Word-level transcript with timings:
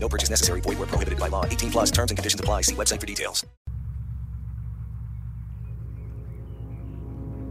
No 0.00 0.08
purchase 0.08 0.30
necessary. 0.30 0.60
Void 0.60 0.78
where 0.78 0.86
prohibited 0.86 1.18
by 1.18 1.28
law. 1.28 1.44
18 1.44 1.70
plus 1.70 1.90
terms 1.90 2.10
and 2.10 2.18
conditions 2.18 2.40
apply. 2.40 2.62
See 2.62 2.74
website 2.74 3.00
for 3.00 3.06
details. 3.06 3.44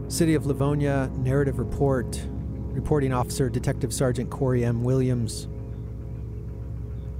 City 0.08 0.34
of 0.34 0.46
Livonia 0.46 1.10
narrative 1.18 1.58
report. 1.58 2.20
Reporting 2.70 3.12
officer 3.12 3.50
Detective 3.50 3.92
Sergeant 3.92 4.30
Corey 4.30 4.64
M. 4.64 4.82
Williams. 4.82 5.48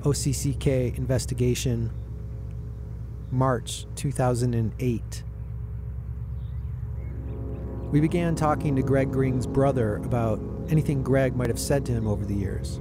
OCCK 0.03 0.97
investigation. 0.97 1.91
March 3.31 3.87
2008. 3.95 5.23
We 7.91 8.01
began 8.01 8.35
talking 8.35 8.77
to 8.77 8.83
Greg 8.83 9.11
Green's 9.11 9.47
brother 9.47 9.97
about 9.97 10.41
anything 10.71 11.03
Greg 11.03 11.37
might 11.37 11.49
have 11.49 11.59
said 11.59 11.85
to 11.87 11.93
him 11.93 12.07
over 12.07 12.25
the 12.25 12.35
years, 12.35 12.81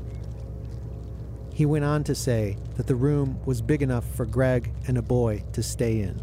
He 1.54 1.68
went 1.68 1.86
on 1.86 2.04
to 2.06 2.16
say 2.16 2.58
that 2.78 2.88
the 2.88 2.96
room 2.96 3.40
was 3.46 3.62
big 3.62 3.84
enough 3.84 4.04
for 4.16 4.26
Greg 4.26 4.74
and 4.88 4.98
a 4.98 5.04
boy 5.04 5.44
to 5.54 5.62
stay 5.62 6.00
in. 6.00 6.20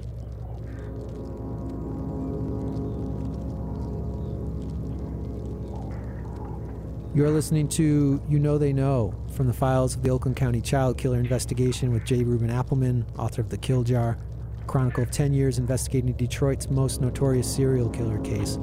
You're 7.14 7.30
listening 7.30 7.68
to 7.68 8.22
You 8.28 8.38
Know 8.38 8.58
They 8.58 8.74
Know 8.74 9.14
from 9.32 9.46
the 9.46 9.52
files 9.52 9.96
of 9.96 10.02
the 10.02 10.10
Oakland 10.10 10.36
County 10.36 10.60
Child 10.60 10.98
Killer 10.98 11.18
Investigation 11.18 11.90
with 11.90 12.04
J. 12.04 12.22
Reuben 12.22 12.50
Appleman, 12.50 13.06
author 13.18 13.40
of 13.40 13.48
The 13.48 13.56
Kill 13.56 13.82
Jar, 13.82 14.18
chronicle 14.66 15.04
of 15.04 15.10
10 15.10 15.32
years 15.32 15.58
investigating 15.58 16.12
Detroit's 16.12 16.68
most 16.68 17.00
notorious 17.00 17.52
serial 17.52 17.88
killer 17.88 18.20
case, 18.20 18.58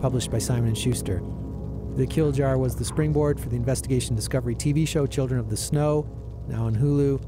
published 0.00 0.30
by 0.30 0.36
Simon 0.36 0.74
& 0.74 0.76
Schuster. 0.76 1.22
The 1.96 2.06
Kill 2.06 2.30
Jar 2.30 2.58
was 2.58 2.76
the 2.76 2.84
springboard 2.84 3.40
for 3.40 3.48
the 3.48 3.56
investigation 3.56 4.14
discovery 4.14 4.54
TV 4.54 4.86
show 4.86 5.06
Children 5.06 5.40
of 5.40 5.48
the 5.48 5.56
Snow, 5.56 6.06
now 6.48 6.66
on 6.66 6.76
Hulu. 6.76 7.24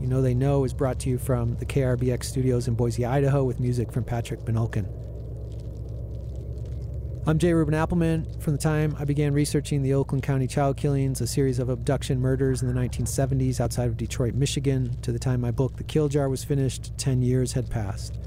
You 0.00 0.06
Know 0.06 0.22
They 0.22 0.32
Know 0.32 0.62
is 0.62 0.72
brought 0.72 1.00
to 1.00 1.10
you 1.10 1.18
from 1.18 1.56
the 1.56 1.66
KRBX 1.66 2.22
studios 2.22 2.68
in 2.68 2.74
Boise, 2.74 3.04
Idaho, 3.04 3.42
with 3.42 3.58
music 3.58 3.90
from 3.90 4.04
Patrick 4.04 4.44
Benolkin. 4.44 4.86
I'm 7.28 7.38
J. 7.38 7.52
Reuben 7.52 7.74
Appleman. 7.74 8.40
From 8.40 8.54
the 8.54 8.58
time 8.58 8.96
I 8.98 9.04
began 9.04 9.34
researching 9.34 9.82
the 9.82 9.92
Oakland 9.92 10.22
County 10.22 10.46
child 10.46 10.78
killings, 10.78 11.20
a 11.20 11.26
series 11.26 11.58
of 11.58 11.68
abduction 11.68 12.18
murders 12.18 12.62
in 12.62 12.68
the 12.68 12.80
1970s 12.80 13.60
outside 13.60 13.84
of 13.84 13.98
Detroit, 13.98 14.32
Michigan, 14.32 14.96
to 15.02 15.12
the 15.12 15.18
time 15.18 15.42
my 15.42 15.50
book, 15.50 15.76
The 15.76 15.84
Kill 15.84 16.08
Jar, 16.08 16.30
was 16.30 16.42
finished, 16.42 16.96
10 16.96 17.20
years 17.20 17.52
had 17.52 17.68
passed. 17.68 18.18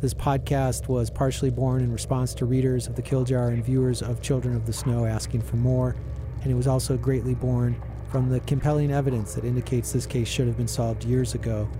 This 0.00 0.12
podcast 0.12 0.88
was 0.88 1.08
partially 1.08 1.50
born 1.50 1.82
in 1.82 1.92
response 1.92 2.34
to 2.34 2.44
readers 2.44 2.88
of 2.88 2.96
The 2.96 3.02
Kill 3.02 3.22
Jar 3.22 3.50
and 3.50 3.64
viewers 3.64 4.02
of 4.02 4.22
Children 4.22 4.56
of 4.56 4.66
the 4.66 4.72
Snow 4.72 5.04
asking 5.06 5.42
for 5.42 5.54
more, 5.54 5.94
and 6.42 6.50
it 6.50 6.56
was 6.56 6.66
also 6.66 6.96
greatly 6.96 7.36
born 7.36 7.80
from 8.10 8.28
the 8.28 8.40
compelling 8.40 8.90
evidence 8.90 9.34
that 9.34 9.44
indicates 9.44 9.92
this 9.92 10.04
case 10.04 10.26
should 10.26 10.48
have 10.48 10.56
been 10.56 10.66
solved 10.66 11.04
years 11.04 11.36
ago, 11.36 11.70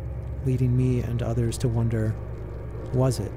leading 0.47 0.77
me 0.77 1.01
and 1.01 1.25
others 1.25 1.59
to 1.59 1.67
wonder 1.67 2.15
was 2.93 3.19
it? 3.19 3.33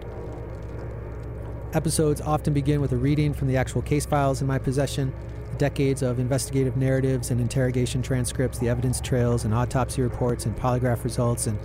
Episodes 1.75 2.21
often 2.21 2.53
begin 2.53 2.79
with 2.79 2.93
a 2.93 2.95
reading 2.95 3.33
from 3.33 3.49
the 3.49 3.57
actual 3.57 3.81
case 3.81 4.05
files 4.05 4.39
in 4.39 4.47
my 4.47 4.57
possession, 4.57 5.13
the 5.51 5.57
decades 5.57 6.01
of 6.01 6.19
investigative 6.19 6.77
narratives 6.77 7.31
and 7.31 7.41
interrogation 7.41 8.01
transcripts, 8.01 8.57
the 8.59 8.69
evidence 8.69 9.01
trails 9.01 9.43
and 9.43 9.53
autopsy 9.53 10.01
reports 10.01 10.45
and 10.45 10.55
polygraph 10.55 11.03
results, 11.03 11.47
and 11.47 11.59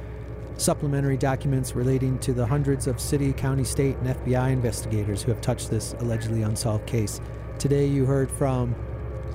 supplementary 0.57 1.17
documents 1.17 1.77
relating 1.77 2.19
to 2.19 2.33
the 2.33 2.45
hundreds 2.45 2.89
of 2.89 2.99
city, 3.01 3.33
county, 3.33 3.63
state, 3.63 3.97
and 3.99 4.09
FBI 4.09 4.51
investigators 4.51 5.23
who 5.23 5.31
have 5.31 5.41
touched 5.41 5.71
this 5.71 5.95
allegedly 6.01 6.43
unsolved 6.43 6.89
case. 6.89 7.21
Today, 7.61 7.87
you 7.87 8.05
heard 8.05 8.33
from 8.33 8.75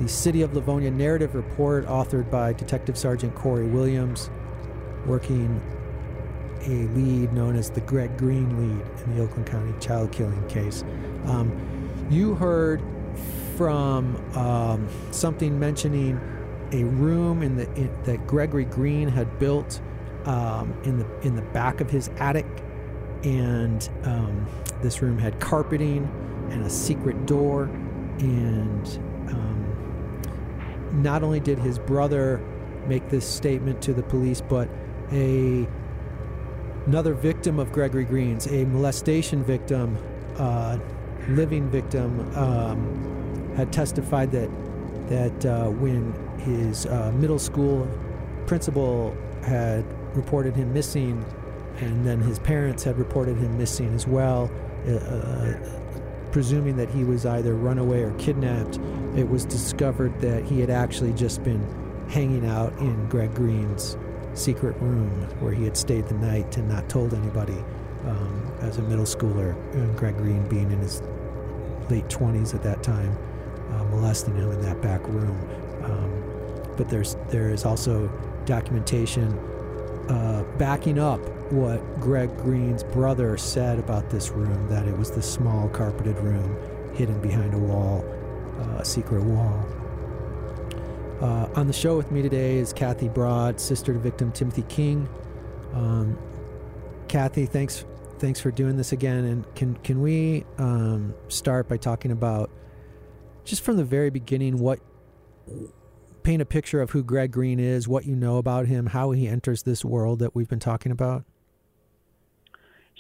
the 0.01 0.09
City 0.09 0.41
of 0.41 0.53
Livonia 0.53 0.91
narrative 0.91 1.35
report 1.35 1.85
authored 1.85 2.29
by 2.29 2.51
Detective 2.51 2.97
Sergeant 2.97 3.33
Corey 3.33 3.69
Williams, 3.69 4.29
working 5.05 5.61
a 6.61 6.87
lead 6.93 7.33
known 7.33 7.55
as 7.55 7.69
the 7.69 7.81
Greg 7.81 8.17
Green 8.17 8.49
lead 8.57 8.85
in 9.05 9.15
the 9.15 9.23
Oakland 9.23 9.45
County 9.45 9.73
child 9.79 10.11
killing 10.11 10.47
case. 10.47 10.83
Um, 11.25 11.51
you 12.09 12.35
heard 12.35 12.81
from 13.55 14.15
um, 14.35 14.87
something 15.11 15.59
mentioning 15.59 16.19
a 16.71 16.83
room 16.83 17.41
in 17.41 17.55
the 17.55 17.71
in, 17.73 17.91
that 18.03 18.25
Gregory 18.27 18.65
Green 18.65 19.07
had 19.07 19.39
built 19.39 19.81
um, 20.25 20.73
in 20.83 20.99
the 20.99 21.19
in 21.21 21.35
the 21.35 21.41
back 21.41 21.81
of 21.81 21.89
his 21.89 22.09
attic, 22.17 22.47
and 23.23 23.89
um, 24.03 24.47
this 24.81 25.01
room 25.01 25.17
had 25.17 25.39
carpeting 25.39 26.09
and 26.51 26.65
a 26.65 26.69
secret 26.69 27.25
door. 27.25 27.63
And 28.19 28.87
um, 29.29 30.21
not 30.93 31.21
only 31.23 31.39
did 31.39 31.59
his 31.59 31.79
brother 31.79 32.41
make 32.87 33.09
this 33.09 33.27
statement 33.27 33.81
to 33.83 33.93
the 33.93 34.03
police, 34.03 34.41
but 34.41 34.69
a 35.11 35.67
another 36.85 37.13
victim 37.13 37.59
of 37.59 37.71
Gregory 37.71 38.05
Green's, 38.05 38.47
a 38.47 38.65
molestation 38.65 39.43
victim, 39.43 39.97
uh, 40.37 40.77
living 41.29 41.69
victim, 41.69 42.19
um, 42.35 43.53
had 43.55 43.71
testified 43.71 44.31
that 44.31 44.49
that 45.07 45.45
uh, 45.45 45.69
when 45.69 46.13
his 46.39 46.87
uh, 46.87 47.11
middle 47.15 47.37
school 47.37 47.87
principal 48.47 49.15
had 49.43 49.85
reported 50.15 50.55
him 50.55 50.73
missing, 50.73 51.23
and 51.77 52.05
then 52.05 52.19
his 52.21 52.39
parents 52.39 52.83
had 52.83 52.97
reported 52.97 53.37
him 53.37 53.55
missing 53.57 53.93
as 53.93 54.07
well, 54.07 54.49
uh, 54.87 54.91
uh, 54.93 55.53
presuming 56.31 56.75
that 56.75 56.89
he 56.89 57.03
was 57.03 57.25
either 57.25 57.53
runaway 57.53 58.01
or 58.01 58.11
kidnapped, 58.13 58.79
it 59.15 59.29
was 59.29 59.45
discovered 59.45 60.19
that 60.21 60.43
he 60.43 60.59
had 60.59 60.69
actually 60.69 61.13
just 61.13 61.43
been 61.43 61.63
hanging 62.09 62.45
out 62.45 62.75
in 62.79 63.07
Greg 63.07 63.33
Green's 63.35 63.95
secret 64.35 64.75
room 64.79 65.09
where 65.39 65.53
he 65.53 65.63
had 65.63 65.77
stayed 65.77 66.07
the 66.07 66.15
night 66.15 66.57
and 66.57 66.67
not 66.67 66.87
told 66.89 67.13
anybody 67.13 67.57
um, 68.05 68.51
as 68.61 68.77
a 68.77 68.81
middle 68.83 69.05
schooler, 69.05 69.55
and 69.73 69.97
Greg 69.97 70.17
Green 70.17 70.47
being 70.47 70.71
in 70.71 70.79
his 70.79 71.01
late 71.89 72.07
20s 72.07 72.53
at 72.53 72.63
that 72.63 72.83
time, 72.83 73.17
uh, 73.71 73.83
molesting 73.85 74.35
him 74.35 74.51
in 74.51 74.61
that 74.61 74.81
back 74.81 75.05
room. 75.07 75.39
Um, 75.83 76.73
but 76.77 76.89
there's 76.89 77.15
there 77.29 77.51
is 77.51 77.65
also 77.65 78.07
documentation 78.45 79.31
uh, 80.09 80.43
backing 80.57 80.99
up 80.99 81.19
what 81.51 81.99
Greg 81.99 82.35
Green's 82.37 82.83
brother 82.83 83.37
said 83.37 83.79
about 83.79 84.09
this 84.09 84.29
room 84.31 84.67
that 84.67 84.87
it 84.87 84.97
was 84.97 85.11
this 85.11 85.31
small 85.31 85.69
carpeted 85.69 86.17
room 86.19 86.57
hidden 86.95 87.19
behind 87.21 87.53
a 87.53 87.57
wall, 87.57 88.03
uh, 88.59 88.79
a 88.81 88.85
secret 88.85 89.23
wall. 89.23 89.65
Uh, 91.25 91.49
on 91.55 91.65
the 91.65 91.73
show 91.73 91.97
with 91.97 92.11
me 92.11 92.21
today 92.21 92.57
is 92.57 92.71
Cathy 92.71 93.09
Broad, 93.09 93.59
sister 93.59 93.91
to 93.93 93.97
victim 93.97 94.31
Timothy 94.31 94.61
King. 94.69 95.09
Um, 95.73 96.19
Cathy, 97.07 97.47
thanks 97.47 97.83
thanks 98.19 98.39
for 98.39 98.51
doing 98.51 98.77
this 98.77 98.91
again. 98.91 99.25
And 99.25 99.55
can 99.55 99.75
can 99.77 100.03
we 100.03 100.45
um, 100.59 101.15
start 101.27 101.67
by 101.67 101.77
talking 101.77 102.11
about 102.11 102.51
just 103.43 103.63
from 103.63 103.75
the 103.77 103.83
very 103.83 104.11
beginning 104.11 104.59
what 104.59 104.79
paint 106.21 106.43
a 106.43 106.45
picture 106.45 106.79
of 106.79 106.91
who 106.91 107.03
Greg 107.03 107.31
Green 107.31 107.59
is, 107.59 107.87
what 107.87 108.05
you 108.05 108.15
know 108.15 108.37
about 108.37 108.67
him, 108.67 108.85
how 108.85 109.09
he 109.09 109.27
enters 109.27 109.63
this 109.63 109.83
world 109.83 110.19
that 110.19 110.35
we've 110.35 110.47
been 110.47 110.59
talking 110.59 110.91
about? 110.91 111.23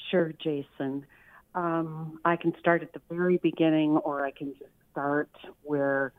Sure, 0.09 0.33
Jason. 0.43 1.05
Um, 1.53 2.19
I 2.25 2.37
can 2.37 2.55
start 2.59 2.81
at 2.81 2.91
the 2.91 3.01
very 3.07 3.37
beginning, 3.37 3.97
or 3.97 4.25
I 4.25 4.31
can 4.31 4.55
just 4.57 4.71
start 4.91 5.29
where 5.61 6.11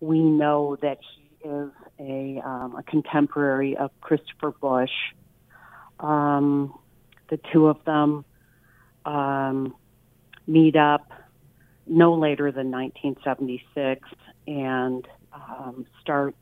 we 0.00 0.20
know 0.20 0.76
that 0.82 0.98
he 1.00 1.25
is 1.46 1.70
a, 1.98 2.40
um, 2.44 2.76
a 2.76 2.82
contemporary 2.82 3.76
of 3.76 3.90
Christopher 4.00 4.50
Busch. 4.50 4.90
Um, 6.00 6.78
the 7.30 7.38
two 7.52 7.68
of 7.68 7.84
them 7.84 8.24
um, 9.04 9.74
meet 10.46 10.76
up 10.76 11.10
no 11.86 12.14
later 12.14 12.50
than 12.50 12.70
1976 12.70 14.08
and 14.46 15.06
um, 15.32 15.86
start. 16.00 16.34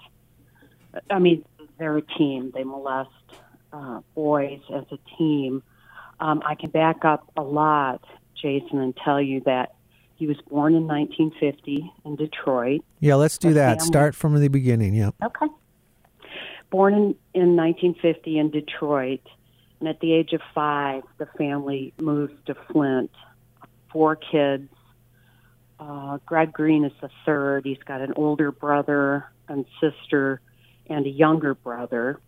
I 1.10 1.18
mean, 1.18 1.44
they're 1.78 1.96
a 1.98 2.02
team. 2.02 2.50
They 2.54 2.64
molest 2.64 3.10
uh, 3.72 4.00
boys 4.14 4.60
as 4.74 4.84
a 4.90 4.98
team. 5.18 5.62
Um, 6.20 6.42
I 6.46 6.54
can 6.54 6.70
back 6.70 7.04
up 7.04 7.30
a 7.36 7.42
lot, 7.42 8.04
Jason, 8.40 8.78
and 8.78 8.96
tell 8.96 9.20
you 9.20 9.42
that 9.44 9.74
he 10.16 10.26
was 10.26 10.36
born 10.48 10.74
in 10.74 10.86
1950 10.86 11.92
in 12.04 12.16
Detroit. 12.16 12.82
Yeah, 13.00 13.16
let's 13.16 13.38
do 13.38 13.52
that. 13.54 13.78
family- 13.78 13.86
Start 13.86 14.14
from 14.14 14.38
the 14.40 14.48
beginning. 14.48 14.94
Yeah. 14.94 15.10
Okay. 15.22 15.46
Born 16.70 16.94
in, 16.94 17.02
in 17.34 17.56
1950 17.56 18.38
in 18.38 18.50
Detroit, 18.50 19.20
and 19.80 19.88
at 19.88 20.00
the 20.00 20.12
age 20.12 20.32
of 20.32 20.40
five, 20.54 21.02
the 21.18 21.26
family 21.38 21.92
moves 22.00 22.32
to 22.46 22.54
Flint. 22.70 23.10
Four 23.92 24.16
kids. 24.16 24.68
Uh, 25.78 26.18
Greg 26.26 26.52
Green 26.52 26.84
is 26.84 26.92
the 27.00 27.10
third. 27.24 27.64
He's 27.64 27.78
got 27.84 28.00
an 28.00 28.12
older 28.16 28.50
brother 28.50 29.26
and 29.48 29.64
sister, 29.80 30.40
and 30.88 31.06
a 31.06 31.10
younger 31.10 31.54
brother. 31.54 32.18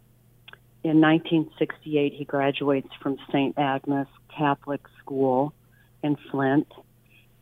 In 0.84 1.00
1968, 1.00 2.12
he 2.12 2.24
graduates 2.24 2.88
from 3.02 3.16
St. 3.28 3.58
Agnes 3.58 4.06
Catholic 4.36 4.82
School 5.00 5.52
in 6.04 6.16
Flint. 6.30 6.68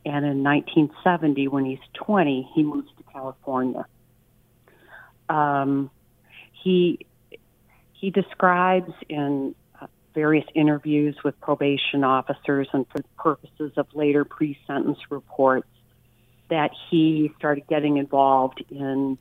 And 0.06 0.25
in 0.27 0.43
1970, 0.43 1.49
when 1.49 1.65
he's 1.65 1.79
20, 1.95 2.51
he 2.55 2.62
moves 2.62 2.89
to 2.99 3.03
California. 3.12 3.87
Um, 5.29 5.91
he 6.53 7.06
he 7.93 8.11
describes 8.11 8.93
in 9.09 9.55
uh, 9.81 9.87
various 10.15 10.45
interviews 10.55 11.17
with 11.25 11.41
probation 11.41 12.05
officers 12.05 12.69
and 12.75 12.85
for 12.89 13.03
purposes 13.17 13.73
of 13.79 13.87
later 13.95 14.27
pre-sentence 14.27 14.99
reports 15.09 15.69
that 16.50 16.71
he 16.91 17.33
started 17.39 17.67
getting 17.67 17.97
involved 17.97 18.62
in 18.71 19.17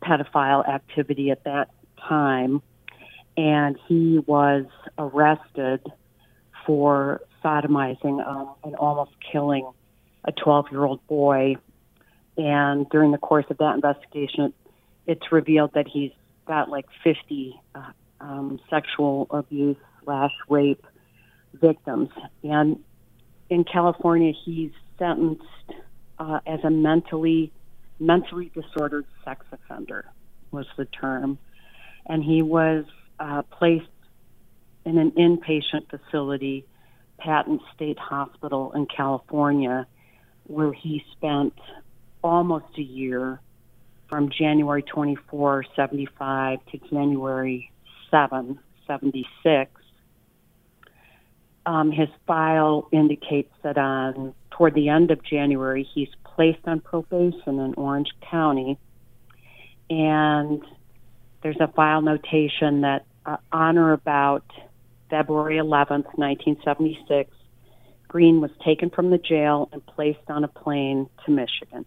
pedophile 0.00 0.68
activity 0.68 1.32
at 1.32 1.42
that 1.44 1.68
time 1.98 2.62
and 3.36 3.78
he 3.88 4.18
was 4.26 4.64
arrested 4.98 5.80
for 6.64 7.20
sodomizing 7.44 8.26
um, 8.26 8.54
and 8.64 8.74
almost 8.76 9.12
killing 9.30 9.70
a 10.26 10.32
12 10.32 10.66
year 10.70 10.84
old 10.84 11.06
boy. 11.06 11.56
And 12.36 12.88
during 12.90 13.12
the 13.12 13.18
course 13.18 13.46
of 13.50 13.58
that 13.58 13.74
investigation 13.74 14.52
it's 15.06 15.30
revealed 15.30 15.72
that 15.74 15.86
he's 15.86 16.10
got 16.46 16.68
like 16.68 16.86
50 17.04 17.58
uh, 17.74 17.80
um, 18.20 18.60
sexual 18.68 19.26
abuse 19.30 19.76
slash 20.04 20.32
rape 20.48 20.84
victims. 21.54 22.10
And 22.42 22.80
in 23.48 23.64
California, 23.64 24.32
he's 24.44 24.72
sentenced 24.98 25.44
uh, 26.18 26.40
as 26.46 26.60
a 26.64 26.70
mentally 26.70 27.52
mentally 27.98 28.50
disordered 28.54 29.06
sex 29.24 29.46
offender 29.52 30.04
was 30.50 30.66
the 30.76 30.84
term, 30.84 31.38
and 32.04 32.22
he 32.22 32.42
was 32.42 32.84
uh, 33.18 33.40
placed 33.42 33.86
in 34.84 34.98
an 34.98 35.12
inpatient 35.12 35.88
facility, 35.88 36.66
Patton 37.18 37.58
State 37.74 37.98
Hospital 37.98 38.72
in 38.74 38.84
California, 38.84 39.86
where 40.48 40.72
he 40.72 41.04
spent 41.12 41.54
almost 42.22 42.66
a 42.78 42.82
year 42.82 43.40
from 44.08 44.30
January 44.30 44.82
24, 44.82 45.64
75 45.74 46.58
to 46.66 46.78
January 46.90 47.70
7, 48.10 48.58
76. 48.86 49.70
Um, 51.64 51.90
his 51.90 52.08
file 52.26 52.88
indicates 52.92 53.52
that 53.62 53.76
on 53.76 54.34
toward 54.50 54.74
the 54.74 54.88
end 54.88 55.10
of 55.10 55.22
January, 55.22 55.86
he's 55.94 56.08
placed 56.24 56.66
on 56.66 56.80
probation 56.80 57.58
in 57.58 57.74
Orange 57.76 58.10
County, 58.30 58.78
and 59.90 60.62
there's 61.42 61.60
a 61.60 61.68
file 61.68 62.02
notation 62.02 62.82
that 62.82 63.04
uh, 63.24 63.36
on 63.52 63.78
or 63.78 63.92
about 63.92 64.44
February 65.10 65.56
11th, 65.56 66.06
1976, 66.16 67.30
Green 68.16 68.40
was 68.40 68.50
taken 68.64 68.88
from 68.88 69.10
the 69.10 69.18
jail 69.18 69.68
and 69.72 69.84
placed 69.84 70.26
on 70.28 70.42
a 70.42 70.48
plane 70.48 71.06
to 71.26 71.30
Michigan. 71.30 71.84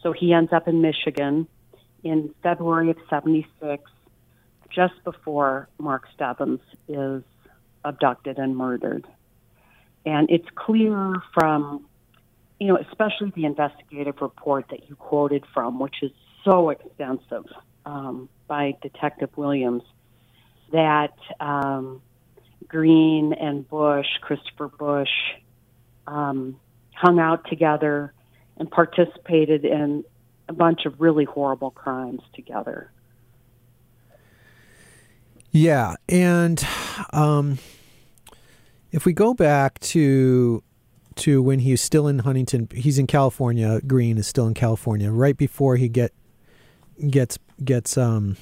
So 0.00 0.12
he 0.12 0.32
ends 0.32 0.52
up 0.52 0.68
in 0.68 0.80
Michigan 0.80 1.48
in 2.04 2.32
February 2.40 2.90
of 2.90 2.96
76, 3.10 3.82
just 4.70 4.94
before 5.02 5.68
Mark 5.76 6.04
Stebbins 6.14 6.60
is 6.86 7.24
abducted 7.84 8.38
and 8.38 8.56
murdered. 8.56 9.04
And 10.06 10.30
it's 10.30 10.46
clear 10.54 11.14
from, 11.36 11.86
you 12.60 12.68
know, 12.68 12.76
especially 12.76 13.32
the 13.34 13.46
investigative 13.46 14.20
report 14.20 14.66
that 14.70 14.88
you 14.88 14.94
quoted 14.94 15.42
from, 15.52 15.80
which 15.80 15.96
is 16.00 16.12
so 16.44 16.70
extensive 16.70 17.46
um, 17.84 18.28
by 18.46 18.76
Detective 18.82 19.30
Williams, 19.36 19.82
that 20.70 21.16
um, 21.40 22.00
Green 22.68 23.32
and 23.32 23.68
Busch, 23.68 24.06
Christopher 24.20 24.68
Busch, 24.68 25.08
um, 26.06 26.58
hung 26.94 27.18
out 27.18 27.48
together 27.48 28.12
and 28.56 28.70
participated 28.70 29.64
in 29.64 30.04
a 30.48 30.52
bunch 30.52 30.86
of 30.86 31.00
really 31.00 31.24
horrible 31.24 31.70
crimes 31.70 32.22
together. 32.34 32.90
Yeah, 35.50 35.94
and 36.08 36.66
um, 37.12 37.58
if 38.90 39.04
we 39.04 39.12
go 39.12 39.34
back 39.34 39.78
to 39.80 40.62
to 41.16 41.40
when 41.42 41.60
he's 41.60 41.80
still 41.80 42.08
in 42.08 42.20
Huntington, 42.20 42.68
he's 42.74 42.98
in 42.98 43.06
California. 43.06 43.80
Green 43.86 44.18
is 44.18 44.26
still 44.26 44.48
in 44.48 44.54
California. 44.54 45.12
Right 45.12 45.36
before 45.36 45.76
he 45.76 45.88
get 45.88 46.12
gets 47.08 47.38
gets 47.64 47.96
um, 47.96 48.36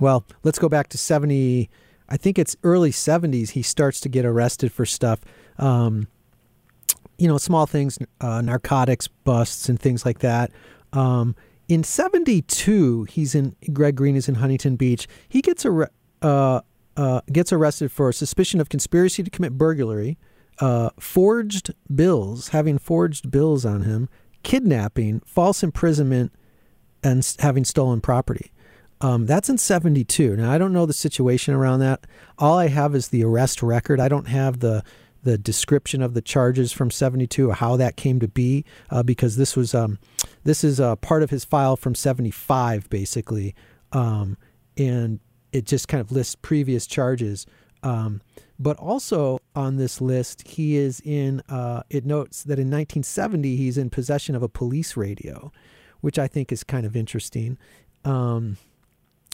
well, 0.00 0.24
let's 0.42 0.58
go 0.58 0.68
back 0.68 0.88
to 0.88 0.98
seventy. 0.98 1.70
I 2.08 2.16
think 2.16 2.38
it's 2.38 2.56
early 2.62 2.90
seventies. 2.90 3.50
He 3.50 3.62
starts 3.62 4.00
to 4.00 4.08
get 4.08 4.24
arrested 4.24 4.72
for 4.72 4.86
stuff. 4.86 5.20
Um, 5.58 6.08
you 7.18 7.26
know, 7.26 7.36
small 7.36 7.66
things, 7.66 7.98
uh, 8.20 8.40
narcotics 8.40 9.08
busts 9.08 9.68
and 9.68 9.78
things 9.78 10.06
like 10.06 10.20
that. 10.20 10.52
Um, 10.92 11.34
in 11.68 11.84
72, 11.84 13.04
he's 13.04 13.34
in, 13.34 13.54
Greg 13.72 13.96
Green 13.96 14.16
is 14.16 14.28
in 14.28 14.36
Huntington 14.36 14.76
Beach. 14.76 15.06
He 15.28 15.42
gets, 15.42 15.66
ar- 15.66 15.90
uh, 16.22 16.60
uh, 16.96 17.20
gets 17.30 17.52
arrested 17.52 17.92
for 17.92 18.10
suspicion 18.12 18.60
of 18.60 18.68
conspiracy 18.68 19.22
to 19.22 19.30
commit 19.30 19.58
burglary, 19.58 20.16
uh, 20.60 20.90
forged 20.98 21.74
bills, 21.94 22.48
having 22.48 22.78
forged 22.78 23.30
bills 23.30 23.66
on 23.66 23.82
him, 23.82 24.08
kidnapping, 24.42 25.20
false 25.26 25.62
imprisonment, 25.62 26.32
and 27.02 27.34
having 27.40 27.64
stolen 27.64 28.00
property. 28.00 28.50
Um, 29.00 29.26
that's 29.26 29.48
in 29.48 29.58
72. 29.58 30.36
Now, 30.36 30.50
I 30.50 30.58
don't 30.58 30.72
know 30.72 30.86
the 30.86 30.92
situation 30.92 31.54
around 31.54 31.80
that. 31.80 32.06
All 32.38 32.58
I 32.58 32.68
have 32.68 32.94
is 32.94 33.08
the 33.08 33.24
arrest 33.24 33.62
record. 33.62 34.00
I 34.00 34.08
don't 34.08 34.28
have 34.28 34.60
the 34.60 34.82
the 35.22 35.38
description 35.38 36.00
of 36.00 36.14
the 36.14 36.22
charges 36.22 36.72
from 36.72 36.90
72 36.90 37.50
or 37.50 37.54
how 37.54 37.76
that 37.76 37.96
came 37.96 38.20
to 38.20 38.28
be 38.28 38.64
uh, 38.90 39.02
because 39.02 39.36
this 39.36 39.56
was 39.56 39.74
um, 39.74 39.98
this 40.44 40.62
is 40.62 40.80
uh, 40.80 40.96
part 40.96 41.22
of 41.22 41.30
his 41.30 41.44
file 41.44 41.76
from 41.76 41.94
75 41.94 42.88
basically 42.88 43.54
um, 43.92 44.36
and 44.76 45.20
it 45.52 45.64
just 45.64 45.88
kind 45.88 46.00
of 46.00 46.12
lists 46.12 46.36
previous 46.36 46.86
charges 46.86 47.46
um, 47.82 48.20
but 48.58 48.76
also 48.78 49.38
on 49.54 49.76
this 49.76 50.00
list 50.00 50.46
he 50.46 50.76
is 50.76 51.00
in 51.00 51.42
uh, 51.48 51.82
it 51.90 52.06
notes 52.06 52.44
that 52.44 52.58
in 52.58 52.68
1970 52.68 53.56
he's 53.56 53.76
in 53.76 53.90
possession 53.90 54.34
of 54.34 54.42
a 54.42 54.48
police 54.48 54.96
radio 54.96 55.50
which 56.00 56.18
i 56.18 56.28
think 56.28 56.52
is 56.52 56.62
kind 56.62 56.86
of 56.86 56.96
interesting 56.96 57.58
um, 58.04 58.56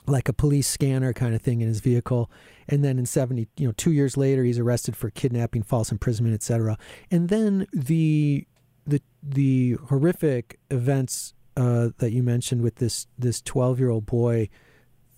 like 0.07 0.29
a 0.29 0.33
police 0.33 0.69
scanner 0.69 1.13
kind 1.13 1.35
of 1.35 1.43
thing 1.43 1.61
in 1.61 1.69
his 1.69 1.81
vehicle. 1.81 2.31
And 2.69 2.85
then 2.85 2.99
in 2.99 3.07
70 3.07 3.49
you 3.57 3.67
know 3.67 3.73
2 3.77 3.93
years 3.93 4.17
later 4.17 4.45
he's 4.45 4.59
arrested 4.59 4.97
for 4.97 5.11
kidnapping 5.11 5.63
false 5.63 5.93
imprisonment 5.93 6.35
etc 6.35 6.79
and 7.11 7.29
then 7.29 7.67
the 7.73 8.47
the 8.87 9.03
the 9.23 9.77
horrific 9.89 10.59
events 10.71 11.35
uh, 11.57 11.91
that 11.99 12.13
you 12.13 12.23
mentioned 12.23 12.63
with 12.63 12.77
this 12.77 13.07
this 13.19 13.41
12 13.43 13.79
year 13.79 13.91
old 13.91 14.07
boy 14.07 14.49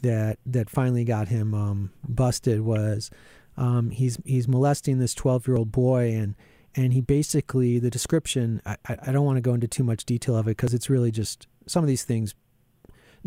that 0.02 0.38
that 0.44 0.68
finally 0.68 1.04
got 1.04 1.28
him 1.28 1.54
um, 1.54 1.92
busted 2.06 2.60
was 2.60 3.10
um, 3.56 3.90
he's 3.90 4.18
he's 4.24 4.46
molesting 4.46 4.98
this 4.98 5.14
12 5.14 5.48
year 5.48 5.56
old 5.56 5.72
boy 5.72 6.12
and 6.12 6.34
and 6.74 6.92
he 6.92 7.00
basically 7.00 7.78
the 7.78 7.90
description 7.90 8.60
I, 8.66 8.76
I 8.88 9.12
don't 9.12 9.24
want 9.24 9.36
to 9.36 9.42
go 9.42 9.54
into 9.54 9.68
too 9.68 9.84
much 9.84 10.04
detail 10.04 10.36
of 10.36 10.46
it 10.46 10.56
because 10.56 10.74
it's 10.74 10.90
really 10.90 11.10
just 11.10 11.46
some 11.66 11.82
of 11.82 11.88
these 11.88 12.04
things 12.04 12.34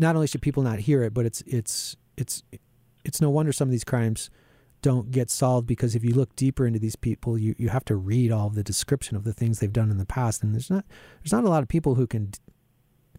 not 0.00 0.16
only 0.16 0.26
should 0.26 0.42
people 0.42 0.62
not 0.62 0.80
hear 0.80 1.02
it 1.02 1.14
but 1.14 1.24
it's 1.26 1.42
it's 1.46 1.96
it's 2.16 2.42
it's 3.04 3.20
no 3.20 3.30
wonder 3.30 3.52
some 3.52 3.68
of 3.68 3.72
these 3.72 3.84
crimes 3.84 4.30
don't 4.82 5.10
get 5.10 5.30
solved 5.30 5.66
because 5.66 5.94
if 5.94 6.02
you 6.02 6.14
look 6.14 6.34
deeper 6.36 6.66
into 6.66 6.78
these 6.78 6.96
people 6.96 7.36
you, 7.38 7.54
you 7.58 7.68
have 7.68 7.84
to 7.84 7.94
read 7.96 8.32
all 8.32 8.48
the 8.48 8.64
description 8.64 9.16
of 9.16 9.24
the 9.24 9.32
things 9.32 9.58
they've 9.58 9.72
done 9.72 9.90
in 9.90 9.98
the 9.98 10.06
past 10.06 10.42
and 10.42 10.54
there's 10.54 10.70
not 10.70 10.84
there's 11.22 11.32
not 11.32 11.44
a 11.44 11.48
lot 11.48 11.62
of 11.62 11.68
people 11.68 11.94
who 11.96 12.06
can 12.06 12.32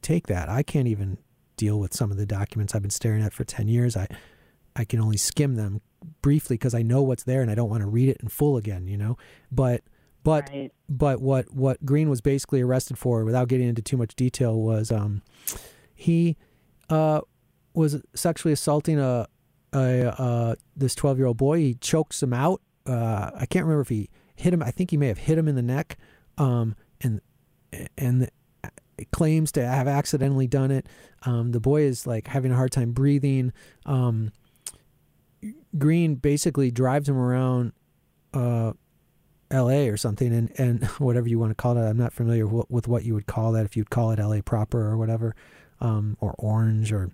take 0.02 0.26
that. 0.28 0.50
I 0.50 0.64
can't 0.64 0.88
even 0.88 1.20
deal 1.58 1.80
with 1.80 1.94
some 1.94 2.10
of 2.10 2.18
the 2.18 2.26
documents 2.26 2.74
I've 2.74 2.82
been 2.82 2.90
staring 2.90 3.22
at 3.22 3.34
for 3.34 3.44
10 3.44 3.68
years. 3.68 3.96
I 3.96 4.08
I 4.76 4.86
can 4.86 5.00
only 5.00 5.18
skim 5.18 5.56
them 5.56 5.82
briefly 6.24 6.56
because 6.56 6.74
I 6.74 6.82
know 6.82 7.04
what's 7.04 7.24
there 7.24 7.42
and 7.44 7.52
I 7.52 7.56
don't 7.56 7.70
want 7.70 7.82
to 7.82 7.88
read 7.88 8.10
it 8.10 8.18
in 8.22 8.30
full 8.30 8.58
again 8.58 8.88
you 8.88 8.98
know? 8.98 9.18
But 9.52 9.84
but 10.24 10.50
Right. 10.50 10.72
but 10.90 11.22
what 11.22 11.54
what 11.54 11.86
Green 11.86 12.10
was 12.10 12.22
basically 12.22 12.62
arrested 12.62 12.98
for, 12.98 13.24
without 13.26 13.48
getting 13.48 13.68
into 13.68 13.82
too 13.82 13.98
much 13.98 14.16
detail, 14.16 14.60
was 14.60 14.92
um, 14.92 15.22
he 15.96 16.38
uh, 16.92 17.22
was 17.74 18.02
sexually 18.14 18.54
assaulting 18.54 19.00
a, 19.00 19.28
a 19.74 20.22
uh, 20.22 20.56
this 20.76 20.94
twelve 20.94 21.18
year 21.18 21.28
old 21.28 21.38
boy. 21.38 21.58
He 21.58 21.74
chokes 21.76 22.22
him 22.22 22.34
out. 22.34 22.62
Uh, 22.86 23.32
I 23.34 23.46
can't 23.46 23.66
remember 23.66 23.82
if 23.82 23.90
he 23.90 24.10
hit 24.36 24.54
him. 24.54 24.62
I 24.62 24.72
think 24.72 24.92
he 24.92 24.98
may 24.98 25.08
have 25.08 25.18
hit 25.18 25.38
him 25.38 25.48
in 25.48 25.56
the 25.56 25.62
neck, 25.62 25.98
um, 26.38 26.76
and 27.00 27.22
and 27.98 28.30
claims 29.12 29.52
to 29.54 29.66
have 29.66 29.88
accidentally 29.88 30.48
done 30.48 30.70
it. 30.72 30.88
Um, 31.24 31.52
the 31.52 31.60
boy 31.60 31.84
is 31.84 32.06
like 32.06 32.28
having 32.28 32.52
a 32.52 32.56
hard 32.56 32.72
time 32.72 32.92
breathing. 32.92 33.54
Um, 33.86 34.32
Green 35.78 36.16
basically 36.16 36.70
drives 36.70 37.10
him 37.10 37.18
around 37.18 37.72
uh, 38.34 38.74
L.A. 39.50 39.90
or 39.90 39.98
something, 39.98 40.34
and, 40.34 40.52
and 40.58 40.86
whatever 41.00 41.28
you 41.28 41.40
want 41.40 41.52
to 41.52 41.56
call 41.56 41.78
it. 41.78 41.82
I'm 41.82 41.98
not 41.98 42.14
familiar 42.14 42.46
with 42.46 42.88
what 42.88 43.04
you 43.04 43.14
would 43.14 43.28
call 43.28 43.54
that. 43.54 43.66
If 43.66 43.76
you'd 43.76 43.90
call 43.90 44.12
it 44.12 44.20
L.A. 44.20 44.42
proper 44.42 44.88
or 44.88 44.98
whatever, 44.98 45.36
um, 45.82 46.18
or 46.20 46.36
Orange, 46.38 46.94
or 46.94 47.12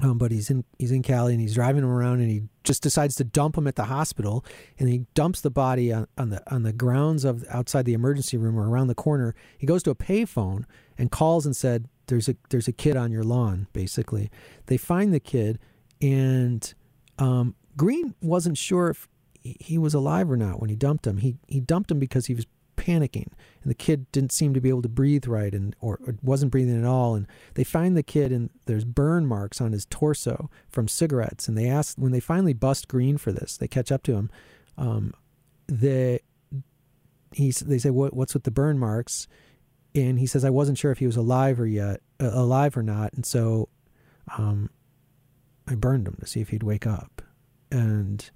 um, 0.00 0.18
but 0.18 0.32
he's 0.32 0.50
in 0.50 0.64
he's 0.78 0.90
in 0.92 1.02
Cali 1.02 1.32
and 1.32 1.40
he's 1.40 1.54
driving 1.54 1.82
him 1.82 1.90
around, 1.90 2.20
and 2.20 2.30
he 2.30 2.42
just 2.64 2.82
decides 2.82 3.14
to 3.16 3.24
dump 3.24 3.56
him 3.56 3.66
at 3.66 3.76
the 3.76 3.84
hospital, 3.84 4.44
and 4.78 4.88
he 4.88 5.06
dumps 5.14 5.40
the 5.40 5.50
body 5.50 5.92
on, 5.92 6.06
on 6.16 6.30
the 6.30 6.54
on 6.54 6.62
the 6.62 6.72
grounds 6.72 7.24
of 7.24 7.44
outside 7.50 7.84
the 7.84 7.92
emergency 7.92 8.36
room 8.36 8.58
or 8.58 8.68
around 8.68 8.88
the 8.88 8.94
corner. 8.94 9.34
He 9.58 9.66
goes 9.66 9.82
to 9.84 9.90
a 9.90 9.94
payphone 9.94 10.64
and 10.98 11.10
calls 11.10 11.46
and 11.46 11.54
said, 11.56 11.88
"There's 12.06 12.28
a 12.28 12.36
there's 12.50 12.68
a 12.68 12.72
kid 12.72 12.96
on 12.96 13.12
your 13.12 13.24
lawn." 13.24 13.68
Basically, 13.72 14.30
they 14.66 14.76
find 14.76 15.12
the 15.12 15.20
kid, 15.20 15.58
and 16.00 16.72
um, 17.18 17.54
Green 17.76 18.14
wasn't 18.20 18.58
sure 18.58 18.88
if 18.90 19.08
he- 19.42 19.78
was 19.78 19.94
alive 19.94 20.30
or 20.30 20.36
not 20.36 20.60
when 20.60 20.70
he 20.70 20.76
dumped 20.76 21.06
him. 21.06 21.18
He 21.18 21.36
he 21.46 21.60
dumped 21.60 21.90
him 21.90 21.98
because 21.98 22.26
he 22.26 22.34
was 22.34 22.46
panicking, 22.82 23.28
and 23.62 23.70
the 23.70 23.74
kid 23.74 24.10
didn't 24.10 24.32
seem 24.32 24.52
to 24.54 24.60
be 24.60 24.68
able 24.68 24.82
to 24.82 24.88
breathe 24.88 25.26
right, 25.26 25.54
and 25.54 25.76
or, 25.80 25.98
or 26.06 26.16
wasn't 26.22 26.50
breathing 26.50 26.78
at 26.78 26.86
all. 26.86 27.14
And 27.14 27.26
they 27.54 27.64
find 27.64 27.96
the 27.96 28.02
kid, 28.02 28.32
and 28.32 28.50
there's 28.66 28.84
burn 28.84 29.26
marks 29.26 29.60
on 29.60 29.72
his 29.72 29.86
torso 29.86 30.50
from 30.68 30.88
cigarettes. 30.88 31.46
And 31.46 31.56
they 31.56 31.68
ask 31.68 31.96
when 31.96 32.12
they 32.12 32.20
finally 32.20 32.52
bust 32.52 32.88
Green 32.88 33.16
for 33.16 33.30
this, 33.30 33.56
they 33.56 33.68
catch 33.68 33.92
up 33.92 34.02
to 34.04 34.14
him. 34.14 34.30
Um, 34.76 35.14
they 35.68 36.20
he's 37.32 37.60
they 37.60 37.78
say 37.78 37.90
what 37.90 38.14
what's 38.14 38.34
with 38.34 38.44
the 38.44 38.50
burn 38.50 38.78
marks, 38.78 39.28
and 39.94 40.18
he 40.18 40.26
says 40.26 40.44
I 40.44 40.50
wasn't 40.50 40.78
sure 40.78 40.90
if 40.90 40.98
he 40.98 41.06
was 41.06 41.16
alive 41.16 41.60
or 41.60 41.66
yet 41.66 42.00
uh, 42.20 42.30
alive 42.32 42.76
or 42.76 42.82
not, 42.82 43.12
and 43.14 43.24
so 43.24 43.68
um, 44.36 44.70
I 45.68 45.74
burned 45.74 46.08
him 46.08 46.16
to 46.20 46.26
see 46.26 46.40
if 46.40 46.48
he'd 46.48 46.62
wake 46.62 46.86
up, 46.86 47.22
and 47.70 48.28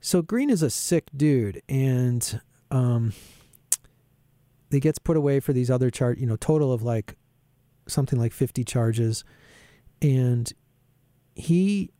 so 0.00 0.22
Green 0.22 0.50
is 0.50 0.62
a 0.62 0.70
sick 0.70 1.08
dude, 1.16 1.62
and 1.68 2.40
um, 2.70 3.12
he 4.70 4.80
gets 4.80 4.98
put 4.98 5.16
away 5.16 5.40
for 5.40 5.52
these 5.52 5.70
other 5.70 5.90
charge, 5.90 6.18
you 6.18 6.26
know, 6.26 6.36
total 6.36 6.72
of 6.72 6.82
like 6.82 7.16
something 7.86 8.18
like 8.18 8.32
fifty 8.32 8.64
charges, 8.64 9.24
and 10.02 10.52
he 11.34 11.90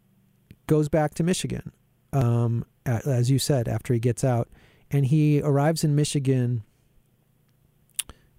goes 0.66 0.88
back 0.88 1.14
to 1.14 1.22
Michigan, 1.22 1.72
um, 2.12 2.64
as 2.84 3.30
you 3.30 3.38
said, 3.38 3.68
after 3.68 3.94
he 3.94 4.00
gets 4.00 4.24
out, 4.24 4.48
and 4.90 5.06
he 5.06 5.40
arrives 5.42 5.84
in 5.84 5.94
Michigan. 5.94 6.62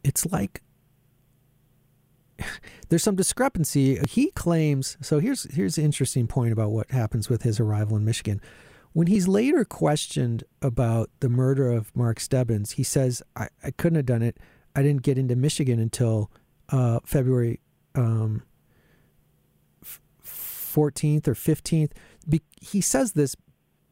It's 0.03 0.25
like 0.25 0.62
there's 2.89 3.03
some 3.03 3.15
discrepancy. 3.15 4.00
He 4.07 4.31
claims 4.31 4.98
so. 5.01 5.19
Here's 5.19 5.43
here's 5.53 5.75
the 5.75 5.83
interesting 5.83 6.27
point 6.27 6.53
about 6.53 6.71
what 6.71 6.91
happens 6.91 7.29
with 7.29 7.43
his 7.43 7.59
arrival 7.59 7.98
in 7.98 8.05
Michigan. 8.05 8.41
When 9.00 9.08
he's 9.08 9.29
later 9.29 9.63
questioned 9.63 10.44
about 10.62 11.10
the 11.22 11.29
murder 11.29 11.72
of 11.72 11.96
Mark 11.96 12.20
Stebbins, 12.20 12.72
he 12.72 12.84
says, 12.84 13.24
"I, 13.34 13.48
I 13.63 13.72
couldn't 13.72 13.96
have 13.96 14.06
done 14.06 14.22
it. 14.22 14.38
I 14.75 14.84
didn't 14.84 15.03
get 15.03 15.18
into 15.18 15.38
Michigan 15.38 15.79
until 15.79 16.29
uh, 16.68 17.00
February 17.06 17.62
um, 17.96 18.44
f- 19.82 20.01
14th 20.22 21.29
or 21.29 21.34
15th." 21.34 21.91
Be- 22.27 22.41
he 22.60 22.82
says 22.82 23.13
this 23.13 23.38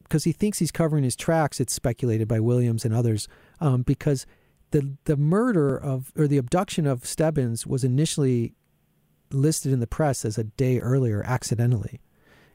because 0.03 0.25
he 0.25 0.33
thinks 0.33 0.59
he's 0.59 0.73
covering 0.73 1.05
his 1.05 1.15
tracks. 1.15 1.61
It's 1.61 1.71
speculated 1.71 2.27
by 2.27 2.41
Williams 2.41 2.83
and 2.83 2.93
others 2.93 3.29
um, 3.61 3.83
because 3.83 4.25
the 4.71 4.97
the 5.05 5.15
murder 5.15 5.77
of 5.77 6.11
or 6.17 6.27
the 6.27 6.37
abduction 6.37 6.85
of 6.85 7.05
Stebbins 7.05 7.65
was 7.65 7.85
initially 7.85 8.55
listed 9.31 9.71
in 9.71 9.79
the 9.79 9.87
press 9.87 10.25
as 10.25 10.37
a 10.37 10.43
day 10.43 10.79
earlier 10.79 11.23
accidentally. 11.25 12.01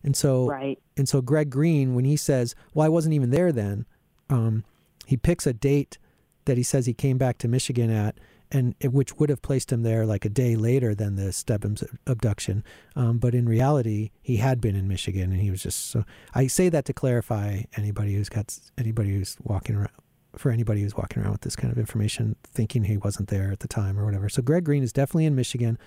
And 0.04 0.16
so 0.16 0.48
Right. 0.48 0.78
and 0.96 1.08
so 1.08 1.20
Greg 1.20 1.50
Green 1.50 1.94
when 1.94 2.04
he 2.04 2.16
says, 2.16 2.54
"Well, 2.74 2.84
I 2.84 2.88
wasn't 2.88 3.14
even 3.14 3.30
there 3.30 3.52
then." 3.52 3.86
Um, 4.30 4.64
he 5.06 5.16
picks 5.16 5.46
a 5.46 5.52
date 5.52 5.98
that 6.44 6.56
he 6.56 6.62
says 6.62 6.86
he 6.86 6.94
came 6.94 7.18
back 7.18 7.38
to 7.38 7.48
Michigan 7.48 7.90
at 7.90 8.18
and 8.50 8.74
it, 8.80 8.92
which 8.92 9.16
would 9.18 9.30
have 9.30 9.40
placed 9.40 9.72
him 9.72 9.82
there 9.82 10.04
like 10.04 10.24
a 10.26 10.28
day 10.28 10.56
later 10.56 10.94
than 10.94 11.16
the 11.16 11.32
Stebbins 11.32 11.82
abduction. 12.06 12.62
Um, 12.94 13.16
but 13.18 13.34
in 13.34 13.48
reality, 13.48 14.10
he 14.20 14.36
had 14.36 14.60
been 14.60 14.76
in 14.76 14.86
Michigan, 14.86 15.32
and 15.32 15.40
he 15.40 15.50
was 15.50 15.62
just 15.62 15.86
so. 15.90 16.04
I 16.34 16.46
say 16.48 16.68
that 16.68 16.84
to 16.84 16.92
clarify 16.92 17.62
anybody 17.76 18.14
who's 18.14 18.28
got 18.28 18.54
anybody 18.76 19.14
who's 19.14 19.36
walking 19.42 19.76
around 19.76 19.90
for 20.36 20.50
anybody 20.50 20.82
who's 20.82 20.96
walking 20.96 21.22
around 21.22 21.32
with 21.32 21.40
this 21.42 21.56
kind 21.56 21.72
of 21.72 21.78
information, 21.78 22.36
thinking 22.44 22.84
he 22.84 22.96
wasn't 22.96 23.28
there 23.28 23.52
at 23.52 23.60
the 23.60 23.68
time 23.68 23.98
or 23.98 24.04
whatever. 24.04 24.28
So 24.28 24.42
Greg 24.42 24.64
Green 24.64 24.82
is 24.82 24.92
definitely 24.92 25.26
in 25.26 25.34
Michigan. 25.34 25.78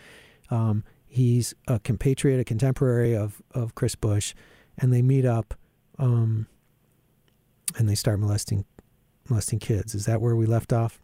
Um, 0.49 0.83
he's 1.15 1.53
a 1.67 1.79
compatriot, 1.79 2.39
a 2.39 2.43
contemporary 2.43 3.15
of 3.15 3.41
of 3.51 3.75
Chris 3.75 3.95
Busch, 3.95 4.33
and 4.77 4.93
they 4.93 5.01
meet 5.01 5.25
up, 5.25 5.53
um, 5.97 6.47
and 7.77 7.87
they 7.89 7.95
start 7.95 8.19
molesting 8.19 8.65
molesting 9.29 9.59
kids. 9.59 9.95
Is 9.95 10.05
that 10.05 10.21
where 10.21 10.35
we 10.35 10.45
left 10.45 10.73
off? 10.73 10.99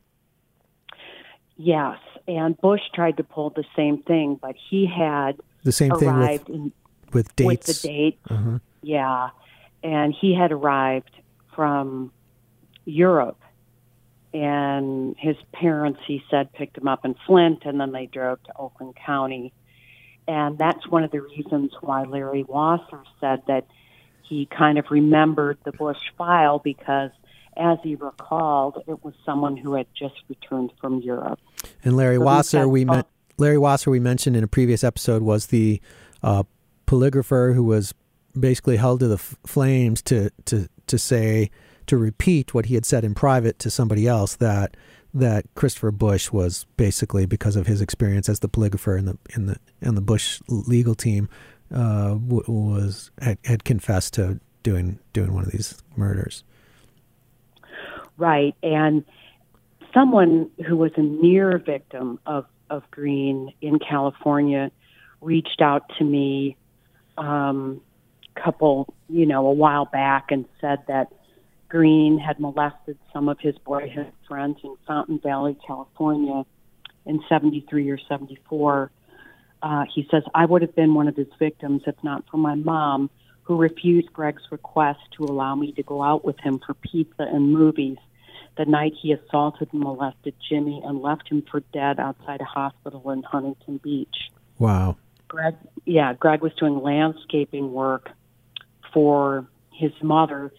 Yes. 1.58 1.98
And 2.28 2.58
Busch 2.58 2.82
tried 2.94 3.18
to 3.18 3.24
pull 3.24 3.50
the 3.52 3.64
same 3.76 4.04
thing, 4.04 4.38
but 4.42 4.56
he 4.70 4.86
had 4.86 5.40
The 5.64 5.72
same 5.72 5.92
thing 5.96 6.18
with 6.20 6.50
in, 6.50 6.72
with 7.14 7.36
dates. 7.36 7.68
with 7.68 7.82
the 7.82 7.88
date. 7.88 8.20
Uh-huh. 8.30 8.60
Yeah. 8.82 9.30
And 9.84 10.14
he 10.14 10.36
had 10.36 10.52
arrived 10.52 11.12
from 11.56 12.12
Europe. 12.86 13.40
And 14.34 15.16
his 15.20 15.36
parents, 15.52 16.00
he 16.08 16.24
said, 16.30 16.54
picked 16.54 16.78
him 16.78 16.88
up 16.88 17.04
in 17.04 17.16
Flint, 17.26 17.64
and 17.66 17.80
then 17.82 17.92
they 17.92 18.06
drove 18.06 18.42
to 18.44 18.58
Oakland 18.58 18.96
County. 18.96 19.52
And 20.32 20.58
that's 20.58 20.88
one 20.88 21.04
of 21.04 21.12
the 21.12 21.20
reasons 21.20 21.74
why 21.82 22.04
Larry 22.04 22.44
Wasser 22.44 23.04
said 23.20 23.44
that 23.48 23.68
he 24.24 24.46
kind 24.46 24.78
of 24.78 24.86
remembered 24.90 25.58
the 25.66 25.74
Busch 25.74 26.00
file 26.18 26.58
because, 26.58 27.12
as 27.58 27.80
he 27.84 27.96
recalled, 27.96 28.82
it 28.88 29.04
was 29.04 29.14
someone 29.26 29.58
who 29.58 29.74
had 29.74 29.88
just 29.94 30.16
returned 30.30 30.72
from 30.80 31.02
Europe. 31.02 31.38
And 31.84 31.98
Larry 31.98 32.16
So 32.16 32.24
Wasser, 32.24 32.68
we 32.70 32.86
met. 32.86 33.08
Larry 33.38 33.58
Wasser, 33.58 33.92
we 33.92 34.00
mentioned 34.00 34.38
in 34.38 34.44
a 34.46 34.48
previous 34.48 34.86
episode, 34.86 35.22
was 35.22 35.48
the 35.48 35.82
uh, 36.24 36.44
polygrapher 36.88 37.54
who 37.54 37.66
was 37.66 37.94
basically 38.40 38.78
held 38.78 39.02
to 39.02 39.10
the 39.10 39.16
f- 39.16 39.36
flames 39.46 40.02
to 40.04 40.30
to 40.46 40.70
to 40.88 40.98
say 40.98 41.52
to 41.88 41.98
repeat 41.98 42.54
what 42.54 42.68
he 42.68 42.76
had 42.76 42.86
said 42.86 43.04
in 43.04 43.14
private 43.14 43.60
to 43.60 43.70
somebody 43.70 44.08
else 44.08 44.38
that 44.38 44.78
that 45.14 45.46
Christopher 45.56 45.92
Busch 45.92 46.32
was 46.32 46.66
basically 46.78 47.26
because 47.26 47.56
of 47.56 47.68
his 47.68 47.82
experience 47.82 48.30
as 48.30 48.40
the 48.40 48.50
polygrapher 48.50 48.98
in 48.98 49.06
the 49.06 49.18
in 49.36 49.46
the 49.46 49.58
in 49.82 49.96
the 49.96 50.02
Busch 50.02 50.42
legal 50.48 50.96
team 50.96 51.30
uh, 51.74 52.18
was 52.20 53.12
had, 53.22 53.38
had 53.46 53.64
confessed 53.64 54.14
to 54.16 54.40
doing 54.64 55.00
doing 55.14 55.34
one 55.34 55.44
of 55.44 55.52
these 55.52 55.82
murders. 55.96 56.44
Right. 58.18 58.56
And 58.62 59.04
someone 59.94 60.50
who 60.68 60.78
was 60.78 60.92
a 60.96 61.02
near 61.02 61.58
victim 61.58 62.20
of, 62.26 62.46
of 62.70 62.84
Green 62.92 63.54
in 63.62 63.80
California 63.80 64.72
reached 65.22 65.62
out 65.62 65.84
to 65.98 66.04
me 66.04 66.56
um, 67.18 67.82
couple, 68.36 68.94
you 69.10 69.26
know, 69.26 69.48
a 69.48 69.52
while 69.52 69.86
back 69.86 70.32
and 70.32 70.46
said 70.60 70.80
that 70.88 71.12
Green 71.72 72.20
had 72.20 72.38
molested 72.38 72.98
some 73.14 73.30
of 73.30 73.40
his 73.40 73.58
boyhood 73.60 74.12
friends 74.28 74.58
in 74.62 74.76
Fountain 74.86 75.20
Valley, 75.20 75.58
California, 75.66 76.44
in 77.06 77.24
73 77.30 77.90
or 77.90 77.98
74. 78.10 78.92
Uh, 79.64 79.86
he 79.96 80.06
says, 80.12 80.24
I 80.36 80.46
would 80.46 80.64
have 80.64 80.76
been 80.76 80.94
one 80.94 81.08
of 81.08 81.16
his 81.16 81.30
victims 81.40 81.84
if 81.88 81.96
not 82.04 82.26
for 82.30 82.36
my 82.36 82.56
mom, 82.56 83.10
who 83.44 83.56
refused 83.56 84.12
Greg's 84.12 84.44
request 84.52 85.00
to 85.16 85.24
allow 85.24 85.56
me 85.56 85.72
to 85.72 85.84
go 85.84 86.04
out 86.04 86.26
with 86.26 86.38
him 86.40 86.60
for 86.60 86.74
pizza 86.74 87.24
and 87.24 87.54
movies 87.54 87.98
the 88.58 88.66
night 88.66 88.92
he 89.02 89.14
assaulted 89.14 89.70
and 89.72 89.82
molested 89.82 90.36
Jimmy 90.50 90.82
and 90.84 91.02
left 91.02 91.30
him 91.30 91.42
for 91.50 91.62
dead 91.72 92.02
outside 92.02 92.42
a 92.42 92.46
hospital 92.46 93.12
in 93.12 93.24
Huntington 93.24 93.78
Beach. 93.78 94.30
Wow. 94.60 94.98
Greg, 95.30 95.56
yeah, 95.86 96.14
Greg 96.16 96.42
was 96.42 96.52
doing 96.56 96.82
landscaping 96.82 97.72
work 97.72 98.10
for 98.94 99.48
his 99.72 99.94
mother, 100.04 100.52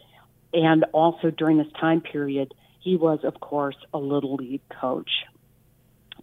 and 0.53 0.85
also 0.93 1.31
during 1.31 1.59
this 1.59 1.73
time 1.81 2.01
period, 2.01 2.55
he 2.81 2.97
was, 2.97 3.21
of 3.23 3.41
course, 3.41 3.77
a 3.95 3.99
little 3.99 4.37
league 4.37 4.69
coach. 4.81 5.11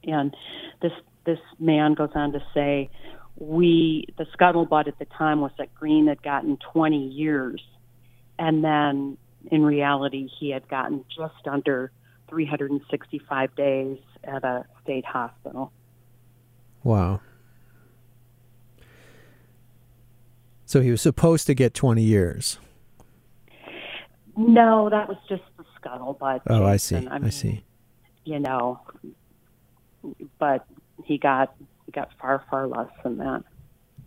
And 0.03 0.35
this 0.81 0.91
this 1.25 1.39
man 1.59 1.93
goes 1.93 2.11
on 2.15 2.31
to 2.31 2.39
say, 2.53 2.89
we 3.37 4.05
the 4.17 4.25
scuttlebutt 4.37 4.87
at 4.87 4.99
the 4.99 5.05
time 5.05 5.41
was 5.41 5.51
that 5.57 5.73
Green 5.75 6.07
had 6.07 6.21
gotten 6.21 6.57
20 6.73 7.07
years, 7.07 7.61
and 8.37 8.63
then 8.63 9.17
in 9.51 9.63
reality 9.63 10.27
he 10.39 10.49
had 10.49 10.67
gotten 10.67 11.05
just 11.15 11.47
under 11.47 11.91
365 12.29 13.55
days 13.55 13.97
at 14.23 14.43
a 14.43 14.65
state 14.83 15.05
hospital. 15.05 15.71
Wow. 16.83 17.21
So 20.65 20.81
he 20.81 20.91
was 20.91 21.01
supposed 21.01 21.47
to 21.47 21.55
get 21.55 21.73
20 21.73 22.03
years. 22.03 22.59
No, 24.39 24.89
that 24.89 25.09
was 25.09 25.17
just 25.27 25.43
the 25.57 25.65
scuttlebutt. 25.81 26.41
Oh, 26.47 26.65
I 26.65 26.77
see. 26.77 26.95
I, 26.95 27.17
I, 27.17 27.29
see. 27.29 27.65
You 28.23 28.39
know, 28.39 28.79
but 30.37 30.65
he 31.03 31.17
got 31.17 31.53
he 31.85 31.91
got 31.91 32.09
far 32.21 32.43
far 32.49 32.65
less 32.65 32.87
than 33.03 33.17
that. 33.17 33.43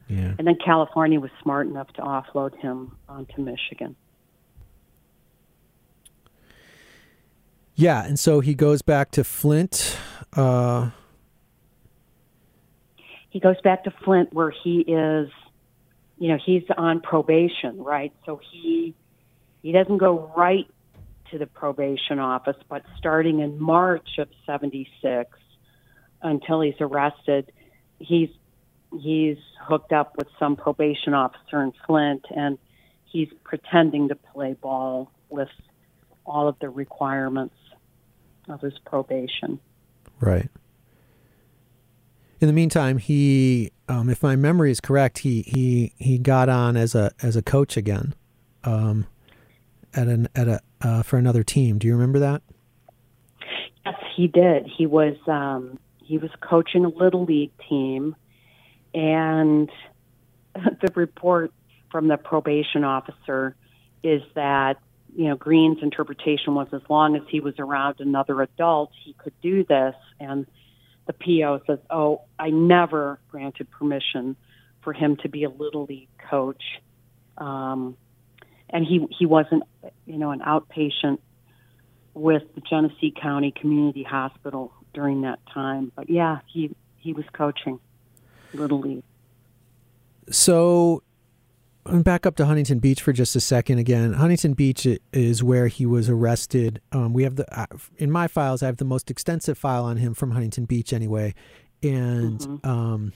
Yeah. 0.09 0.33
And 0.39 0.47
then 0.47 0.57
California 0.65 1.21
was 1.21 1.31
smart 1.43 1.67
enough 1.67 1.93
to 1.95 2.03
offload 2.03 2.57
him 2.57 2.97
onto 3.11 3.43
Michigan. 3.43 3.95
Yeah, 7.75 8.03
and 8.05 8.19
so 8.19 8.41
he 8.41 8.55
goes 8.55 8.81
back 8.81 9.11
to 9.13 9.25
Flint. 9.25 9.99
Uh, 10.35 10.91
He 13.29 13.39
goes 13.39 13.61
back 13.63 13.85
to 13.85 13.91
Flint 14.05 14.33
where 14.33 14.51
he 14.51 14.81
is, 14.81 15.31
you 16.19 16.29
know, 16.29 16.39
he's 16.45 16.65
on 16.77 17.01
probation, 17.01 17.83
right? 17.83 18.13
So 18.25 18.41
he 18.51 18.95
he 19.63 19.73
doesn't 19.73 19.99
go 19.99 20.33
right 20.37 20.69
to 21.31 21.39
the 21.39 21.47
probation 21.47 22.19
office, 22.19 22.57
but 22.69 22.83
starting 22.99 23.41
in 23.41 23.61
March 23.61 24.19
of 24.19 24.29
'76 24.47 25.31
until 26.23 26.61
he's 26.61 26.81
arrested, 26.81 27.51
he's 27.99 28.31
he's 29.01 29.39
hooked 29.61 29.93
up 29.93 30.17
with 30.17 30.29
some 30.39 30.57
probation 30.57 31.15
officer 31.15 31.63
in 31.63 31.73
Flint, 31.87 32.25
and 32.35 32.59
he's 33.05 33.29
pretending 33.45 34.09
to 34.09 34.15
play 34.15 34.55
ball 34.55 35.11
with 35.31 35.49
all 36.25 36.49
of 36.49 36.59
the 36.61 36.69
requirements 36.69 37.55
of 38.49 38.61
his 38.61 38.79
probation. 38.85 39.59
right. 40.21 40.49
In 42.41 42.49
the 42.49 42.53
meantime, 42.53 42.99
he, 42.99 43.71
um, 43.89 44.11
if 44.11 44.21
my 44.21 44.35
memory 44.35 44.73
is 44.73 44.81
correct, 44.81 45.19
he, 45.19 45.43
he, 45.43 45.93
he 45.97 46.19
got 46.19 46.49
on 46.49 46.77
as 46.77 46.93
a 46.97 47.13
as 47.23 47.37
a 47.37 47.43
coach 47.43 47.77
again, 47.77 48.17
um, 48.65 49.07
at 49.95 50.09
an 50.09 50.29
at 50.35 50.49
a 50.49 50.61
uh, 50.81 51.03
for 51.03 51.19
another 51.19 51.43
team. 51.43 51.79
Do 51.79 51.87
you 51.87 51.95
remember 51.95 52.21
that? 52.21 52.43
Yes, 53.85 53.95
he 54.17 54.29
did. 54.29 54.67
He 54.67 54.87
was 54.87 55.17
um, 55.27 55.79
he 56.05 56.19
was 56.19 56.31
coaching 56.41 56.85
a 56.85 56.89
little 56.89 57.25
league 57.25 57.53
team, 57.69 58.17
and 58.95 59.71
the 60.55 60.93
report 60.95 61.53
from 61.91 62.09
the 62.09 62.17
probation 62.17 62.85
officer 62.85 63.55
is 64.03 64.23
that 64.35 64.79
you 65.15 65.29
know 65.29 65.37
Green's 65.37 65.83
interpretation 65.83 66.55
was 66.55 66.69
as 66.73 66.83
long 66.89 67.17
as 67.17 67.23
he 67.29 67.41
was 67.41 67.55
around 67.59 67.97
another 68.01 68.41
adult, 68.43 68.91
he 69.05 69.15
could 69.15 69.35
do 69.43 69.65
this, 69.65 69.95
and 70.19 70.47
the 71.07 71.13
PO 71.13 71.63
says, 71.67 71.79
"Oh, 71.91 72.23
I 72.39 72.51
never 72.51 73.19
granted 73.31 73.71
permission 73.71 74.37
for 74.83 74.93
him 74.93 75.17
to 75.19 75.29
be 75.29 75.45
a 75.45 75.51
little 75.51 75.85
league 75.85 76.09
coach." 76.31 76.63
Um, 77.39 77.97
and 78.73 78.87
he 78.87 79.07
he 79.17 79.27
wasn't, 79.27 79.65
you 80.07 80.17
know, 80.17 80.31
an 80.31 80.41
outpatient 80.41 81.19
with 82.15 82.43
the 82.55 82.61
Genesee 82.61 83.13
County 83.13 83.53
Community 83.53 84.03
Hospital 84.03 84.73
during 84.95 85.23
that 85.23 85.39
time. 85.53 85.93
But 85.95 86.11
yeah, 86.11 86.39
he 86.47 86.75
he 86.97 87.13
was 87.13 87.25
coaching 87.33 87.79
little 88.55 88.81
league. 88.81 89.03
So, 90.31 91.03
I'm 91.85 92.03
back 92.03 92.27
up 92.27 92.37
to 92.37 92.47
Huntington 92.47 92.79
Beach 92.79 93.03
for 93.03 93.13
just 93.13 93.35
a 93.35 93.41
second. 93.41 93.79
Again, 93.79 94.15
Huntington 94.15 94.55
Beach 94.55 94.87
is 95.13 95.43
where 95.43 95.67
he 95.67 95.85
was 95.85 96.09
arrested. 96.09 96.81
Um, 96.93 97.13
we 97.13 97.25
have 97.25 97.37
the 97.37 97.67
in 97.99 98.11
my 98.11 98.29
files. 98.29 98.63
I 98.63 98.67
have 98.67 98.79
the 98.79 98.85
most 98.85 99.11
extensive 99.11 99.59
file 99.59 99.85
on 99.85 99.99
him 99.99 100.15
from 100.15 100.31
Huntington 100.31 100.65
Beach, 100.65 100.93
anyway. 100.93 101.35
And 101.83 102.61
um, 102.63 103.13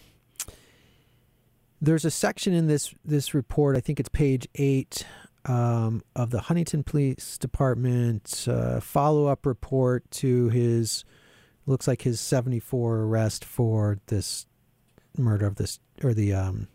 there's 1.81 2.05
a 2.05 2.11
section 2.11 2.53
in 2.53 2.67
this 2.67 2.95
this 3.05 3.35
report. 3.35 3.77
I 3.77 3.81
think 3.81 4.01
it's 4.01 4.09
page 4.09 4.49
eight 4.57 5.07
um, 5.47 6.03
of 6.15 6.31
the 6.31 6.43
Huntington 6.43 6.83
Police 6.83 7.39
Department 7.39 8.47
uh, 8.49 8.81
follow 8.81 9.27
up 9.27 9.47
report 9.47 10.11
to 10.13 10.49
his 10.49 11.05
looks 11.67 11.89
like 11.89 12.03
his 12.03 12.21
74 12.21 12.99
arrest 12.99 13.45
for 13.45 13.99
this 14.07 14.47
murder 15.17 15.47
of 15.47 15.57
this 15.57 15.79
or 16.03 16.15
the 16.15 16.33
um, 16.33 16.69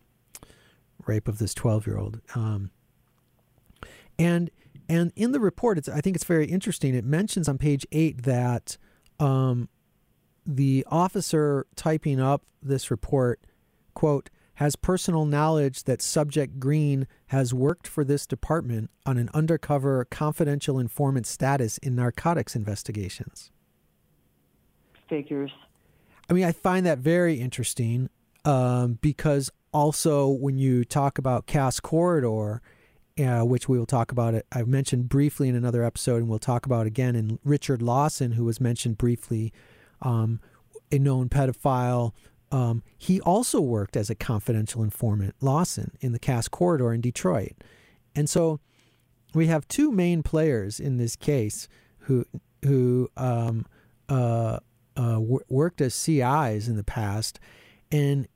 rape 1.05 1.27
of 1.27 1.37
this 1.37 1.53
12 1.53 1.87
year 1.87 1.97
old. 1.97 2.21
Um, 2.35 2.71
and 4.17 4.49
and 4.87 5.13
in 5.15 5.31
the 5.31 5.39
report, 5.39 5.77
it's 5.77 5.87
I 5.87 6.01
think 6.01 6.15
it's 6.15 6.25
very 6.25 6.45
interesting. 6.45 6.95
It 6.95 7.05
mentions 7.05 7.47
on 7.47 7.57
page 7.57 7.85
eight 7.91 8.23
that 8.23 8.77
um, 9.19 9.69
the 10.45 10.85
officer 10.89 11.65
typing 11.75 12.19
up 12.19 12.43
this 12.61 12.91
report, 12.91 13.39
quote, 13.93 14.29
has 14.61 14.75
personal 14.75 15.25
knowledge 15.25 15.85
that 15.85 16.03
subject 16.03 16.59
Green 16.59 17.07
has 17.29 17.51
worked 17.51 17.87
for 17.87 18.03
this 18.03 18.27
department 18.27 18.91
on 19.07 19.17
an 19.17 19.27
undercover 19.33 20.05
confidential 20.11 20.77
informant 20.77 21.25
status 21.25 21.79
in 21.79 21.95
narcotics 21.95 22.55
investigations. 22.55 23.49
Figures. 25.09 25.49
I 26.29 26.33
mean, 26.33 26.43
I 26.43 26.51
find 26.51 26.85
that 26.85 26.99
very 26.99 27.41
interesting 27.41 28.11
um, 28.45 28.99
because 29.01 29.49
also 29.73 30.27
when 30.27 30.59
you 30.59 30.85
talk 30.85 31.17
about 31.17 31.47
Cass 31.47 31.79
Corridor, 31.79 32.61
uh, 33.19 33.41
which 33.41 33.67
we 33.67 33.79
will 33.79 33.87
talk 33.87 34.11
about 34.11 34.35
it, 34.35 34.45
I've 34.51 34.67
mentioned 34.67 35.09
briefly 35.09 35.49
in 35.49 35.55
another 35.55 35.83
episode, 35.83 36.17
and 36.17 36.29
we'll 36.29 36.37
talk 36.37 36.67
about 36.67 36.85
again. 36.85 37.15
And 37.15 37.39
Richard 37.43 37.81
Lawson, 37.81 38.33
who 38.33 38.45
was 38.45 38.61
mentioned 38.61 38.99
briefly, 38.99 39.51
um, 40.03 40.39
a 40.91 40.99
known 40.99 41.29
pedophile, 41.29 42.11
um, 42.51 42.83
he 42.97 43.21
also 43.21 43.61
worked 43.61 43.95
as 43.95 44.09
a 44.09 44.15
confidential 44.15 44.83
informant, 44.83 45.35
Lawson, 45.41 45.91
in 46.01 46.11
the 46.11 46.19
Cass 46.19 46.47
Corridor 46.47 46.93
in 46.93 47.01
Detroit. 47.01 47.53
And 48.15 48.29
so 48.29 48.59
we 49.33 49.47
have 49.47 49.67
two 49.67 49.91
main 49.91 50.23
players 50.23 50.79
in 50.79 50.97
this 50.97 51.15
case 51.15 51.67
who 51.99 52.25
who 52.63 53.09
um, 53.17 53.65
uh, 54.09 54.59
uh, 54.95 55.13
w- 55.13 55.39
worked 55.49 55.81
as 55.81 55.95
CIs 55.95 56.67
in 56.67 56.75
the 56.75 56.83
past, 56.83 57.39
and 57.91 58.27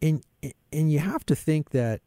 and 0.00 0.22
and 0.72 0.92
you 0.92 0.98
have 0.98 1.24
to 1.26 1.34
think 1.34 1.70
that. 1.70 2.00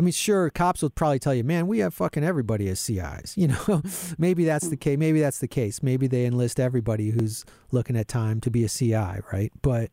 I 0.00 0.04
mean, 0.04 0.12
sure, 0.12 0.48
cops 0.50 0.80
will 0.80 0.90
probably 0.90 1.18
tell 1.18 1.34
you, 1.34 1.42
"Man, 1.42 1.66
we 1.66 1.80
have 1.80 1.92
fucking 1.92 2.22
everybody 2.22 2.68
as 2.68 2.78
CIs." 2.78 3.34
You 3.36 3.48
know, 3.48 3.82
maybe 4.16 4.44
that's 4.44 4.68
the 4.68 4.76
case. 4.76 4.96
Maybe 4.96 5.20
that's 5.20 5.40
the 5.40 5.48
case. 5.48 5.82
Maybe 5.82 6.06
they 6.06 6.24
enlist 6.24 6.60
everybody 6.60 7.10
who's 7.10 7.44
looking 7.72 7.96
at 7.96 8.06
time 8.06 8.40
to 8.42 8.50
be 8.50 8.62
a 8.62 8.68
CI, 8.68 9.22
right? 9.32 9.50
But, 9.60 9.90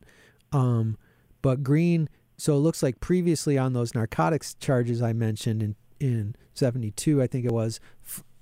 um, 0.52 0.96
but 1.42 1.62
Green. 1.62 2.08
So 2.38 2.54
it 2.54 2.60
looks 2.60 2.82
like 2.82 3.00
previously 3.00 3.56
on 3.56 3.72
those 3.72 3.94
narcotics 3.94 4.54
charges 4.54 5.00
I 5.00 5.12
mentioned 5.12 5.62
in 5.62 5.76
in 5.98 6.34
'72, 6.54 7.22
I 7.22 7.26
think 7.26 7.46
it 7.46 7.52
was, 7.52 7.80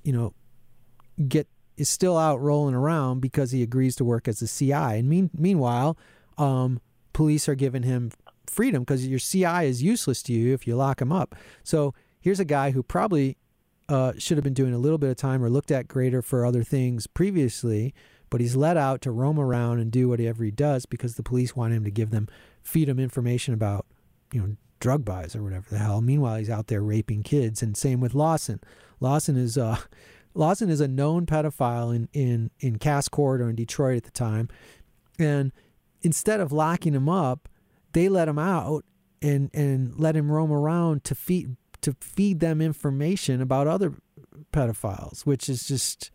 you 0.03 0.12
know, 0.12 0.35
get 1.29 1.47
is 1.77 1.88
still 1.88 2.17
out 2.17 2.40
rolling 2.40 2.75
around 2.75 3.21
because 3.21 3.51
he 3.51 3.62
agrees 3.62 3.97
to 3.97 4.05
work 4.05 4.29
as 4.29 4.40
a 4.43 4.49
CI. 4.49 4.73
And 4.73 5.09
mean, 5.09 5.31
meanwhile, 5.37 5.97
um, 6.38 6.81
police 7.12 7.49
are 7.49 7.55
giving 7.55 7.83
him 7.83 8.11
freedom 8.47 8.83
because 8.83 9.07
your 9.07 9.19
CI 9.19 9.67
is 9.67 9.83
useless 9.83 10.23
to 10.25 10.33
you 10.33 10.55
if 10.55 10.67
you 10.67 10.77
lock 10.77 11.01
him 11.01 11.12
up. 11.12 11.35
So 11.62 11.95
here's 12.21 12.40
a 12.40 12.45
guy 12.45 12.71
who 12.71 12.83
probably 12.83 13.37
uh, 13.88 14.12
should 14.19 14.37
have 14.37 14.45
been 14.45 14.55
doing 14.55 14.73
a 14.73 14.79
little 14.79 14.99
bit 14.99 15.11
of 15.11 15.17
time 15.17 15.43
or 15.43 15.51
looked 15.51 15.71
at 15.71 15.88
greater 15.88 16.23
for 16.23 16.47
other 16.47 16.62
things 16.62 17.07
previously, 17.07 17.95
but 18.35 18.40
he's 18.40 18.57
let 18.57 18.77
out 18.77 19.01
to 19.01 19.12
roam 19.12 19.38
around 19.38 19.79
and 19.79 19.92
do 19.92 20.09
whatever 20.09 20.42
he 20.42 20.51
does 20.51 20.87
because 20.87 21.14
the 21.14 21.23
police 21.23 21.55
want 21.55 21.73
him 21.73 21.85
to 21.85 21.90
give 21.92 22.11
them, 22.11 22.27
feed 22.64 22.88
him 22.88 22.99
information 22.99 23.55
about, 23.55 23.87
you 24.33 24.40
know, 24.40 24.57
drug 24.81 25.05
buys 25.05 25.37
or 25.37 25.42
whatever 25.44 25.70
the 25.70 25.79
hell. 25.79 26.01
Meanwhile, 26.01 26.38
he's 26.38 26.51
out 26.51 26.66
there 26.66 26.83
raping 26.83 27.23
kids. 27.23 27.62
And 27.62 27.77
same 27.77 28.01
with 28.01 28.12
Lawson. 28.12 28.61
Lawson 28.99 29.37
is 29.37 29.57
uh, 29.57 29.77
Lawson 30.35 30.68
is 30.68 30.81
a 30.81 30.88
known 30.88 31.27
pedophile 31.27 31.94
in 31.94 32.09
in 32.12 32.51
in 32.59 32.81
Cass 32.81 33.09
Corridor 33.09 33.49
in 33.49 33.55
Detroit 33.55 33.99
at 33.99 34.03
the 34.03 34.11
time, 34.11 34.49
and 35.16 35.53
instead 36.03 36.40
of 36.40 36.51
locking 36.51 36.92
him 36.92 37.09
up, 37.09 37.49
they 37.92 38.09
let 38.09 38.27
him 38.27 38.40
out 38.40 38.85
and 39.23 39.49
and 39.55 39.97
let 39.97 40.16
him 40.16 40.33
roam 40.33 40.51
around 40.51 41.05
to 41.05 41.14
feed 41.14 41.55
to 41.83 41.94
feed 42.01 42.40
them 42.40 42.61
information 42.61 43.40
about 43.40 43.68
other 43.68 43.94
pedophiles, 44.53 45.25
which 45.25 45.49
is 45.49 45.68
just, 45.68 46.11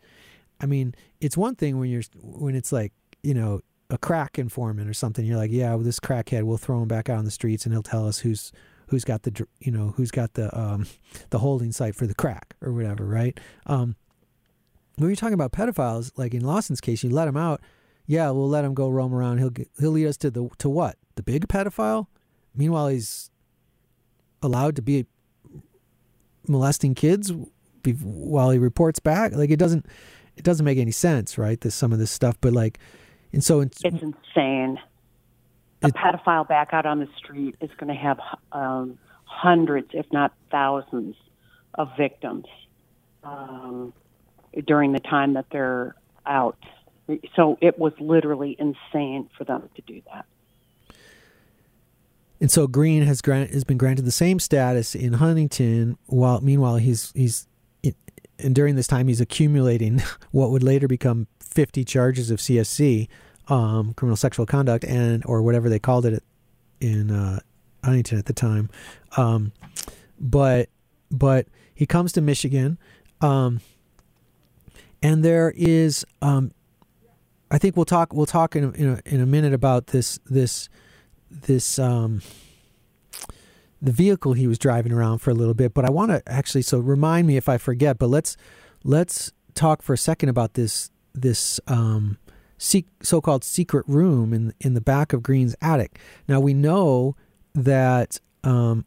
I 0.60 0.65
mean, 0.65 0.95
it's 1.22 1.38
one 1.38 1.56
thing 1.56 1.80
when 1.80 1.89
you're 1.89 2.04
when 2.22 2.56
it's 2.56 2.72
like 2.72 2.93
you 3.24 3.34
know 3.34 3.62
a 3.89 3.98
crack 3.98 4.38
informant 4.38 4.89
or 4.89 4.93
something. 4.93 5.26
You're 5.26 5.38
like, 5.38 5.52
yeah, 5.52 5.69
well, 5.69 5.84
this 5.84 6.00
crackhead, 6.00 6.43
we'll 6.43 6.58
throw 6.58 6.82
him 6.82 6.88
back 6.88 7.10
out 7.10 7.17
on 7.17 7.26
the 7.26 7.32
streets 7.32 7.65
and 7.65 7.74
he'll 7.74 7.84
tell 7.84 8.08
us 8.08 8.19
who's 8.19 8.52
who's 8.88 9.04
got 9.04 9.24
the 9.24 9.48
you 9.60 9.72
know 9.72 9.93
who's 9.98 10.12
got 10.12 10.34
the 10.34 10.56
um, 10.58 10.88
the 11.30 11.39
holding 11.39 11.72
site 11.72 11.95
for 11.95 12.08
the 12.08 12.15
crack 12.15 12.56
or 12.62 12.74
whatever, 12.74 13.06
right? 13.06 13.39
Um, 13.65 13.95
when 14.98 15.10
you're 15.10 15.15
talking 15.15 15.34
about 15.34 15.54
pedophiles, 15.54 16.12
like 16.17 16.34
in 16.34 16.41
Lawson's 16.41 16.82
case, 16.82 17.04
you 17.04 17.10
let 17.10 17.28
him 17.28 17.38
out. 17.38 17.62
Yeah, 18.06 18.32
we'll 18.32 18.50
let 18.50 18.65
him 18.65 18.74
go 18.74 18.89
roam 18.89 19.13
around. 19.13 19.38
He'll 19.38 19.52
get, 19.52 19.69
he'll 19.80 19.91
lead 19.91 20.08
us 20.08 20.17
to 20.17 20.32
the 20.32 20.50
to 20.60 20.69
what? 20.69 20.98
The 21.15 21.24
big 21.24 21.48
pedophile. 21.48 22.08
Meanwhile, 22.56 22.89
he's 22.89 23.30
allowed 24.41 24.76
to 24.76 24.82
be 24.82 25.06
molesting 26.48 26.95
kids 26.95 27.32
while 28.02 28.50
he 28.50 28.58
reports 28.58 29.00
back. 29.00 29.34
Like 29.34 29.52
it 29.52 29.60
doesn't 29.60 29.86
it 30.39 30.43
doesn't 30.45 30.65
make 30.65 30.78
any 30.80 30.91
sense, 30.91 31.38
right? 31.38 31.60
This 31.60 31.75
some 31.75 31.91
of 31.91 31.99
this 31.99 32.10
stuff, 32.10 32.38
but 32.41 32.54
like, 32.54 32.80
and 33.34 33.43
so 33.43 33.60
it's, 33.60 33.80
It's 33.84 34.02
insane. 34.02 34.80
A 35.84 35.88
It- 35.88 35.93
pedophile 35.93 36.47
back 36.47 36.69
out 36.73 36.86
on 36.86 36.99
the 36.99 37.10
street 37.17 37.56
is 37.62 37.69
going 37.78 37.93
to 37.93 37.99
have 37.99 38.19
um, 38.54 38.97
hundreds, 39.25 39.89
if 39.93 40.06
not 40.12 40.34
thousands, 40.49 41.15
of 41.75 41.89
victims 41.97 42.45
um, 43.23 43.93
during 44.65 44.93
the 44.93 44.99
time 44.99 45.34
that 45.34 45.45
they're 45.52 45.95
out. 46.25 46.58
So 47.36 47.58
it 47.62 47.78
was 47.78 47.93
literally 47.99 48.56
insane 48.58 49.30
for 49.38 49.43
them 49.43 49.69
to 49.75 49.82
do 49.82 50.02
that. 50.12 50.25
And 52.41 52.49
so 52.49 52.67
Green 52.67 53.04
has 53.04 53.21
grant, 53.21 53.52
has 53.52 53.65
been 53.65 53.78
granted 53.78 54.06
the 54.06 54.12
same 54.12 54.39
status 54.39 54.95
in 54.95 55.13
Huntington. 55.13 55.97
While 56.06 56.39
meanwhile 56.39 56.78
he's 56.78 57.12
he's 57.13 57.47
and 58.39 58.56
during 58.56 58.75
this 58.75 58.88
time 58.88 59.08
he's 59.08 59.21
accumulating 59.21 60.02
what 60.32 60.52
would 60.52 60.63
later 60.63 60.88
become 60.88 61.28
50 61.39 61.84
charges 61.84 62.32
of 62.32 62.39
CSC, 62.39 63.08
um, 63.47 63.93
criminal 63.93 64.15
sexual 64.15 64.45
conduct, 64.45 64.84
and 64.84 65.23
or 65.25 65.41
whatever 65.41 65.69
they 65.69 65.80
called 65.80 66.06
it 66.06 66.23
in 66.80 67.12
uh, 67.12 67.39
Huntington 67.84 68.17
at 68.17 68.25
the 68.25 68.34
time. 68.34 68.69
Um, 69.17 69.52
but 70.19 70.69
but 71.12 71.47
he 71.73 71.86
comes 71.86 72.12
to 72.13 72.21
Michigan, 72.21 72.78
um, 73.21 73.62
and 75.02 75.23
there 75.23 75.54
is 75.56 76.06
um, 76.21 76.52
I 77.52 77.58
think 77.58 77.75
we'll 77.75 77.86
talk 77.86 78.13
we'll 78.13 78.25
talk 78.25 78.56
in 78.56 78.63
a, 78.63 78.69
in 78.71 78.89
a, 78.89 79.02
in 79.06 79.21
a 79.21 79.25
minute 79.25 79.54
about 79.54 79.88
this 79.88 80.19
this 80.25 80.69
this 81.32 81.80
um 81.80 82.21
the 83.81 83.91
vehicle 83.91 84.33
he 84.33 84.47
was 84.47 84.59
driving 84.59 84.91
around 84.91 85.19
for 85.19 85.31
a 85.31 85.33
little 85.33 85.53
bit 85.53 85.73
but 85.73 85.85
i 85.85 85.89
want 85.89 86.11
to 86.11 86.21
actually 86.27 86.61
so 86.61 86.79
remind 86.79 87.25
me 87.25 87.37
if 87.37 87.47
i 87.47 87.57
forget 87.57 87.97
but 87.97 88.07
let's 88.07 88.35
let's 88.83 89.31
talk 89.53 89.81
for 89.81 89.93
a 89.93 89.97
second 89.97 90.29
about 90.29 90.53
this 90.53 90.91
this 91.13 91.59
um 91.67 92.17
so-called 93.01 93.43
secret 93.43 93.85
room 93.87 94.33
in 94.33 94.53
in 94.59 94.73
the 94.73 94.81
back 94.81 95.13
of 95.13 95.23
green's 95.23 95.55
attic. 95.61 95.99
Now 96.27 96.39
we 96.39 96.53
know 96.53 97.15
that 97.53 98.19
um 98.43 98.85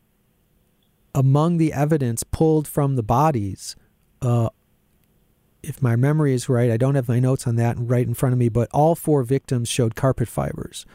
among 1.14 1.57
the 1.57 1.72
evidence 1.72 2.22
pulled 2.22 2.68
from 2.68 2.96
the 2.96 3.02
bodies 3.02 3.76
uh 4.20 4.48
if 5.62 5.83
my 5.83 5.94
memory 5.94 6.33
is 6.33 6.48
right 6.48 6.70
i 6.70 6.76
don't 6.76 6.94
have 6.94 7.09
my 7.09 7.20
notes 7.20 7.46
on 7.46 7.57
that 7.57 7.76
right 7.78 8.07
in 8.07 8.14
front 8.14 8.33
of 8.33 8.38
me 8.38 8.48
but 8.48 8.68
all 8.72 8.94
four 8.94 9.22
victims 9.22 9.68
showed 9.68 9.94
carpet 9.94 10.28
fibers. 10.28 10.87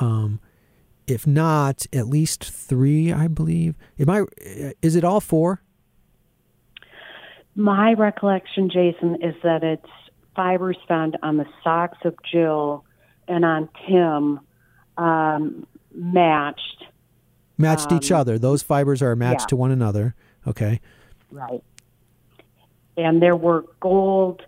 Um 0.00 0.40
if 1.08 1.26
not 1.26 1.86
at 1.92 2.06
least 2.06 2.44
three 2.44 3.12
i 3.12 3.26
believe 3.26 3.74
am 3.98 4.10
i 4.10 4.22
is 4.82 4.94
it 4.94 5.04
all 5.04 5.20
four 5.20 5.62
My 7.54 7.94
recollection, 7.94 8.70
Jason, 8.70 9.16
is 9.20 9.34
that 9.42 9.64
it's 9.64 9.90
fibers 10.36 10.76
found 10.86 11.16
on 11.24 11.38
the 11.38 11.46
socks 11.64 11.98
of 12.04 12.14
Jill 12.30 12.84
and 13.26 13.44
on 13.44 13.68
Tim 13.86 14.38
um, 14.96 15.66
matched. 15.92 16.84
matched 17.56 17.90
each 17.90 18.12
Um, 18.12 18.20
other 18.20 18.38
those 18.38 18.62
fibers 18.62 19.02
are 19.02 19.16
matched 19.16 19.40
yeah. 19.42 19.46
to 19.46 19.56
one 19.56 19.72
another 19.72 20.14
okay 20.46 20.80
Right. 21.32 21.62
And 22.96 23.20
there 23.20 23.36
were 23.36 23.64
gold 23.80 24.42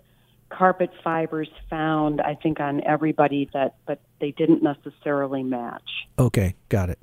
carpet 0.51 0.91
fibers 1.03 1.49
found, 1.71 2.21
I 2.21 2.35
think, 2.35 2.61
on 2.61 2.83
everybody 2.85 3.49
that, 3.55 3.77
but 3.87 4.01
they 4.21 4.33
didn't 4.33 4.63
necessarily 4.63 5.43
match. 5.43 5.89
okay 6.19 6.55
got 6.69 6.91
it 6.91 7.03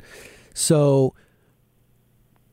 so 0.53 1.15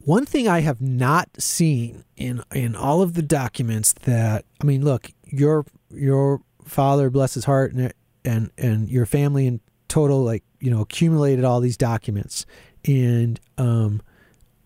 one 0.00 0.24
thing 0.24 0.48
i 0.48 0.60
have 0.60 0.80
not 0.80 1.28
seen 1.38 2.04
in 2.16 2.42
in 2.54 2.74
all 2.74 3.02
of 3.02 3.12
the 3.14 3.22
documents 3.22 3.92
that 4.04 4.44
i 4.62 4.64
mean 4.64 4.82
look 4.84 5.10
your 5.26 5.66
your 5.90 6.40
father 6.64 7.10
bless 7.10 7.34
his 7.34 7.44
heart 7.44 7.72
and 7.72 7.92
and 8.24 8.50
and 8.56 8.88
your 8.88 9.04
family 9.06 9.46
in 9.46 9.60
total 9.88 10.22
like 10.24 10.42
you 10.60 10.70
know 10.70 10.80
accumulated 10.80 11.44
all 11.44 11.60
these 11.60 11.76
documents 11.76 12.46
and 12.86 13.38
um 13.58 14.00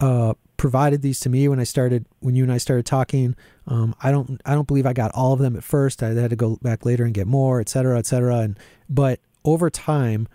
uh 0.01 0.33
provided 0.59 1.01
these 1.01 1.21
to 1.21 1.31
me 1.31 1.49
when 1.49 1.59
I 1.59 1.65
started 1.65 2.05
when 2.21 2.35
you 2.35 2.43
and 2.43 2.53
I 2.53 2.59
started 2.59 2.85
talking. 2.85 3.35
Um, 3.67 3.95
I 4.03 4.11
don't 4.11 4.43
I 4.45 4.55
don't 4.55 4.69
believe 4.69 4.85
I 4.85 4.93
got 4.93 5.11
all 5.15 5.33
of 5.33 5.39
them 5.39 5.57
at 5.57 5.65
first. 5.65 6.03
I 6.03 6.09
had 6.09 6.31
to 6.31 6.37
go 6.37 6.59
back 6.61 6.85
later 6.85 7.05
and 7.05 7.15
get 7.15 7.27
more, 7.27 7.61
et 7.61 7.71
cetera, 7.71 7.99
et 7.99 8.05
cetera. 8.05 8.39
And 8.41 8.59
but 8.91 9.21
over 9.45 9.71
time, 9.71 10.29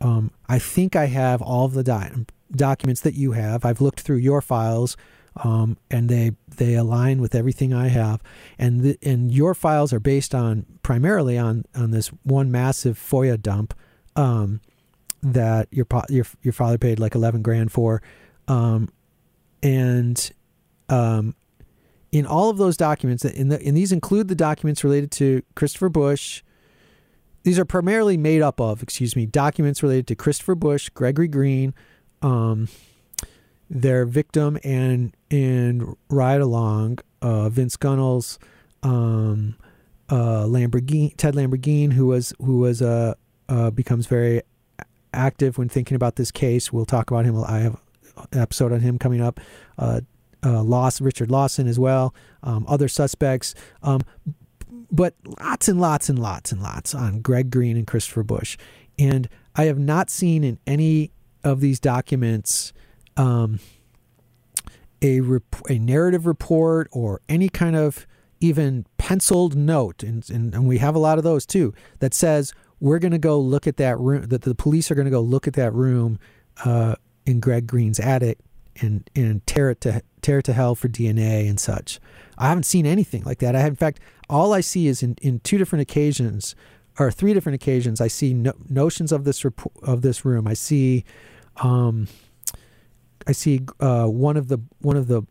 um, 0.00 0.30
I 0.48 0.60
think 0.60 0.94
I 0.94 1.06
have 1.06 1.42
all 1.42 1.64
of 1.64 1.72
the 1.72 1.82
di- 1.82 2.12
documents 2.52 3.00
that 3.00 3.14
you 3.14 3.32
have. 3.32 3.64
I've 3.64 3.80
looked 3.80 4.00
through 4.00 4.18
your 4.18 4.40
files, 4.40 4.96
um, 5.36 5.78
and 5.90 6.08
they 6.08 6.32
they 6.56 6.74
align 6.74 7.20
with 7.20 7.34
everything 7.34 7.72
I 7.72 7.88
have. 7.88 8.22
And 8.58 8.82
the, 8.82 8.98
and 9.02 9.32
your 9.32 9.54
files 9.54 9.92
are 9.92 10.00
based 10.00 10.34
on 10.34 10.66
primarily 10.82 11.38
on 11.38 11.64
on 11.74 11.90
this 11.90 12.08
one 12.22 12.50
massive 12.52 12.98
FOIA 12.98 13.40
dump 13.40 13.74
um, 14.16 14.60
that 15.22 15.68
your 15.70 15.86
your 16.10 16.26
your 16.42 16.52
father 16.52 16.78
paid 16.78 17.00
like 17.00 17.14
eleven 17.14 17.42
grand 17.42 17.72
for. 17.72 18.02
Um, 18.48 18.90
and 19.62 20.32
um, 20.88 21.34
in 22.10 22.26
all 22.26 22.50
of 22.50 22.58
those 22.58 22.76
documents, 22.76 23.24
in 23.24 23.48
the, 23.48 23.60
and 23.66 23.76
these 23.76 23.92
include 23.92 24.28
the 24.28 24.34
documents 24.34 24.84
related 24.84 25.10
to 25.12 25.42
Christopher 25.54 25.88
Busch. 25.88 26.42
These 27.44 27.58
are 27.58 27.64
primarily 27.64 28.16
made 28.16 28.42
up 28.42 28.60
of, 28.60 28.82
excuse 28.82 29.16
me, 29.16 29.26
documents 29.26 29.82
related 29.82 30.06
to 30.08 30.14
Christopher 30.14 30.54
Busch, 30.54 30.90
Gregory 30.90 31.26
Green, 31.26 31.74
um, 32.20 32.68
their 33.68 34.04
victim 34.04 34.58
and 34.62 35.16
and 35.30 35.96
ride 36.08 36.40
along, 36.40 36.98
uh, 37.22 37.48
Vince 37.48 37.76
Gunnels, 37.76 38.38
um, 38.82 39.56
uh, 40.08 40.44
Lamborgine, 40.44 41.16
Ted 41.16 41.34
Lamborgine, 41.34 41.92
who 41.94 42.06
was 42.06 42.32
who 42.38 42.58
was 42.58 42.82
uh, 42.82 43.14
uh, 43.48 43.70
becomes 43.70 44.06
very 44.06 44.42
active 45.14 45.58
when 45.58 45.68
thinking 45.68 45.94
about 45.94 46.16
this 46.16 46.30
case. 46.30 46.72
We'll 46.72 46.84
talk 46.84 47.10
about 47.10 47.24
him. 47.24 47.42
I 47.42 47.60
have 47.60 47.80
episode 48.32 48.72
on 48.72 48.80
him 48.80 48.98
coming 48.98 49.20
up. 49.20 49.40
Uh, 49.78 50.00
uh, 50.44 50.62
Loss, 50.62 51.00
Richard 51.00 51.30
Lawson 51.30 51.66
as 51.68 51.78
well. 51.78 52.14
Um, 52.42 52.64
other 52.68 52.88
suspects. 52.88 53.54
Um, 53.82 54.00
but 54.90 55.14
lots 55.40 55.68
and 55.68 55.80
lots 55.80 56.08
and 56.08 56.18
lots 56.18 56.52
and 56.52 56.62
lots 56.62 56.94
on 56.94 57.20
Greg 57.20 57.50
Green 57.50 57.76
and 57.76 57.86
Christopher 57.86 58.22
Busch. 58.22 58.58
And 58.98 59.28
I 59.54 59.64
have 59.64 59.78
not 59.78 60.10
seen 60.10 60.44
in 60.44 60.58
any 60.66 61.12
of 61.44 61.60
these 61.60 61.80
documents 61.80 62.72
um, 63.16 63.58
a 65.00 65.20
rep- 65.20 65.62
a 65.68 65.78
narrative 65.78 66.26
report 66.26 66.88
or 66.92 67.20
any 67.28 67.48
kind 67.48 67.76
of 67.76 68.06
even 68.40 68.84
penciled 68.98 69.56
note, 69.56 70.02
and, 70.02 70.28
and, 70.30 70.52
and 70.54 70.66
we 70.66 70.78
have 70.78 70.94
a 70.94 70.98
lot 70.98 71.16
of 71.16 71.24
those 71.24 71.46
too, 71.46 71.72
that 72.00 72.12
says 72.12 72.52
we're 72.80 72.98
going 72.98 73.12
to 73.12 73.18
go 73.18 73.38
look 73.38 73.66
at 73.66 73.76
that 73.76 73.98
room, 73.98 74.26
that 74.26 74.42
the 74.42 74.54
police 74.54 74.90
are 74.90 74.96
going 74.96 75.04
to 75.04 75.10
go 75.10 75.20
look 75.20 75.46
at 75.46 75.54
that 75.54 75.72
room 75.72 76.18
uh, 76.64 76.96
in 77.26 77.40
Greg 77.40 77.66
Green's 77.66 78.00
attic 78.00 78.38
and, 78.80 79.08
and 79.14 79.46
tear 79.46 79.70
it 79.70 79.80
to 79.82 80.02
tear 80.22 80.38
it 80.38 80.44
to 80.44 80.52
hell 80.52 80.74
for 80.74 80.88
DNA 80.88 81.48
and 81.48 81.58
such. 81.58 82.00
I 82.38 82.48
haven't 82.48 82.64
seen 82.64 82.86
anything 82.86 83.24
like 83.24 83.38
that. 83.40 83.54
I 83.54 83.66
in 83.66 83.76
fact, 83.76 84.00
all 84.28 84.52
I 84.52 84.60
see 84.60 84.86
is 84.86 85.02
in, 85.02 85.16
in 85.20 85.40
two 85.40 85.58
different 85.58 85.82
occasions 85.82 86.54
or 86.98 87.10
three 87.10 87.32
different 87.32 87.54
occasions, 87.54 88.00
I 88.00 88.08
see 88.08 88.34
no, 88.34 88.52
notions 88.68 89.12
of 89.12 89.24
this 89.24 89.44
rep- 89.44 89.60
of 89.82 90.02
this 90.02 90.24
room. 90.24 90.46
I 90.46 90.54
see, 90.54 91.04
um, 91.62 92.08
I 93.26 93.32
see 93.32 93.62
uh, 93.80 94.06
one 94.06 94.36
of 94.36 94.48
the 94.48 94.58
one 94.80 94.96
of 94.96 95.06
the, 95.08 95.22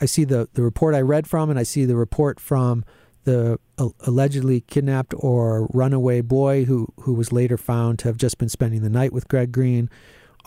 I 0.00 0.06
see 0.06 0.24
the 0.24 0.48
the 0.54 0.62
report 0.62 0.94
I 0.94 1.00
read 1.00 1.26
from, 1.26 1.50
and 1.50 1.58
I 1.58 1.64
see 1.64 1.84
the 1.84 1.96
report 1.96 2.38
from 2.38 2.84
the 3.24 3.58
uh, 3.78 3.88
allegedly 4.00 4.60
kidnapped 4.62 5.12
or 5.16 5.66
runaway 5.72 6.20
boy 6.20 6.64
who 6.64 6.88
who 7.00 7.14
was 7.14 7.32
later 7.32 7.56
found 7.56 7.98
to 8.00 8.08
have 8.08 8.16
just 8.16 8.38
been 8.38 8.48
spending 8.48 8.82
the 8.82 8.90
night 8.90 9.12
with 9.12 9.26
Greg 9.28 9.50
Green, 9.50 9.90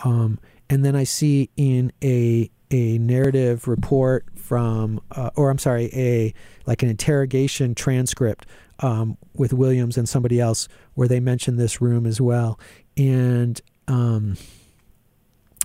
um, 0.04 0.40
and 0.70 0.86
then 0.86 0.96
I 0.96 1.04
see 1.04 1.50
in 1.58 1.92
a 2.04 2.50
a 2.72 2.98
narrative 3.00 3.68
report 3.68 4.26
from, 4.36 5.02
uh, 5.12 5.30
or 5.36 5.50
I'm 5.50 5.58
sorry, 5.58 5.90
a 5.94 6.34
like 6.66 6.84
an 6.84 6.90
interrogation 6.90 7.76
transcript 7.76 8.46
um, 8.80 9.18
with 9.34 9.54
Williams 9.54 9.98
and 9.98 10.08
somebody 10.08 10.40
else 10.40 10.68
where 10.94 11.08
they 11.08 11.20
mention 11.20 11.58
this 11.58 11.82
room 11.82 12.06
as 12.06 12.22
well, 12.22 12.60
and 12.96 13.60
um, 13.88 14.38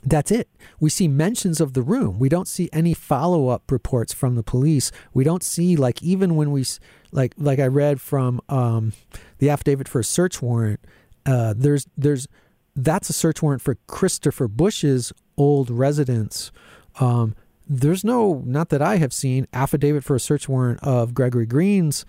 that's 0.04 0.30
it. 0.30 0.48
We 0.80 0.90
see 0.90 1.08
mentions 1.08 1.60
of 1.60 1.72
the 1.72 1.82
room. 1.82 2.18
We 2.18 2.28
don't 2.28 2.48
see 2.48 2.68
any 2.72 2.94
follow 2.94 3.48
up 3.48 3.70
reports 3.70 4.12
from 4.12 4.34
the 4.34 4.42
police. 4.42 4.92
We 5.14 5.24
don't 5.24 5.42
see 5.42 5.76
like 5.76 6.02
even 6.02 6.36
when 6.36 6.50
we 6.50 6.64
like 7.12 7.34
like 7.38 7.58
I 7.58 7.66
read 7.66 8.00
from 8.00 8.40
um, 8.48 8.92
the 9.38 9.50
affidavit 9.50 9.88
for 9.88 10.00
a 10.00 10.04
search 10.04 10.42
warrant. 10.42 10.80
Uh, 11.24 11.54
there's 11.56 11.86
there's 11.96 12.28
that's 12.76 13.08
a 13.08 13.12
search 13.12 13.42
warrant 13.42 13.62
for 13.62 13.76
Christopher 13.86 14.48
Busch's 14.48 15.12
old 15.36 15.70
residence. 15.70 16.52
Um, 17.00 17.34
there's 17.66 18.04
no, 18.04 18.42
not 18.44 18.68
that 18.68 18.80
I 18.80 18.96
have 18.96 19.12
seen, 19.12 19.46
affidavit 19.52 20.04
for 20.04 20.14
a 20.14 20.20
search 20.20 20.48
warrant 20.48 20.80
of 20.82 21.14
Gregory 21.14 21.46
Green's 21.46 22.04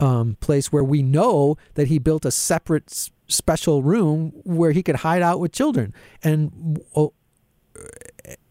um, 0.00 0.36
place 0.40 0.72
where 0.72 0.84
we 0.84 1.02
know 1.02 1.56
that 1.74 1.88
he 1.88 1.98
built 1.98 2.24
a 2.24 2.30
separate 2.30 2.90
s- 2.90 3.10
special 3.28 3.82
room 3.82 4.32
where 4.44 4.72
he 4.72 4.82
could 4.82 4.96
hide 4.96 5.22
out 5.22 5.38
with 5.38 5.52
children. 5.52 5.94
And 6.22 6.80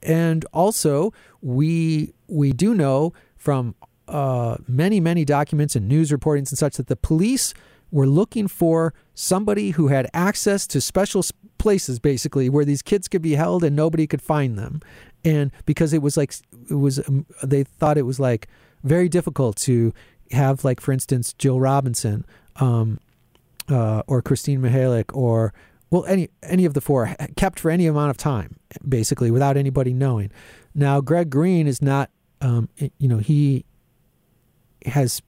and 0.02 0.46
also 0.54 1.14
we 1.42 2.14
we 2.28 2.52
do 2.52 2.74
know 2.74 3.14
from 3.38 3.76
uh, 4.08 4.58
many 4.68 5.00
many 5.00 5.26
documents 5.26 5.76
and 5.76 5.88
news 5.88 6.12
reportings 6.12 6.50
and 6.52 6.58
such 6.58 6.78
that 6.78 6.88
the 6.88 6.96
police 6.96 7.54
were 7.96 8.06
looking 8.06 8.46
for 8.46 8.94
somebody 9.14 9.70
who 9.70 9.88
had 9.88 10.10
access 10.14 10.68
to 10.68 10.82
special 10.82 11.24
places 11.58 11.98
basically 11.98 12.50
where 12.50 12.66
these 12.66 12.82
kids 12.82 13.08
could 13.08 13.22
be 13.22 13.36
held 13.36 13.64
and 13.64 13.74
nobody 13.74 14.06
could 14.06 14.22
find 14.22 14.60
them. 14.60 14.82
And 15.24 15.50
because 15.66 15.94
it 15.94 16.02
was 16.02 16.18
like 16.18 16.34
it 16.70 16.74
was 16.76 17.00
um, 17.08 17.26
they 17.42 17.64
thought 17.64 17.98
it 17.98 18.02
was 18.02 18.20
like 18.20 18.50
very 18.84 19.08
difficult 19.08 19.56
to 19.60 19.94
have 20.32 20.66
like 20.66 20.82
for 20.82 20.92
instance 20.92 21.32
Jill 21.36 21.62
Robinson 21.62 22.26
um, 22.58 23.00
uh, 23.70 24.04
or 24.08 24.22
Kristine 24.22 24.60
Mihelich 24.60 25.16
or 25.16 25.54
well 25.90 26.04
any 26.04 26.28
any 26.44 26.66
of 26.66 26.74
the 26.74 26.82
four 26.82 27.16
kept 27.38 27.62
for 27.62 27.72
any 27.72 27.88
amount 27.88 28.10
of 28.10 28.18
time 28.18 28.58
basically 28.86 29.32
without 29.32 29.56
anybody 29.56 29.94
knowing. 29.94 30.34
Now 30.74 31.00
Greg 31.00 31.30
Green 31.30 31.66
is 31.66 31.82
not 31.82 32.10
um, 32.42 32.68
you 32.78 33.08
know 33.08 33.20
he 33.20 33.64
has 34.86 35.22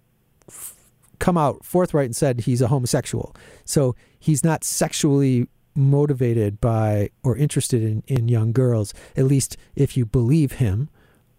come 1.20 1.38
out 1.38 1.64
forthright 1.66 2.06
and 2.06 2.16
said 2.16 2.42
he's 2.42 2.62
a 2.62 2.68
homosexual 2.68 3.36
so 3.66 3.96
he's 4.20 4.44
not 4.44 4.64
sexually 4.64 5.48
motivated 5.78 6.60
by 6.60 7.10
or 7.24 7.38
interested 7.38 7.84
in, 7.84 8.04
in 8.08 8.28
young 8.28 8.52
girls, 8.52 8.94
at 9.16 9.26
least 9.26 9.56
if 9.76 9.96
you 9.96 10.06
believe 10.06 10.54
him. 10.54 10.90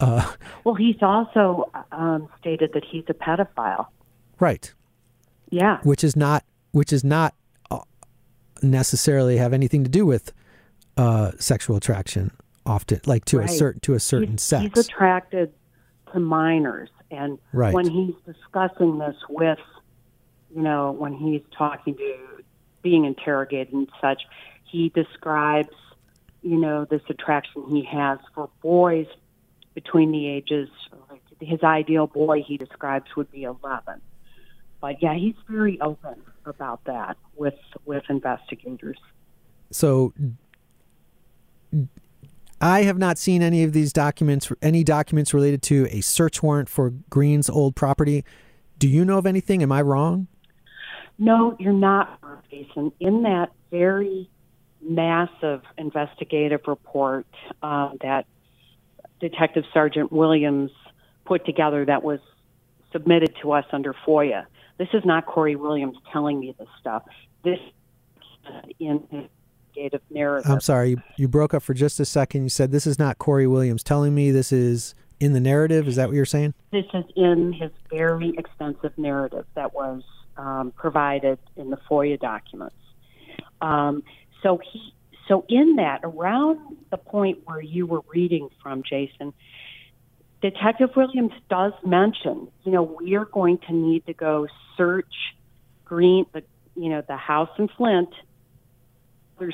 Uh, 0.01 0.33
well, 0.65 0.77
he's 0.77 1.03
also 1.03 1.71
um, 1.93 2.29
stated 2.41 2.73
that 2.73 2.85
he's 2.85 3.05
a 3.09 3.15
pedophile. 3.15 3.87
Right. 4.39 4.73
Yeah. 5.51 5.81
Which 5.83 6.05
is 6.05 6.15
not 6.15 6.45
which 6.71 6.93
is 6.93 7.03
not 7.03 7.35
uh, 7.71 7.81
necessarily 8.63 9.39
have 9.39 9.53
anything 9.53 9.83
to 9.83 9.91
do 9.91 10.07
with 10.07 10.33
uh, 10.97 11.33
sexual 11.39 11.77
attraction. 11.77 12.31
Often, 12.65 13.01
like 13.07 13.25
to 13.27 13.39
right. 13.39 13.49
a 13.49 13.53
certain 13.53 13.81
to 13.81 13.95
a 13.95 14.01
certain 14.01 14.33
he's, 14.33 14.43
sex. 14.43 14.63
He's 14.75 14.87
attracted 14.87 15.53
to 16.13 16.21
minors, 16.21 16.91
and 17.11 17.39
right. 17.53 17.73
when 17.73 17.89
he's 17.89 18.15
discussing 18.27 18.99
this 18.99 19.17
with, 19.29 19.59
you 20.55 20.63
know, 20.63 20.93
when 20.93 21.13
he's 21.13 21.43
talking 21.57 21.97
to 21.97 22.19
being 22.83 23.05
interrogated 23.05 23.73
and 23.73 23.89
such, 24.01 24.23
he 24.65 24.91
describes, 24.91 25.75
you 26.43 26.59
know, 26.59 26.85
this 26.85 27.03
attraction 27.09 27.65
he 27.69 27.85
has 27.85 28.19
for 28.35 28.51
boys 28.63 29.07
between 29.75 30.13
the 30.13 30.29
ages. 30.29 30.69
His 31.41 31.63
ideal 31.63 32.07
boy 32.07 32.43
he 32.43 32.57
describes 32.57 33.07
would 33.17 33.31
be 33.31 33.45
11. 33.45 34.01
But 34.81 35.03
yeah, 35.03 35.15
he's 35.15 35.35
very 35.49 35.81
open 35.81 36.23
about 36.45 36.85
that 36.85 37.17
with 37.37 37.55
with 37.85 38.05
investigators. 38.09 38.99
So 39.71 40.13
I 42.61 42.83
have 42.83 42.99
not 42.99 43.19
seen 43.19 43.43
any 43.43 43.63
of 43.63 43.73
these 43.73 43.93
documents, 43.93 44.51
any 44.61 44.83
documents 44.83 45.33
related 45.33 45.63
to 45.65 45.87
a 45.91 46.01
search 46.01 46.43
warrant 46.43 46.69
for 46.69 46.91
Green's 47.09 47.49
old 47.49 47.77
property. 47.77 48.25
Do 48.79 48.89
you 48.89 49.05
know 49.05 49.19
of 49.19 49.27
anything? 49.27 49.63
Am 49.63 49.71
I 49.71 49.83
wrong? 49.83 50.27
No, 51.19 51.57
you're 51.59 51.73
not, 51.73 52.21
Jason. 52.51 52.93
In 53.01 53.23
that 53.23 53.51
very 53.71 54.29
massive 54.81 55.63
investigative 55.77 56.61
report 56.67 57.27
uh, 57.63 57.91
that 58.03 58.27
Detective 59.21 59.65
Sergeant 59.73 60.13
Williams 60.13 60.71
put 61.25 61.45
together 61.45 61.85
that 61.85 62.03
was 62.03 62.21
submitted 62.93 63.35
to 63.43 63.53
us 63.53 63.65
under 63.73 63.95
FOIA. 64.07 64.47
This 64.79 64.89
is 64.93 65.05
not 65.05 65.27
Corey 65.27 65.57
Williams 65.57 65.97
telling 66.13 66.39
me 66.39 66.55
this 66.59 66.69
stuff. 66.81 67.03
This 67.45 67.59
in 68.79 69.29
investigative 69.79 70.03
narrative. 70.11 70.51
I'm 70.51 70.61
sorry, 70.61 70.91
you, 70.91 71.03
you 71.17 71.29
broke 71.29 71.55
up 71.55 71.63
for 71.63 71.75
just 71.75 72.01
a 72.01 72.05
second. 72.05 72.43
You 72.43 72.49
said 72.49 72.71
this 72.71 72.87
is 72.87 72.99
not 72.99 73.19
Corey 73.19 73.47
Williams 73.47 73.83
telling 73.83 74.15
me 74.15 74.31
this 74.31 74.53
is 74.53 74.95
in 75.21 75.33
the 75.33 75.41
narrative. 75.41 75.89
Is 75.89 75.97
that 75.97 76.09
what 76.09 76.15
you're 76.15 76.25
saying? 76.25 76.55
This 76.71 76.85
is 76.95 77.05
in 77.17 77.53
his 77.53 77.71
very 77.91 78.35
extensive 78.37 78.97
narrative 78.97 79.47
that 79.55 79.75
was 79.75 80.03
um, 80.37 80.73
provided 80.77 81.39
in 81.57 81.71
the 81.71 81.79
FOIA 81.91 82.19
documents. 82.19 82.77
Um, 83.61 84.03
so 84.43 84.61
he, 84.73 84.95
so 85.27 85.45
in 85.49 85.77
that, 85.77 86.01
around 86.05 86.77
the 86.91 86.97
point 86.97 87.41
where 87.45 87.61
you 87.61 87.87
were 87.87 88.03
reading 88.13 88.49
from, 88.63 88.83
Jason, 88.83 89.33
Detective 90.41 90.91
Williams 90.95 91.33
does 91.51 91.73
mention, 91.85 92.49
you 92.63 92.71
know, 92.71 92.83
we 92.83 93.17
are 93.17 93.25
going 93.25 93.59
to 93.67 93.75
need 93.75 94.07
to 94.07 94.15
go 94.15 94.47
search 94.77 95.13
Green, 95.85 96.27
the, 96.33 96.45
you 96.77 96.91
know, 96.91 97.03
the 97.09 97.17
house 97.17 97.49
in 97.59 97.67
Flint, 97.69 98.11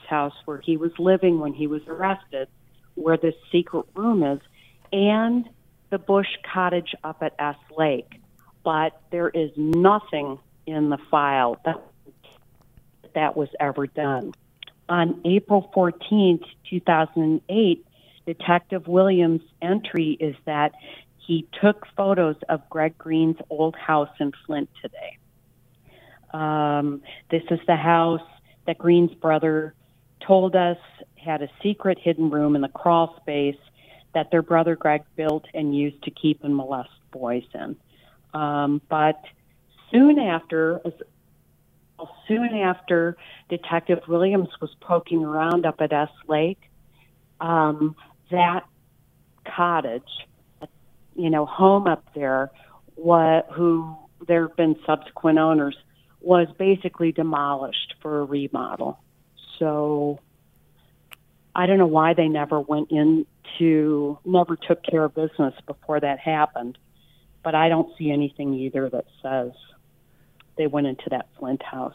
house 0.08 0.34
where 0.44 0.60
he 0.60 0.76
was 0.76 0.92
living 0.98 1.38
when 1.38 1.52
he 1.52 1.66
was 1.66 1.82
arrested, 1.86 2.48
where 2.94 3.16
this 3.16 3.34
secret 3.50 3.86
room 3.94 4.22
is, 4.22 4.40
and 4.92 5.48
the 5.90 5.98
Busch 5.98 6.28
cottage 6.52 6.94
up 7.04 7.22
at 7.22 7.34
Ess 7.38 7.56
Lake. 7.76 8.20
But 8.64 9.00
there 9.10 9.28
is 9.28 9.50
nothing 9.56 10.38
in 10.66 10.90
the 10.90 10.98
file 11.10 11.60
that 11.64 11.76
that 13.14 13.36
was 13.36 13.48
ever 13.60 13.86
done. 13.86 14.32
On 14.88 15.20
April 15.24 15.70
14th, 15.74 16.44
2008, 16.68 17.86
Detective 18.26 18.86
Williams' 18.86 19.42
entry 19.62 20.16
is 20.18 20.34
that 20.46 20.72
he 21.18 21.46
took 21.62 21.86
photos 21.96 22.36
of 22.48 22.68
Greg 22.68 22.98
Green's 22.98 23.36
old 23.50 23.76
house 23.76 24.10
in 24.20 24.32
Flint 24.46 24.68
today. 24.82 25.18
Um, 26.32 27.02
this 27.30 27.42
is 27.50 27.60
the 27.66 27.76
house 27.76 28.20
that 28.66 28.78
Green's 28.78 29.14
brother 29.14 29.74
told 30.26 30.56
us 30.56 30.78
had 31.16 31.42
a 31.42 31.48
secret 31.62 31.98
hidden 31.98 32.30
room 32.30 32.54
in 32.54 32.62
the 32.62 32.68
crawl 32.68 33.16
space 33.20 33.56
that 34.14 34.30
their 34.30 34.42
brother 34.42 34.76
Greg 34.76 35.02
built 35.16 35.44
and 35.54 35.76
used 35.76 36.02
to 36.04 36.10
keep 36.10 36.44
and 36.44 36.54
molest 36.54 36.90
boys 37.10 37.44
in. 37.54 37.76
Um, 38.32 38.80
but 38.88 39.20
soon 39.90 40.18
after, 40.18 40.80
soon 42.28 42.54
after 42.54 43.16
Detective 43.48 44.00
Williams 44.06 44.48
was 44.60 44.74
poking 44.80 45.24
around 45.24 45.66
up 45.66 45.80
at 45.80 45.92
Ess 45.92 46.10
Lake, 46.28 46.60
um, 47.40 47.96
that 48.30 48.64
cottage, 49.44 50.02
you 51.16 51.30
know, 51.30 51.46
home 51.46 51.86
up 51.86 52.04
there, 52.14 52.50
what 52.96 53.48
who 53.52 53.96
there 54.26 54.48
have 54.48 54.56
been 54.56 54.76
subsequent 54.86 55.38
owners, 55.38 55.76
was 56.24 56.48
basically 56.58 57.12
demolished 57.12 57.94
for 58.00 58.20
a 58.20 58.24
remodel. 58.24 58.98
So 59.58 60.20
I 61.54 61.66
don't 61.66 61.78
know 61.78 61.86
why 61.86 62.14
they 62.14 62.28
never 62.28 62.60
went 62.60 62.90
into, 62.90 64.18
never 64.24 64.56
took 64.56 64.82
care 64.82 65.04
of 65.04 65.14
business 65.14 65.54
before 65.66 66.00
that 66.00 66.18
happened. 66.18 66.78
But 67.42 67.54
I 67.54 67.68
don't 67.68 67.96
see 67.98 68.10
anything 68.10 68.54
either 68.54 68.88
that 68.88 69.04
says 69.22 69.52
they 70.56 70.66
went 70.66 70.86
into 70.86 71.10
that 71.10 71.28
Flint 71.38 71.62
house. 71.62 71.94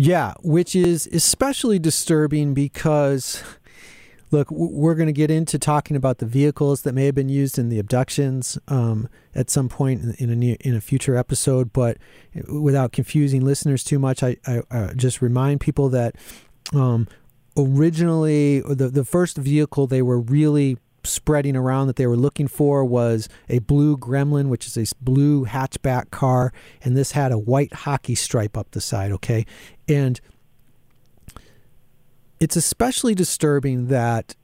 Yeah, 0.00 0.34
which 0.42 0.76
is 0.76 1.08
especially 1.08 1.80
disturbing 1.80 2.54
because, 2.54 3.42
look, 4.30 4.50
we're 4.50 4.94
going 4.94 5.06
to 5.06 5.12
get 5.12 5.30
into 5.30 5.58
talking 5.58 5.96
about 5.96 6.18
the 6.18 6.26
vehicles 6.26 6.82
that 6.82 6.92
may 6.92 7.06
have 7.06 7.14
been 7.14 7.28
used 7.28 7.58
in 7.58 7.68
the 7.68 7.78
abductions 7.78 8.58
um, 8.68 9.08
at 9.34 9.50
some 9.50 9.68
point 9.68 10.16
in 10.18 10.42
a 10.42 10.56
in 10.60 10.74
a 10.74 10.80
future 10.80 11.16
episode. 11.16 11.72
But 11.72 11.98
without 12.48 12.92
confusing 12.92 13.44
listeners 13.44 13.84
too 13.84 13.98
much, 13.98 14.22
I, 14.22 14.36
I, 14.46 14.62
I 14.70 14.92
just 14.94 15.22
remind 15.22 15.60
people 15.60 15.88
that 15.90 16.16
um, 16.74 17.08
originally 17.56 18.60
the 18.60 18.88
the 18.88 19.04
first 19.04 19.36
vehicle 19.36 19.86
they 19.86 20.02
were 20.02 20.20
really 20.20 20.78
spreading 21.04 21.56
around 21.56 21.86
that 21.86 21.96
they 21.96 22.06
were 22.06 22.16
looking 22.16 22.48
for 22.48 22.84
was 22.84 23.28
a 23.48 23.60
blue 23.60 23.96
Gremlin, 23.96 24.48
which 24.48 24.66
is 24.66 24.76
a 24.76 24.84
blue 25.00 25.46
hatchback 25.46 26.10
car, 26.10 26.52
and 26.82 26.96
this 26.96 27.12
had 27.12 27.32
a 27.32 27.38
white 27.38 27.72
hockey 27.72 28.14
stripe 28.14 28.56
up 28.56 28.70
the 28.72 28.80
side. 28.80 29.12
Okay, 29.12 29.46
and 29.88 30.20
it's 32.40 32.56
especially 32.56 33.14
disturbing 33.14 33.88
that 33.88 34.34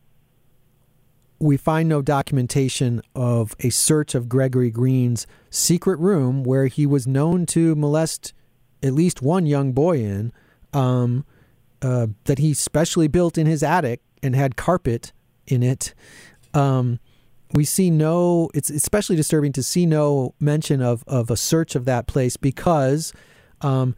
we 1.39 1.57
find 1.57 1.89
no 1.89 2.01
documentation 2.01 3.03
of 3.15 3.55
a 3.61 3.71
search 3.71 4.15
of 4.15 4.29
Gregory 4.29 4.71
Green's 4.71 5.27
secret 5.51 5.99
room 5.99 6.43
where 6.43 6.67
he 6.67 6.87
was 6.87 7.07
known 7.07 7.45
to 7.47 7.75
molest 7.75 8.33
at 8.83 8.95
least 8.95 9.23
one 9.23 9.47
young 9.47 9.73
boy 9.73 9.99
in, 9.99 10.33
um, 10.73 11.25
uh, 11.83 12.07
that 12.25 12.39
he 12.39 12.55
specially 12.55 13.09
built 13.09 13.37
in 13.37 13.47
his 13.47 13.63
attic 13.63 14.01
and 14.23 14.35
had 14.35 14.57
carpet 14.57 15.13
in 15.47 15.63
it. 15.63 15.95
Um, 16.55 16.99
we 17.53 17.65
see 17.65 17.91
no, 17.91 18.51
it's 18.55 18.71
especially 18.71 19.17
disturbing 19.17 19.53
to 19.53 19.63
see 19.63 19.87
no 19.87 20.35
mention 20.41 20.83
of, 20.83 21.05
of 21.07 21.31
a 21.31 21.37
search 21.37 21.75
of 21.75 21.85
that 21.85 22.07
place 22.07 22.37
because, 22.37 23.13
um, 23.61 23.95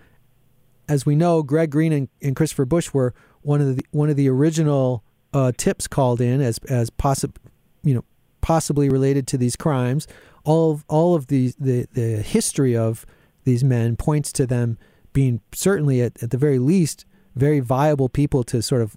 as 0.88 1.06
we 1.06 1.16
know, 1.16 1.42
Greg 1.42 1.70
Green 1.70 1.92
and, 1.92 2.08
and 2.22 2.36
Christopher 2.36 2.64
Busch 2.64 2.92
were 2.92 3.14
one 3.42 3.60
of 3.60 3.76
the 3.76 3.84
one 3.90 4.10
of 4.10 4.16
the 4.16 4.28
original 4.28 5.02
uh, 5.32 5.52
tips 5.56 5.86
called 5.86 6.20
in 6.20 6.40
as 6.40 6.58
as 6.68 6.90
possible, 6.90 7.40
you 7.82 7.94
know, 7.94 8.04
possibly 8.40 8.88
related 8.88 9.26
to 9.28 9.38
these 9.38 9.56
crimes. 9.56 10.06
All 10.44 10.72
of, 10.72 10.84
all 10.88 11.14
of 11.14 11.26
the, 11.26 11.52
the 11.58 11.86
the 11.92 12.22
history 12.22 12.76
of 12.76 13.04
these 13.44 13.64
men 13.64 13.96
points 13.96 14.32
to 14.32 14.46
them 14.46 14.78
being 15.12 15.40
certainly 15.52 16.02
at, 16.02 16.22
at 16.22 16.30
the 16.30 16.38
very 16.38 16.58
least 16.58 17.06
very 17.36 17.60
viable 17.60 18.08
people 18.08 18.42
to 18.42 18.62
sort 18.62 18.82
of 18.82 18.96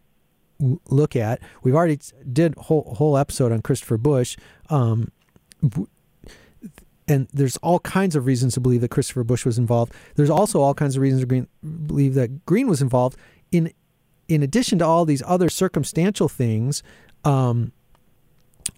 look 0.90 1.16
at. 1.16 1.40
We've 1.62 1.76
already 1.76 2.00
did 2.32 2.56
whole 2.56 2.96
whole 2.98 3.18
episode 3.18 3.52
on 3.52 3.62
Christopher 3.62 3.98
Busch. 3.98 4.38
Um, 4.70 5.12
and 7.10 7.28
there's 7.34 7.58
all 7.58 7.80
kinds 7.80 8.16
of 8.16 8.26
reasons 8.26 8.54
to 8.54 8.60
believe 8.60 8.82
that 8.82 8.92
Christopher 8.92 9.24
Busch 9.24 9.44
was 9.44 9.58
involved. 9.58 9.94
There's 10.16 10.30
also 10.30 10.62
all 10.62 10.76
kinds 10.76 10.96
of 10.96 11.02
reasons 11.02 11.26
to 11.26 11.48
believe 11.88 12.14
that 12.14 12.46
Green 12.46 12.68
was 12.68 12.82
involved 12.82 13.18
in 13.52 13.74
in 14.28 14.44
addition 14.44 14.78
to 14.78 14.86
all 14.86 15.06
these 15.06 15.24
other 15.26 15.50
circumstantial 15.50 16.30
things, 16.30 16.84
um, 17.26 17.72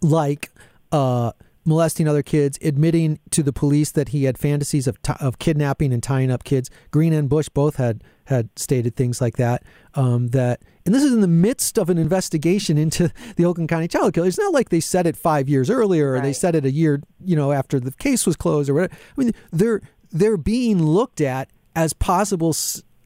like 0.01 0.49
uh, 0.93 1.33
molesting 1.65 2.07
other 2.07 2.23
kids, 2.23 2.57
admitting 2.61 3.19
to 3.31 3.43
the 3.43 3.51
police 3.51 3.91
that 3.91 4.09
he 4.09 4.23
had 4.23 4.37
fantasies 4.37 4.87
of, 4.87 5.01
t- 5.01 5.11
of 5.19 5.39
kidnapping 5.39 5.91
and 5.91 6.01
tying 6.01 6.31
up 6.31 6.45
kids. 6.45 6.69
Green 6.89 7.11
and 7.11 7.27
Busch 7.27 7.49
both 7.49 7.75
had 7.75 8.01
had 8.25 8.47
stated 8.55 8.95
things 8.95 9.19
like 9.19 9.35
that. 9.35 9.63
Um, 9.93 10.29
that 10.29 10.61
and 10.85 10.95
this 10.95 11.03
is 11.03 11.13
in 11.13 11.21
the 11.21 11.27
midst 11.27 11.77
of 11.77 11.89
an 11.89 11.97
investigation 11.97 12.77
into 12.77 13.11
the 13.35 13.45
Oakland 13.45 13.69
County 13.69 13.87
child 13.87 14.13
killer. 14.13 14.27
It's 14.27 14.37
not 14.37 14.53
like 14.53 14.69
they 14.69 14.79
said 14.79 15.05
it 15.05 15.15
five 15.15 15.47
years 15.47 15.69
earlier 15.69 16.09
or 16.09 16.13
right. 16.13 16.23
they 16.23 16.33
said 16.33 16.55
it 16.55 16.65
a 16.65 16.71
year, 16.71 17.01
you 17.23 17.35
know, 17.35 17.51
after 17.51 17.79
the 17.79 17.91
case 17.91 18.25
was 18.25 18.35
closed 18.35 18.69
or 18.69 18.73
whatever. 18.73 18.93
I 18.93 19.21
mean, 19.21 19.33
they're 19.51 19.81
they're 20.11 20.37
being 20.37 20.83
looked 20.83 21.21
at 21.21 21.49
as 21.75 21.93
possible 21.93 22.55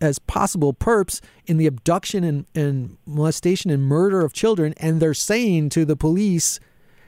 as 0.01 0.19
possible 0.19 0.73
perps 0.73 1.21
in 1.45 1.57
the 1.57 1.67
abduction 1.67 2.23
and, 2.23 2.45
and 2.53 2.97
molestation 3.05 3.71
and 3.71 3.83
murder 3.83 4.21
of 4.21 4.33
children, 4.33 4.73
and 4.77 5.01
they're 5.01 5.13
saying 5.13 5.69
to 5.69 5.85
the 5.85 5.95
police, 5.95 6.59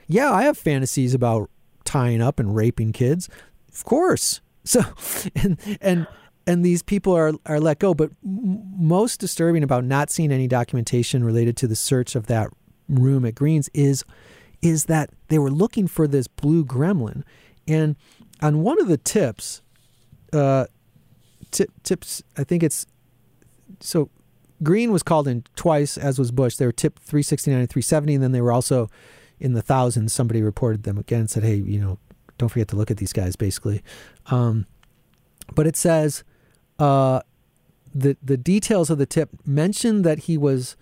"Yeah, 0.06 0.32
I 0.32 0.42
have 0.42 0.58
fantasies 0.58 1.14
about 1.14 1.50
tying 1.84 2.20
up 2.20 2.38
and 2.38 2.54
raping 2.54 2.92
kids, 2.92 3.28
of 3.72 3.84
course." 3.84 4.40
So, 4.64 4.82
and 5.34 5.56
and 5.80 6.06
and 6.48 6.64
these 6.64 6.82
people 6.82 7.12
are 7.12 7.34
are 7.46 7.60
let 7.60 7.78
go. 7.78 7.92
But 7.94 8.10
most 8.24 9.20
disturbing 9.20 9.62
about 9.62 9.84
not 9.84 10.10
seeing 10.10 10.32
any 10.32 10.48
documentation 10.48 11.22
related 11.22 11.56
to 11.58 11.68
the 11.68 11.76
search 11.76 12.16
of 12.16 12.26
that 12.26 12.48
room 12.88 13.26
at 13.26 13.34
Greens 13.34 13.68
is 13.74 14.02
is 14.62 14.86
that 14.86 15.10
they 15.28 15.38
were 15.38 15.50
looking 15.50 15.86
for 15.86 16.08
this 16.08 16.26
blue 16.26 16.64
gremlin, 16.64 17.22
and 17.68 17.96
on 18.40 18.62
one 18.62 18.80
of 18.80 18.88
the 18.88 18.96
tips, 18.96 19.60
uh, 20.32 20.64
tip, 21.50 21.70
tips. 21.82 22.22
I 22.36 22.44
think 22.44 22.62
it's 22.62 22.86
so. 23.80 24.08
Green 24.62 24.90
was 24.90 25.04
called 25.04 25.28
in 25.28 25.44
twice, 25.54 25.98
as 25.98 26.18
was 26.18 26.32
Busch. 26.32 26.56
They 26.56 26.66
were 26.66 26.72
tipped 26.72 27.00
369 27.02 27.60
and 27.60 27.70
370, 27.70 28.14
and 28.14 28.24
then 28.24 28.32
they 28.32 28.40
were 28.40 28.50
also 28.50 28.88
in 29.38 29.52
the 29.52 29.62
thousands. 29.62 30.14
Somebody 30.14 30.42
reported 30.42 30.84
them 30.84 30.96
again 30.96 31.20
and 31.20 31.30
said, 31.30 31.44
"Hey, 31.44 31.56
you 31.56 31.78
know, 31.78 31.98
don't 32.38 32.48
forget 32.48 32.68
to 32.68 32.76
look 32.76 32.90
at 32.90 32.96
these 32.96 33.12
guys." 33.12 33.36
Basically, 33.36 33.82
um, 34.30 34.64
but 35.54 35.66
it 35.66 35.76
says 35.76 36.24
uh, 36.78 37.20
the 37.94 38.16
the 38.22 38.36
details 38.36 38.90
of 38.90 38.98
the 38.98 39.06
tip 39.06 39.30
mention 39.44 40.02
that 40.02 40.20
he 40.20 40.36
was 40.38 40.76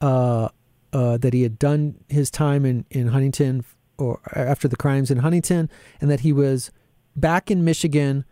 uh, 0.00 0.48
uh, 0.92 1.16
that 1.18 1.32
he 1.32 1.42
had 1.42 1.58
done 1.58 1.96
his 2.08 2.30
time 2.30 2.64
in 2.64 2.84
in 2.90 3.08
Huntington 3.08 3.64
or 3.98 4.20
after 4.34 4.68
the 4.68 4.76
crimes 4.76 5.10
in 5.10 5.18
Huntington, 5.18 5.70
and 6.00 6.10
that 6.10 6.20
he 6.20 6.32
was 6.32 6.70
back 7.14 7.50
in 7.50 7.64
Michigan 7.64 8.24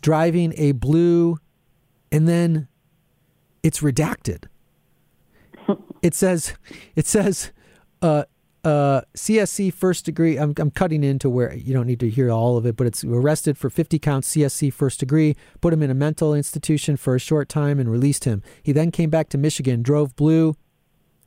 driving 0.00 0.54
a 0.56 0.72
blue, 0.72 1.38
and 2.10 2.28
then 2.28 2.68
it's 3.62 3.80
redacted. 3.80 4.44
it 6.02 6.14
says, 6.14 6.54
it 6.94 7.06
says, 7.06 7.50
uh, 8.02 8.24
uh, 8.66 9.02
CSC 9.14 9.72
first 9.72 10.04
degree. 10.04 10.36
I'm, 10.36 10.52
I'm 10.58 10.72
cutting 10.72 11.04
into 11.04 11.30
where 11.30 11.54
you 11.54 11.72
don't 11.72 11.86
need 11.86 12.00
to 12.00 12.10
hear 12.10 12.32
all 12.32 12.56
of 12.56 12.66
it, 12.66 12.76
but 12.76 12.88
it's 12.88 13.04
arrested 13.04 13.56
for 13.56 13.70
50 13.70 14.00
counts 14.00 14.34
CSC 14.34 14.72
first 14.72 14.98
degree, 14.98 15.36
put 15.60 15.72
him 15.72 15.84
in 15.84 15.90
a 15.90 15.94
mental 15.94 16.34
institution 16.34 16.96
for 16.96 17.14
a 17.14 17.20
short 17.20 17.48
time, 17.48 17.78
and 17.78 17.88
released 17.88 18.24
him. 18.24 18.42
He 18.60 18.72
then 18.72 18.90
came 18.90 19.08
back 19.08 19.28
to 19.28 19.38
Michigan, 19.38 19.82
drove 19.82 20.16
blue. 20.16 20.56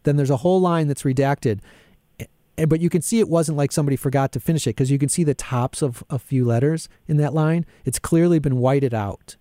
Then 0.04 0.18
there's 0.18 0.30
a 0.30 0.38
whole 0.38 0.60
line 0.60 0.90
that's 0.90 1.04
redacted. 1.04 1.62
But 2.58 2.82
you 2.82 2.90
can 2.90 3.02
see 3.02 3.20
it 3.20 3.30
wasn't 3.30 3.58
like 3.58 3.72
somebody 3.72 3.96
forgot 3.96 4.34
to 4.34 4.42
finish 4.42 4.68
it 4.68 4.72
because 4.72 4.92
you 4.92 5.00
can 5.00 5.08
see 5.08 5.24
the 5.24 5.34
tops 5.34 5.82
of 5.82 6.04
a 6.10 6.20
few 6.20 6.44
letters 6.44 6.90
in 7.08 7.16
that 7.18 7.34
line. 7.34 7.66
It's 7.86 8.00
clearly 8.00 8.40
been 8.40 8.58
whited 8.58 8.94
out 8.94 9.38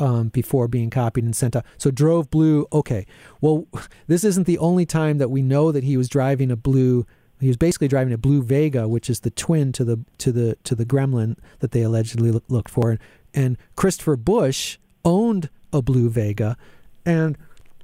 um, 0.00 0.30
before 0.30 0.66
being 0.66 0.90
copied 0.90 1.22
and 1.22 1.36
sent 1.36 1.54
out. 1.54 1.64
So 1.76 1.92
drove 1.92 2.30
blue. 2.30 2.66
Okay. 2.72 3.06
Well, 3.40 3.68
this 4.08 4.24
isn't 4.24 4.48
the 4.48 4.58
only 4.58 4.86
time 4.86 5.18
that 5.18 5.30
we 5.30 5.40
know 5.40 5.70
that 5.70 5.84
he 5.84 5.96
was 5.96 6.08
driving 6.08 6.50
a 6.50 6.56
blue 6.56 7.06
he 7.40 7.48
was 7.48 7.56
basically 7.56 7.88
driving 7.88 8.12
a 8.12 8.18
blue 8.18 8.42
Vega, 8.42 8.88
which 8.88 9.08
is 9.08 9.20
the 9.20 9.30
twin 9.30 9.72
to 9.72 9.84
the 9.84 10.00
to 10.18 10.32
the 10.32 10.56
to 10.64 10.74
the 10.74 10.84
Gremlin 10.84 11.36
that 11.60 11.72
they 11.72 11.82
allegedly 11.82 12.30
look, 12.30 12.44
looked 12.48 12.70
for. 12.70 12.98
And 13.34 13.56
Christopher 13.76 14.16
Busch 14.16 14.78
owned 15.04 15.48
a 15.72 15.82
blue 15.82 16.08
Vega, 16.08 16.56
and 17.04 17.36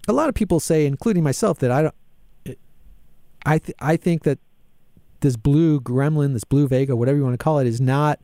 a 0.09 0.12
lot 0.12 0.29
of 0.29 0.35
people 0.35 0.61
say, 0.61 0.87
including 0.87 1.23
myself, 1.23 1.59
that 1.61 1.71
I 1.71 1.83
don't. 1.83 1.95
I 3.47 3.59
th- 3.59 3.77
I 3.79 3.97
think 3.97 4.23
that 4.23 4.38
this 5.21 5.37
blue 5.37 5.81
Gremlin, 5.81 6.33
this 6.33 6.45
blue 6.45 6.67
Vega, 6.67 6.97
whatever 6.97 7.19
you 7.19 7.25
want 7.25 7.35
to 7.35 7.43
call 7.43 7.59
it, 7.59 7.67
is 7.67 7.81
not 7.81 8.21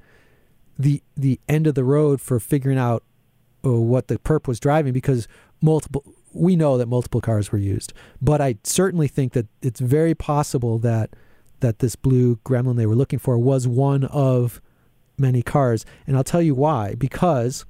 the 0.78 1.02
the 1.16 1.38
end 1.48 1.66
of 1.66 1.74
the 1.74 1.84
road 1.84 2.20
for 2.20 2.40
figuring 2.40 2.78
out 2.78 3.02
uh, 3.64 3.72
what 3.72 4.08
the 4.08 4.18
perp 4.18 4.46
was 4.46 4.58
driving 4.58 4.92
because 4.92 5.28
multiple 5.60 6.04
we 6.32 6.56
know 6.56 6.78
that 6.78 6.86
multiple 6.86 7.20
cars 7.20 7.50
were 7.50 7.58
used, 7.58 7.92
but 8.20 8.40
I 8.40 8.56
certainly 8.64 9.08
think 9.08 9.32
that 9.32 9.46
it's 9.62 9.80
very 9.80 10.14
possible 10.14 10.78
that 10.78 11.10
that 11.60 11.80
this 11.80 11.94
blue 11.94 12.36
gremlin 12.36 12.76
they 12.76 12.86
were 12.86 12.94
looking 12.94 13.18
for 13.18 13.38
was 13.38 13.68
one 13.68 14.04
of 14.04 14.60
many 15.18 15.42
cars. 15.42 15.84
And 16.06 16.16
I'll 16.16 16.24
tell 16.24 16.42
you 16.42 16.54
why. 16.54 16.94
Because 16.94 17.64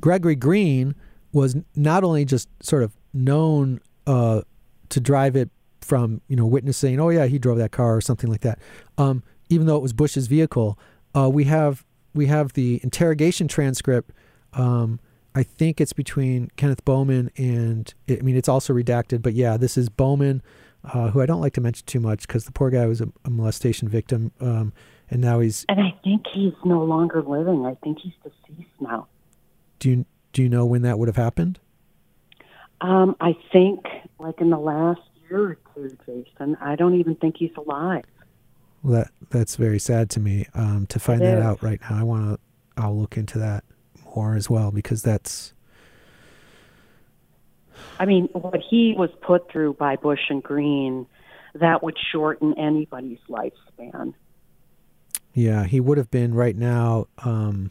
Gregory 0.00 0.34
Green 0.34 0.94
was 1.32 1.56
not 1.76 2.04
only 2.04 2.24
just 2.24 2.48
sort 2.62 2.82
of 2.82 2.96
known 3.12 3.80
uh, 4.06 4.42
to 4.88 5.00
drive 5.00 5.36
it 5.36 5.50
from 5.80 6.20
you 6.28 6.36
know 6.36 6.46
witnessing, 6.46 7.00
oh 7.00 7.08
yeah, 7.08 7.26
he 7.26 7.38
drove 7.38 7.58
that 7.58 7.72
car 7.72 7.96
or 7.96 8.00
something 8.00 8.30
like 8.30 8.40
that. 8.42 8.58
Um, 8.96 9.22
even 9.48 9.66
though 9.66 9.76
it 9.76 9.82
was 9.82 9.92
Busch's 9.92 10.26
vehicle, 10.26 10.78
uh, 11.14 11.28
we 11.30 11.44
have 11.44 11.84
we 12.14 12.26
have 12.26 12.52
the 12.54 12.80
interrogation 12.82 13.48
transcript 13.48 14.12
um, 14.52 15.00
I 15.34 15.42
think 15.42 15.80
it's 15.80 15.92
between 15.92 16.50
Kenneth 16.56 16.84
Bowman 16.84 17.30
and 17.36 17.92
I 18.08 18.16
mean 18.16 18.36
it's 18.36 18.48
also 18.48 18.72
redacted, 18.72 19.22
but 19.22 19.34
yeah, 19.34 19.56
this 19.56 19.76
is 19.76 19.88
Bowman, 19.88 20.42
uh, 20.84 21.10
who 21.10 21.20
I 21.20 21.26
don't 21.26 21.40
like 21.40 21.52
to 21.54 21.60
mention 21.60 21.86
too 21.86 22.00
much 22.00 22.26
because 22.26 22.44
the 22.44 22.52
poor 22.52 22.70
guy 22.70 22.86
was 22.86 23.00
a, 23.00 23.08
a 23.24 23.30
molestation 23.30 23.88
victim, 23.88 24.32
um, 24.40 24.72
and 25.10 25.20
now 25.20 25.40
he's 25.40 25.64
and 25.68 25.80
I 25.80 25.94
think 26.02 26.26
he's 26.32 26.54
no 26.64 26.82
longer 26.82 27.22
living. 27.22 27.66
I 27.66 27.74
think 27.82 27.98
he's 28.00 28.14
deceased 28.22 28.70
now. 28.80 29.06
Do 29.78 29.90
you 29.90 30.06
do 30.32 30.42
you 30.42 30.48
know 30.48 30.66
when 30.66 30.82
that 30.82 30.98
would 30.98 31.08
have 31.08 31.16
happened? 31.16 31.60
Um, 32.80 33.16
I 33.20 33.36
think 33.52 33.84
like 34.18 34.40
in 34.40 34.50
the 34.50 34.58
last 34.58 35.00
year 35.28 35.50
or 35.50 35.58
two, 35.74 35.96
Jason. 36.06 36.56
I 36.60 36.76
don't 36.76 36.98
even 36.98 37.14
think 37.16 37.36
he's 37.36 37.54
alive. 37.56 38.04
Well, 38.82 39.00
that 39.00 39.10
that's 39.30 39.56
very 39.56 39.78
sad 39.78 40.10
to 40.10 40.20
me. 40.20 40.46
Um, 40.54 40.86
to 40.86 40.98
find 40.98 41.20
it 41.20 41.24
that 41.24 41.38
is. 41.38 41.44
out 41.44 41.62
right 41.62 41.80
now, 41.80 41.98
I 41.98 42.02
want 42.02 42.24
to. 42.34 42.82
I'll 42.82 42.96
look 42.96 43.16
into 43.16 43.38
that 43.38 43.64
more 44.16 44.34
as 44.34 44.50
well 44.50 44.70
because 44.70 45.02
that's. 45.02 45.52
I 48.00 48.06
mean, 48.06 48.28
what 48.32 48.60
he 48.68 48.94
was 48.96 49.10
put 49.22 49.50
through 49.50 49.74
by 49.74 49.96
Busch 49.96 50.30
and 50.30 50.42
Green, 50.42 51.06
that 51.54 51.82
would 51.82 51.96
shorten 52.12 52.54
anybody's 52.58 53.18
lifespan. 53.28 54.14
Yeah, 55.34 55.64
he 55.64 55.80
would 55.80 55.98
have 55.98 56.10
been 56.10 56.34
right 56.34 56.56
now 56.56 57.06
um, 57.18 57.70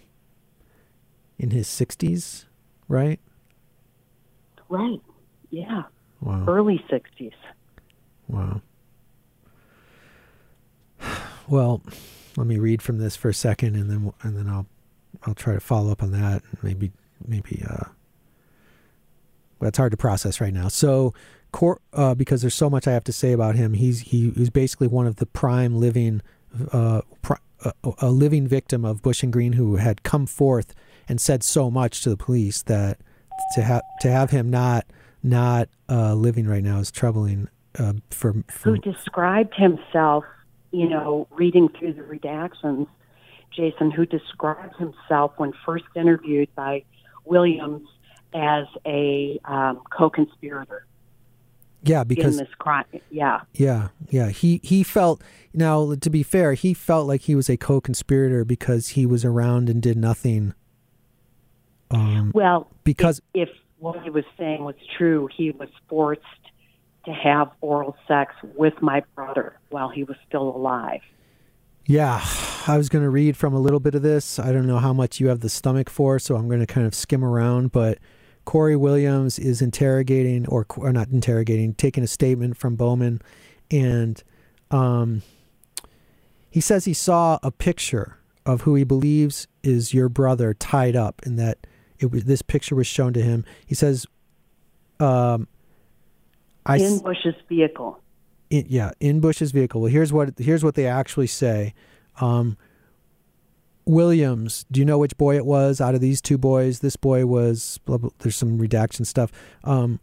in 1.37 1.51
his 1.51 1.67
60s, 1.67 2.45
right? 2.87 3.19
Right. 4.69 5.01
Yeah. 5.49 5.83
Wow. 6.21 6.45
Early 6.47 6.83
60s. 6.89 7.33
Wow. 8.27 8.61
Well, 11.49 11.81
let 12.35 12.45
me 12.45 12.57
read 12.57 12.81
from 12.81 12.97
this 12.97 13.15
for 13.15 13.29
a 13.29 13.33
second, 13.33 13.77
and 13.77 13.89
then 13.89 14.11
and 14.21 14.35
then 14.35 14.49
I'll 14.49 14.67
I'll 15.23 15.35
try 15.35 15.53
to 15.53 15.59
follow 15.59 15.91
up 15.91 16.03
on 16.03 16.11
that. 16.11 16.43
Maybe 16.61 16.91
maybe 17.25 17.63
uh, 17.69 17.85
it's 19.61 19.77
hard 19.77 19.91
to 19.91 19.97
process 19.97 20.39
right 20.39 20.53
now. 20.53 20.67
So 20.67 21.13
Cor- 21.51 21.81
uh, 21.93 22.13
because 22.13 22.41
there's 22.41 22.55
so 22.55 22.69
much 22.69 22.87
I 22.87 22.91
have 22.91 23.03
to 23.05 23.13
say 23.13 23.31
about 23.31 23.55
him. 23.55 23.73
He's 23.73 24.01
he 24.01 24.29
was 24.29 24.49
basically 24.49 24.87
one 24.87 25.07
of 25.07 25.15
the 25.17 25.25
prime 25.25 25.79
living, 25.79 26.21
uh, 26.71 27.01
uh, 27.63 27.71
a 27.99 28.09
living 28.09 28.47
victim 28.47 28.83
of 28.83 29.01
Busch 29.01 29.23
and 29.23 29.31
Green, 29.31 29.53
who 29.53 29.77
had 29.77 30.03
come 30.03 30.25
forth 30.25 30.73
and 31.07 31.21
said 31.21 31.43
so 31.43 31.71
much 31.71 32.01
to 32.01 32.09
the 32.09 32.17
police 32.17 32.61
that 32.63 32.99
to 33.55 33.61
have 33.61 33.83
to 34.01 34.11
have 34.11 34.31
him 34.31 34.49
not 34.49 34.85
not 35.23 35.69
uh, 35.89 36.13
living 36.13 36.47
right 36.47 36.63
now 36.63 36.79
is 36.79 36.91
troubling. 36.91 37.49
Uh, 37.79 37.93
for, 38.09 38.33
for 38.47 38.71
Who 38.71 38.77
described 38.77 39.53
himself, 39.55 40.25
you 40.71 40.89
know, 40.89 41.27
reading 41.31 41.69
through 41.69 41.93
the 41.93 42.01
redactions, 42.01 42.87
Jason, 43.51 43.91
who 43.91 44.05
described 44.05 44.75
himself 44.77 45.33
when 45.37 45.53
first 45.65 45.85
interviewed 45.95 46.53
by 46.55 46.83
Williams 47.25 47.87
as 48.33 48.65
a 48.85 49.39
um, 49.45 49.81
co-conspirator 49.89 50.85
yeah 51.83 52.01
in 52.01 52.07
because 52.07 52.37
this 52.37 52.49
crime. 52.57 52.85
Yeah, 53.09 53.41
Yeah, 53.53 53.89
yeah. 54.09 54.29
He 54.29 54.59
he 54.63 54.83
felt 54.83 55.21
now 55.53 55.95
to 55.95 56.09
be 56.09 56.23
fair, 56.23 56.53
he 56.53 56.73
felt 56.73 57.07
like 57.07 57.21
he 57.21 57.35
was 57.35 57.49
a 57.49 57.57
co-conspirator 57.57 58.45
because 58.45 58.89
he 58.89 59.05
was 59.05 59.23
around 59.23 59.69
and 59.69 59.81
did 59.81 59.97
nothing. 59.97 60.53
Um, 61.89 62.31
well, 62.35 62.69
because 62.83 63.21
if 63.33 63.49
what 63.79 64.01
he 64.03 64.09
was 64.09 64.25
saying 64.37 64.63
was 64.63 64.75
true, 64.97 65.29
he 65.35 65.51
was 65.51 65.69
forced 65.87 66.21
to 67.05 67.13
have 67.13 67.49
oral 67.61 67.95
sex 68.07 68.33
with 68.55 68.81
my 68.81 69.01
brother 69.15 69.57
while 69.69 69.87
he 69.89 70.03
was 70.03 70.17
still 70.27 70.49
alive. 70.49 71.01
Yeah, 71.89 72.21
I 72.67 72.75
was 72.75 72.89
going 72.89 73.03
to 73.03 73.09
read 73.09 73.37
from 73.37 73.53
a 73.53 73.59
little 73.59 73.79
bit 73.79 73.95
of 73.95 74.01
this. 74.01 74.39
I 74.39 74.51
don't 74.51 74.67
know 74.67 74.79
how 74.79 74.91
much 74.91 75.21
you 75.21 75.29
have 75.29 75.39
the 75.39 75.47
stomach 75.47 75.89
for, 75.89 76.19
so 76.19 76.35
I'm 76.35 76.49
going 76.49 76.59
to 76.59 76.65
kind 76.65 76.85
of 76.85 76.93
skim 76.93 77.23
around. 77.23 77.71
But 77.71 77.99
Corey 78.43 78.75
Williams 78.75 79.39
is 79.39 79.61
interrogating, 79.61 80.45
or, 80.47 80.65
or 80.75 80.91
not 80.91 81.07
interrogating, 81.07 81.73
taking 81.75 82.03
a 82.03 82.07
statement 82.07 82.57
from 82.57 82.75
Bowman, 82.75 83.21
and 83.71 84.21
um, 84.69 85.21
he 86.49 86.59
says 86.59 86.83
he 86.83 86.93
saw 86.93 87.39
a 87.41 87.51
picture 87.51 88.17
of 88.45 88.61
who 88.61 88.75
he 88.75 88.83
believes 88.83 89.47
is 89.63 89.93
your 89.93 90.09
brother 90.09 90.53
tied 90.53 90.97
up, 90.97 91.21
and 91.23 91.39
that 91.39 91.57
it 91.99 92.11
was 92.11 92.25
this 92.25 92.41
picture 92.41 92.75
was 92.75 92.85
shown 92.85 93.13
to 93.13 93.21
him. 93.21 93.45
He 93.65 93.75
says, 93.75 94.05
um, 94.99 95.47
"I 96.65 96.79
in 96.79 96.99
Busch's 96.99 97.35
vehicle. 97.47 98.01
In, 98.49 98.65
yeah, 98.67 98.91
in 98.99 99.19
Busch's 99.19 99.51
vehicle. 99.51 99.81
Well, 99.81 99.91
here's 99.91 100.13
what 100.13 100.37
here's 100.37 100.63
what 100.63 100.75
they 100.75 100.87
actually 100.87 101.27
say. 101.27 101.73
Um, 102.21 102.57
Williams, 103.85 104.65
do 104.69 104.79
you 104.81 104.85
know 104.85 104.97
which 104.97 105.17
boy 105.17 105.37
it 105.37 105.45
was 105.45 105.79
out 105.79 105.95
of 105.95 106.01
these 106.01 106.21
two 106.21 106.37
boys? 106.37 106.79
This 106.79 106.97
boy 106.97 107.25
was 107.25 107.79
blah, 107.85 107.97
blah, 107.97 108.09
there's 108.19 108.35
some 108.35 108.57
redaction 108.57 109.05
stuff. 109.05 109.31
Um, 109.63 109.99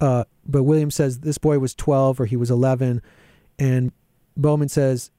uh, 0.00 0.24
but 0.44 0.64
Williams 0.64 0.94
says 0.94 1.20
this 1.20 1.38
boy 1.38 1.58
was 1.58 1.74
12 1.74 2.20
or 2.20 2.26
he 2.26 2.36
was 2.36 2.50
11, 2.50 3.00
and 3.58 3.92
Bowman 4.36 4.68
says 4.68 5.10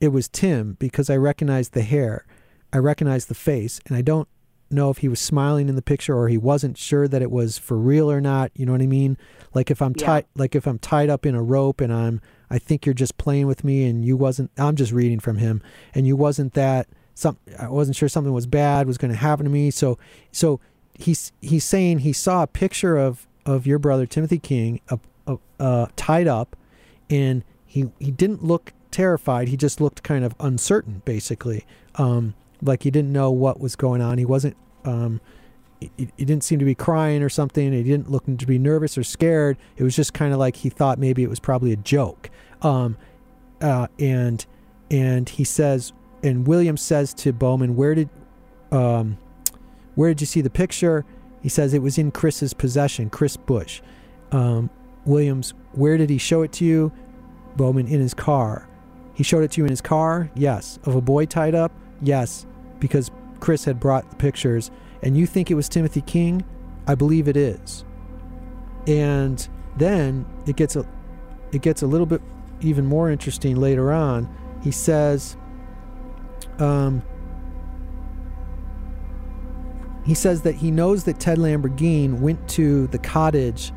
it 0.00 0.08
was 0.08 0.28
Tim 0.28 0.76
because 0.78 1.08
I 1.08 1.16
recognized 1.16 1.72
the 1.72 1.82
hair, 1.82 2.26
I 2.72 2.78
recognized 2.78 3.28
the 3.28 3.34
face, 3.34 3.80
and 3.86 3.96
I 3.96 4.02
don't 4.02 4.28
know 4.70 4.90
if 4.90 4.98
he 4.98 5.08
was 5.08 5.20
smiling 5.20 5.68
in 5.68 5.76
the 5.76 5.82
picture 5.82 6.16
or 6.16 6.28
he 6.28 6.36
wasn't 6.38 6.76
sure 6.78 7.06
that 7.08 7.22
it 7.22 7.30
was 7.30 7.58
for 7.58 7.76
real 7.76 8.10
or 8.10 8.20
not. 8.20 8.50
You 8.54 8.66
know 8.66 8.72
what 8.72 8.82
I 8.82 8.86
mean? 8.86 9.16
Like 9.54 9.70
if 9.70 9.80
I'm 9.80 9.94
Yeah. 9.96 10.06
tied, 10.06 10.24
like 10.34 10.54
if 10.54 10.66
I'm 10.66 10.78
tied 10.78 11.08
up 11.10 11.24
in 11.26 11.34
a 11.34 11.42
rope 11.42 11.80
and 11.80 11.92
I'm, 11.92 12.20
I 12.50 12.58
think 12.58 12.86
you're 12.86 12.94
just 12.94 13.16
playing 13.18 13.46
with 13.46 13.64
me 13.64 13.84
and 13.84 14.04
you 14.04 14.16
wasn't. 14.16 14.50
I'm 14.56 14.76
just 14.76 14.92
reading 14.92 15.18
from 15.20 15.38
him, 15.38 15.62
and 15.94 16.06
you 16.06 16.16
wasn't 16.16 16.54
that. 16.54 16.86
Some 17.14 17.38
I 17.58 17.68
wasn't 17.68 17.96
sure 17.96 18.08
something 18.08 18.32
was 18.32 18.46
bad 18.46 18.86
was 18.86 18.98
going 18.98 19.10
to 19.10 19.16
happen 19.16 19.44
to 19.44 19.50
me. 19.50 19.70
So, 19.70 19.98
so 20.32 20.60
he's 20.94 21.32
he's 21.40 21.64
saying 21.64 22.00
he 22.00 22.12
saw 22.12 22.42
a 22.42 22.46
picture 22.46 22.96
of 22.96 23.26
of 23.44 23.66
your 23.66 23.78
brother 23.78 24.06
Timothy 24.06 24.38
King, 24.38 24.80
uh, 24.90 24.96
uh, 25.26 25.36
uh, 25.58 25.86
tied 25.96 26.28
up, 26.28 26.54
and 27.10 27.42
he 27.64 27.90
he 27.98 28.10
didn't 28.10 28.44
look 28.44 28.72
terrified. 28.90 29.48
He 29.48 29.56
just 29.56 29.80
looked 29.80 30.02
kind 30.02 30.24
of 30.24 30.34
uncertain, 30.40 31.02
basically, 31.04 31.64
um, 31.96 32.34
like 32.62 32.82
he 32.82 32.90
didn't 32.90 33.12
know 33.12 33.30
what 33.30 33.60
was 33.60 33.76
going 33.76 34.00
on. 34.00 34.18
He 34.18 34.24
wasn't. 34.24 34.56
Um, 34.84 35.20
he, 35.80 35.90
he 35.96 36.24
didn't 36.24 36.42
seem 36.42 36.58
to 36.58 36.64
be 36.64 36.74
crying 36.74 37.22
or 37.22 37.28
something. 37.28 37.72
He 37.72 37.82
didn't 37.82 38.10
look 38.10 38.24
to 38.24 38.46
be 38.46 38.58
nervous 38.58 38.96
or 38.96 39.04
scared. 39.04 39.58
It 39.76 39.82
was 39.82 39.94
just 39.94 40.14
kind 40.14 40.32
of 40.32 40.38
like 40.38 40.56
he 40.56 40.70
thought 40.70 40.98
maybe 40.98 41.22
it 41.22 41.28
was 41.28 41.40
probably 41.40 41.72
a 41.72 41.76
joke. 41.76 42.30
Um, 42.62 42.96
uh, 43.60 43.88
and 43.98 44.44
and 44.90 45.28
he 45.28 45.44
says, 45.44 45.92
and 46.22 46.46
William 46.46 46.76
says 46.76 47.12
to 47.14 47.32
Bowman, 47.32 47.76
"Where 47.76 47.94
did, 47.94 48.08
um, 48.70 49.18
where 49.94 50.08
did 50.08 50.20
you 50.20 50.26
see 50.26 50.40
the 50.40 50.50
picture?" 50.50 51.04
He 51.42 51.48
says 51.48 51.74
it 51.74 51.82
was 51.82 51.98
in 51.98 52.10
Chris's 52.10 52.54
possession, 52.54 53.10
Chris 53.10 53.36
Busch. 53.36 53.80
Um, 54.32 54.68
Williams, 55.04 55.54
where 55.72 55.96
did 55.96 56.10
he 56.10 56.18
show 56.18 56.42
it 56.42 56.52
to 56.54 56.64
you? 56.64 56.92
Bowman, 57.56 57.86
in 57.86 58.00
his 58.00 58.14
car. 58.14 58.68
He 59.14 59.22
showed 59.22 59.44
it 59.44 59.52
to 59.52 59.60
you 59.60 59.64
in 59.64 59.70
his 59.70 59.80
car? 59.80 60.30
Yes. 60.34 60.78
Of 60.84 60.94
a 60.94 61.00
boy 61.00 61.26
tied 61.26 61.54
up? 61.54 61.72
Yes. 62.00 62.46
Because 62.78 63.10
Chris 63.40 63.64
had 63.64 63.80
brought 63.80 64.10
the 64.10 64.16
pictures. 64.16 64.70
And 65.02 65.16
you 65.16 65.26
think 65.26 65.50
it 65.50 65.54
was 65.54 65.68
Timothy 65.68 66.00
King? 66.00 66.44
I 66.86 66.94
believe 66.94 67.28
it 67.28 67.36
is. 67.36 67.84
And 68.86 69.46
then 69.76 70.24
it 70.46 70.56
gets 70.56 70.76
a 70.76 70.86
it 71.52 71.62
gets 71.62 71.82
a 71.82 71.86
little 71.86 72.06
bit 72.06 72.20
even 72.60 72.86
more 72.86 73.10
interesting 73.10 73.56
later 73.56 73.92
on. 73.92 74.28
He 74.62 74.70
says 74.70 75.36
um 76.58 77.02
he 80.04 80.14
says 80.14 80.42
that 80.42 80.54
he 80.54 80.70
knows 80.70 81.04
that 81.04 81.18
Ted 81.18 81.38
Lamborgine 81.38 82.20
went 82.20 82.48
to 82.50 82.86
the 82.88 82.98
cottage 82.98 83.72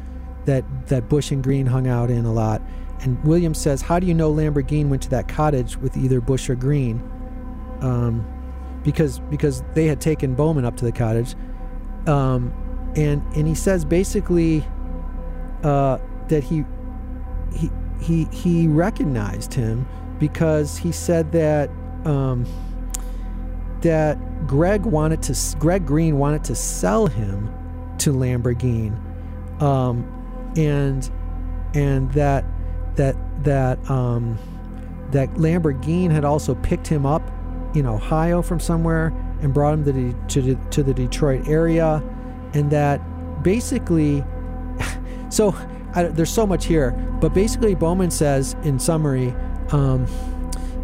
that 0.45 0.63
that 0.87 1.09
Busch 1.09 1.31
and 1.31 1.43
Green 1.43 1.65
hung 1.65 1.87
out 1.87 2.11
in 2.11 2.25
a 2.25 2.31
lot. 2.31 2.61
And 3.01 3.21
Williams 3.23 3.57
says, 3.57 3.81
"How 3.81 3.99
do 3.99 4.05
you 4.05 4.13
know 4.13 4.31
Lamborgine 4.31 4.89
went 4.89 5.01
to 5.03 5.09
that 5.09 5.27
cottage 5.27 5.77
with 5.77 5.97
either 5.97 6.21
Busch 6.21 6.49
or 6.49 6.55
Green?" 6.55 7.01
Um, 7.81 8.25
because 8.83 9.19
because 9.19 9.63
they 9.73 9.87
had 9.87 9.99
taken 9.99 10.35
Bowman 10.35 10.65
up 10.65 10.77
to 10.77 10.85
the 10.85 10.91
cottage, 10.91 11.35
um, 12.07 12.53
and 12.95 13.21
and 13.35 13.47
he 13.47 13.55
says 13.55 13.85
basically 13.85 14.65
uh, 15.63 15.97
that 16.27 16.43
he 16.43 16.65
he 17.53 17.69
he 18.01 18.25
he 18.31 18.67
recognized 18.67 19.53
him 19.53 19.87
because 20.17 20.77
he 20.77 20.91
said 20.91 21.31
that 21.31 21.69
um, 22.05 22.45
that 23.81 24.17
Greg 24.47 24.85
wanted 24.85 25.21
to 25.23 25.57
Greg 25.57 25.85
Green 25.85 26.17
wanted 26.17 26.43
to 26.45 26.55
sell 26.55 27.07
him 27.07 27.53
to 27.99 28.11
Lamborgine, 28.11 28.97
um, 29.61 30.05
and 30.55 31.09
and 31.73 32.11
that 32.13 32.45
that 32.95 33.15
that 33.43 33.89
um, 33.89 34.37
that 35.11 35.29
Lamborgine 35.35 36.11
had 36.11 36.23
also 36.23 36.55
picked 36.55 36.87
him 36.87 37.05
up 37.05 37.21
in 37.73 37.85
Ohio 37.85 38.41
from 38.41 38.59
somewhere 38.59 39.07
and 39.41 39.53
brought 39.53 39.73
him 39.73 39.85
to 39.85 39.91
the, 39.91 40.15
to 40.27 40.41
the, 40.41 40.55
to 40.71 40.83
the 40.83 40.93
Detroit 40.93 41.47
area, 41.47 42.03
and 42.53 42.71
that 42.71 42.99
basically, 43.43 44.23
so 45.29 45.55
I, 45.95 46.03
there's 46.03 46.31
so 46.31 46.45
much 46.45 46.65
here, 46.65 46.91
but 47.21 47.33
basically 47.33 47.75
Bowman 47.75 48.11
says 48.11 48.55
in 48.63 48.79
summary, 48.79 49.33
um, 49.71 50.05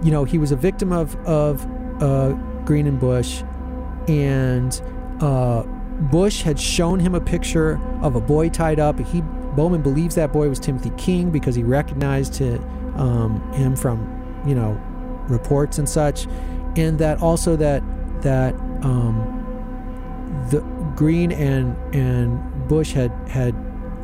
you 0.04 0.12
know, 0.12 0.24
he 0.24 0.38
was 0.38 0.52
a 0.52 0.56
victim 0.56 0.92
of 0.92 1.16
of 1.26 1.66
uh, 2.02 2.34
Green 2.66 2.88
and 2.88 3.00
Busch, 3.00 3.42
and 4.08 4.82
uh, 5.20 5.64
Busch 6.12 6.42
had 6.42 6.60
shown 6.60 7.00
him 7.00 7.16
a 7.16 7.22
picture 7.22 7.80
of 8.02 8.16
a 8.16 8.22
boy 8.22 8.50
tied 8.50 8.80
up. 8.80 9.00
He 9.00 9.22
Bowman 9.22 9.82
believes 9.82 10.16
that 10.16 10.34
boy 10.34 10.50
was 10.50 10.60
Timothy 10.60 10.92
King 10.98 11.32
because 11.32 11.56
he 11.56 11.64
recognized 11.64 12.42
it, 12.42 12.62
um, 12.96 13.42
him 13.54 13.76
from, 13.76 14.44
you 14.46 14.54
know, 14.54 14.80
reports 15.30 15.78
and 15.78 15.88
such, 15.88 16.28
and 16.76 17.00
that 17.00 17.22
also 17.22 17.56
that 17.56 17.84
that 18.22 18.54
um, 18.82 20.48
the 20.50 20.62
Green 20.96 21.32
and 21.32 21.76
and 21.96 22.68
Busch 22.68 22.92
had 22.92 23.12
had 23.28 23.54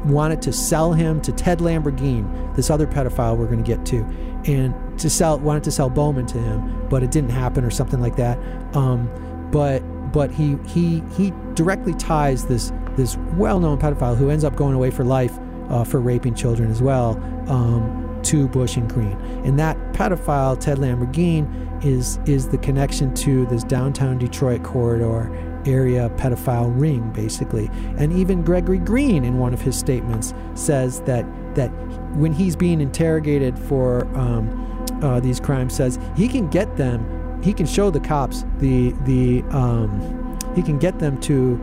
wanted 0.05 0.41
to 0.41 0.53
sell 0.53 0.93
him 0.93 1.21
to 1.21 1.31
Ted 1.31 1.59
Lamborgine, 1.59 2.55
this 2.55 2.69
other 2.69 2.87
pedophile 2.87 3.37
we're 3.37 3.45
going 3.45 3.63
to 3.63 3.75
get 3.75 3.85
to, 3.87 4.03
and 4.45 4.73
to 4.99 5.09
sell 5.09 5.39
wanted 5.39 5.63
to 5.63 5.71
sell 5.71 5.89
Bowman 5.89 6.25
to 6.27 6.37
him, 6.37 6.87
but 6.89 7.03
it 7.03 7.11
didn't 7.11 7.31
happen 7.31 7.63
or 7.63 7.69
something 7.69 8.01
like 8.01 8.15
that. 8.15 8.37
Um, 8.75 9.09
but 9.51 9.79
but 10.11 10.31
he 10.31 10.57
he 10.67 11.03
he 11.15 11.31
directly 11.53 11.93
ties 11.93 12.45
this 12.45 12.71
this 12.95 13.17
well-known 13.35 13.77
pedophile 13.77 14.17
who 14.17 14.29
ends 14.29 14.43
up 14.43 14.55
going 14.55 14.75
away 14.75 14.91
for 14.91 15.03
life 15.03 15.37
uh, 15.69 15.83
for 15.83 16.01
raping 16.01 16.35
children 16.35 16.69
as 16.69 16.81
well 16.81 17.11
um, 17.47 18.00
to 18.25 18.47
Busch 18.47 18.77
and 18.77 18.89
Green, 18.89 19.17
and 19.45 19.59
that 19.59 19.77
pedophile 19.93 20.59
Ted 20.59 20.77
Lamborgine 20.77 21.83
is 21.83 22.19
is 22.25 22.47
the 22.47 22.57
connection 22.57 23.13
to 23.15 23.45
this 23.47 23.63
downtown 23.63 24.17
Detroit 24.17 24.63
corridor 24.63 25.29
area 25.65 26.09
pedophile 26.17 26.71
ring 26.79 27.11
basically. 27.11 27.69
And 27.97 28.11
even 28.13 28.41
Gregory 28.43 28.79
Green 28.79 29.23
in 29.23 29.37
one 29.37 29.53
of 29.53 29.61
his 29.61 29.77
statements 29.77 30.33
says 30.55 31.01
that 31.01 31.25
that 31.55 31.69
when 32.15 32.33
he's 32.33 32.55
being 32.55 32.81
interrogated 32.81 33.57
for 33.57 34.05
um, 34.17 34.85
uh, 35.01 35.19
these 35.19 35.39
crimes 35.39 35.75
says 35.75 35.99
he 36.15 36.27
can 36.27 36.47
get 36.49 36.77
them 36.77 37.41
he 37.41 37.53
can 37.53 37.65
show 37.65 37.89
the 37.89 37.99
cops 37.99 38.43
the 38.59 38.91
the 39.05 39.41
um, 39.49 40.37
he 40.55 40.61
can 40.61 40.77
get 40.77 40.99
them 40.99 41.19
to 41.21 41.59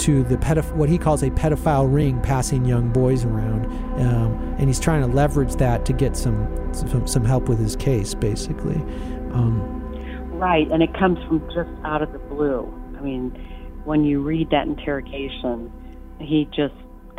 to 0.00 0.22
the 0.24 0.36
pedoph- 0.36 0.74
what 0.76 0.88
he 0.88 0.98
calls 0.98 1.22
a 1.22 1.30
pedophile 1.30 1.92
ring 1.92 2.20
passing 2.22 2.64
young 2.64 2.90
boys 2.90 3.24
around, 3.24 3.66
um, 4.00 4.32
and 4.58 4.68
he's 4.68 4.80
trying 4.80 5.00
to 5.02 5.06
leverage 5.06 5.54
that 5.56 5.84
to 5.86 5.92
get 5.92 6.16
some 6.16 6.48
some, 6.72 7.06
some 7.06 7.24
help 7.24 7.48
with 7.48 7.58
his 7.58 7.76
case, 7.76 8.14
basically. 8.14 8.76
Um, 9.32 9.76
Right, 10.40 10.66
and 10.70 10.82
it 10.82 10.94
comes 10.94 11.18
from 11.28 11.40
just 11.54 11.68
out 11.84 12.00
of 12.00 12.12
the 12.12 12.18
blue. 12.18 12.66
I 12.96 13.02
mean, 13.02 13.30
when 13.84 14.04
you 14.04 14.22
read 14.22 14.48
that 14.50 14.66
interrogation, 14.66 15.70
he 16.18 16.46
just 16.46 16.72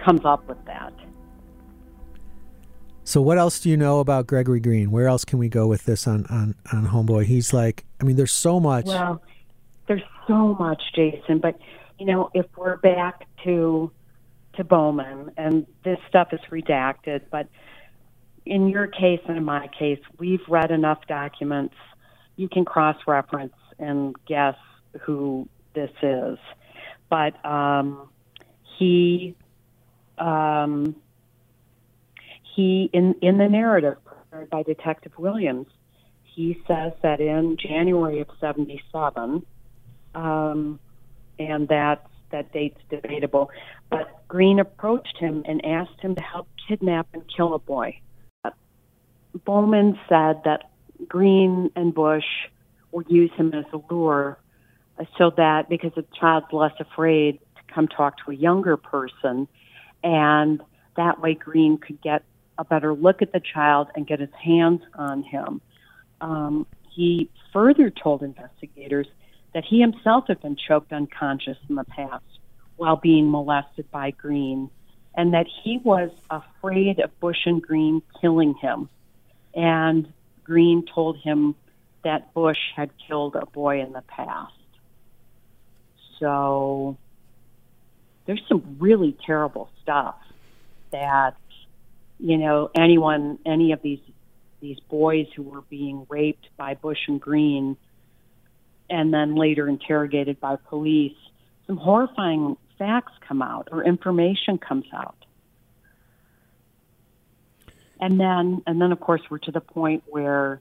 comes 0.03 0.21
up 0.25 0.47
with 0.47 0.57
that. 0.65 0.91
so, 3.03 3.21
what 3.21 3.37
else 3.37 3.59
do 3.59 3.69
you 3.69 3.77
know 3.77 3.99
about 3.99 4.25
Gregory 4.25 4.59
Green? 4.59 4.89
Where 4.89 5.07
else 5.07 5.23
can 5.23 5.37
we 5.37 5.49
go 5.49 5.67
with 5.67 5.85
this 5.85 6.07
on 6.07 6.25
on 6.31 6.55
on 6.73 6.87
Homeboy? 6.87 7.25
He's 7.25 7.53
like, 7.53 7.85
I 7.99 8.05
mean, 8.05 8.15
there's 8.15 8.33
so 8.33 8.59
much. 8.59 8.85
Well, 8.85 9.21
there's 9.87 10.01
so 10.27 10.55
much, 10.55 10.81
Jason, 10.95 11.37
but 11.39 11.59
you 12.01 12.07
know, 12.07 12.31
if 12.33 12.47
we're 12.57 12.77
back 12.77 13.27
to 13.43 13.91
to 14.55 14.63
Bowman, 14.63 15.29
and 15.37 15.67
this 15.85 15.99
stuff 16.09 16.29
is 16.33 16.39
redacted, 16.49 17.21
but 17.29 17.47
in 18.43 18.69
your 18.69 18.87
case 18.87 19.19
and 19.27 19.37
in 19.37 19.45
my 19.45 19.67
case, 19.67 19.99
we've 20.17 20.41
read 20.49 20.71
enough 20.71 20.97
documents. 21.07 21.75
You 22.37 22.49
can 22.49 22.65
cross 22.65 22.97
reference 23.05 23.53
and 23.77 24.15
guess 24.25 24.55
who 25.01 25.47
this 25.75 25.91
is. 26.01 26.39
But 27.07 27.45
um, 27.45 28.09
he 28.79 29.35
um, 30.17 30.95
he 32.55 32.89
in 32.91 33.13
in 33.21 33.37
the 33.37 33.47
narrative 33.47 33.97
prepared 34.03 34.49
by 34.49 34.63
Detective 34.63 35.11
Williams, 35.19 35.67
he 36.23 36.59
says 36.67 36.93
that 37.03 37.21
in 37.21 37.57
January 37.57 38.21
of 38.21 38.27
'77, 38.39 39.45
um, 40.15 40.79
and 41.47 41.67
that 41.69 42.07
that 42.31 42.51
date's 42.53 42.79
debatable. 42.89 43.51
But 43.89 44.27
Green 44.27 44.59
approached 44.59 45.17
him 45.17 45.43
and 45.45 45.63
asked 45.65 45.99
him 45.99 46.15
to 46.15 46.23
help 46.23 46.47
kidnap 46.67 47.07
and 47.13 47.23
kill 47.35 47.53
a 47.53 47.59
boy. 47.59 47.99
Bowman 49.45 49.99
said 50.09 50.41
that 50.45 50.71
Green 51.07 51.71
and 51.75 51.93
Busch 51.93 52.25
would 52.91 53.09
use 53.09 53.31
him 53.35 53.53
as 53.53 53.65
a 53.73 53.79
lure 53.93 54.37
uh, 54.99 55.05
so 55.17 55.31
that 55.37 55.69
because 55.69 55.91
the 55.95 56.05
child's 56.19 56.47
less 56.51 56.73
afraid 56.79 57.39
to 57.55 57.73
come 57.73 57.87
talk 57.87 58.15
to 58.25 58.31
a 58.31 58.35
younger 58.35 58.77
person, 58.77 59.47
and 60.03 60.61
that 60.97 61.21
way 61.21 61.33
Green 61.33 61.77
could 61.77 62.01
get 62.01 62.23
a 62.57 62.65
better 62.65 62.93
look 62.93 63.21
at 63.21 63.31
the 63.31 63.39
child 63.39 63.87
and 63.95 64.05
get 64.05 64.19
his 64.19 64.33
hands 64.43 64.81
on 64.95 65.23
him. 65.23 65.61
Um, 66.19 66.67
he 66.89 67.29
further 67.53 67.89
told 67.89 68.21
investigators 68.21 69.07
that 69.53 69.65
he 69.65 69.81
himself 69.81 70.25
had 70.27 70.41
been 70.41 70.55
choked 70.55 70.93
unconscious 70.93 71.57
in 71.69 71.75
the 71.75 71.83
past 71.83 72.23
while 72.77 72.95
being 72.95 73.29
molested 73.29 73.89
by 73.91 74.11
Green, 74.11 74.69
and 75.13 75.33
that 75.33 75.47
he 75.63 75.77
was 75.77 76.09
afraid 76.29 76.99
of 76.99 77.19
Busch 77.19 77.45
and 77.45 77.61
Green 77.61 78.01
killing 78.19 78.55
him. 78.55 78.89
And 79.53 80.11
Green 80.43 80.85
told 80.85 81.17
him 81.17 81.55
that 82.03 82.33
Busch 82.33 82.57
had 82.75 82.89
killed 83.07 83.35
a 83.35 83.45
boy 83.45 83.81
in 83.81 83.91
the 83.93 84.01
past. 84.01 84.53
So 86.19 86.97
there's 88.25 88.41
some 88.47 88.77
really 88.79 89.17
terrible 89.25 89.69
stuff 89.81 90.15
that 90.91 91.35
you 92.19 92.37
know 92.37 92.69
anyone 92.75 93.39
any 93.45 93.71
of 93.71 93.81
these 93.81 93.99
these 94.61 94.79
boys 94.81 95.27
who 95.35 95.43
were 95.43 95.61
being 95.61 96.05
raped 96.09 96.47
by 96.55 96.75
Busch 96.75 97.07
and 97.07 97.19
Green 97.19 97.77
and 98.91 99.13
then 99.13 99.35
later 99.35 99.67
interrogated 99.67 100.39
by 100.39 100.55
police 100.55 101.17
some 101.65 101.77
horrifying 101.77 102.57
facts 102.77 103.13
come 103.27 103.41
out 103.41 103.69
or 103.71 103.83
information 103.83 104.57
comes 104.57 104.85
out 104.93 105.15
and 107.99 108.19
then 108.19 108.61
and 108.67 108.81
then 108.81 108.91
of 108.91 108.99
course 108.99 109.21
we're 109.29 109.37
to 109.37 109.51
the 109.51 109.61
point 109.61 110.03
where 110.07 110.59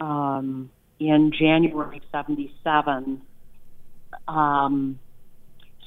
um, 0.00 0.70
in 0.98 1.32
January 1.32 1.98
of 1.98 2.02
77 2.10 3.20
um, 4.28 4.98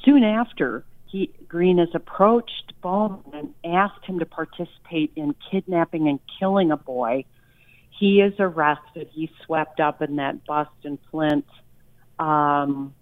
soon 0.04 0.24
after 0.24 0.84
he 1.08 1.32
Green 1.48 1.78
has 1.78 1.90
approached 1.94 2.74
Bowman 2.82 3.24
and 3.34 3.54
asked 3.64 4.06
him 4.06 4.20
to 4.20 4.26
participate 4.26 5.12
in 5.16 5.34
kidnapping 5.50 6.08
and 6.08 6.20
killing 6.40 6.72
a 6.72 6.78
boy. 6.78 7.26
He 7.98 8.22
is 8.22 8.34
arrested. 8.40 9.10
He's 9.12 9.30
swept 9.46 9.80
up 9.80 10.02
in 10.02 10.18
that 10.18 10.46
bust 10.46 10.72
in 10.84 11.00
Flint, 11.12 11.46
um, 12.20 12.94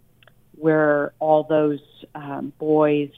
where 0.55 1.13
all 1.19 1.43
those 1.43 1.79
um, 2.13 2.53
boys 2.59 3.09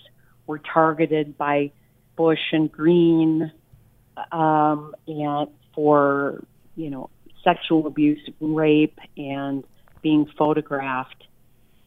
were 0.47 0.59
targeted 0.59 1.38
by 1.38 1.71
Busch 2.15 2.53
and 2.53 2.71
Green, 2.71 3.51
um, 4.32 4.95
and 5.07 5.49
for 5.73 6.43
you 6.76 6.89
know 6.89 7.09
sexual 7.43 7.88
abuse, 7.88 8.30
rape, 8.39 8.99
and 9.17 9.63
being 10.01 10.28
photographed. 10.38 11.26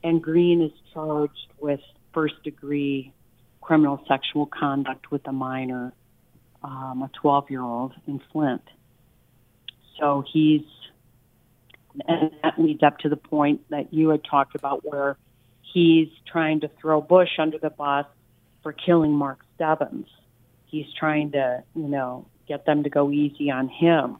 And 0.04 0.22
Green 0.22 0.60
is 0.60 0.72
charged 0.92 1.52
with 1.58 1.80
first 2.12 2.42
degree 2.44 3.12
criminal 3.60 4.02
sexual 4.08 4.46
conduct 4.46 5.10
with 5.10 5.26
a 5.26 5.32
minor, 5.32 5.92
um, 6.62 7.02
a 7.02 7.10
12 7.20 7.50
year 7.50 7.62
old 7.62 7.92
in 8.06 8.20
Flint. 8.32 8.62
So 9.98 10.24
he's, 10.32 10.62
and 12.06 12.30
that 12.42 12.58
leads 12.58 12.82
up 12.82 12.98
to 12.98 13.08
the 13.08 13.16
point 13.16 13.68
that 13.70 13.92
you 13.92 14.10
had 14.10 14.24
talked 14.24 14.54
about 14.54 14.84
where 14.84 15.16
he's 15.62 16.08
trying 16.30 16.60
to 16.60 16.70
throw 16.80 17.00
Busch 17.00 17.38
under 17.38 17.58
the 17.58 17.70
bus 17.70 18.06
for 18.62 18.72
killing 18.72 19.12
Mark 19.12 19.40
Stebbins. 19.54 20.08
He's 20.66 20.86
trying 20.98 21.32
to, 21.32 21.62
you 21.74 21.88
know, 21.88 22.26
get 22.46 22.64
them 22.66 22.82
to 22.84 22.90
go 22.90 23.10
easy 23.10 23.50
on 23.50 23.68
him. 23.68 24.18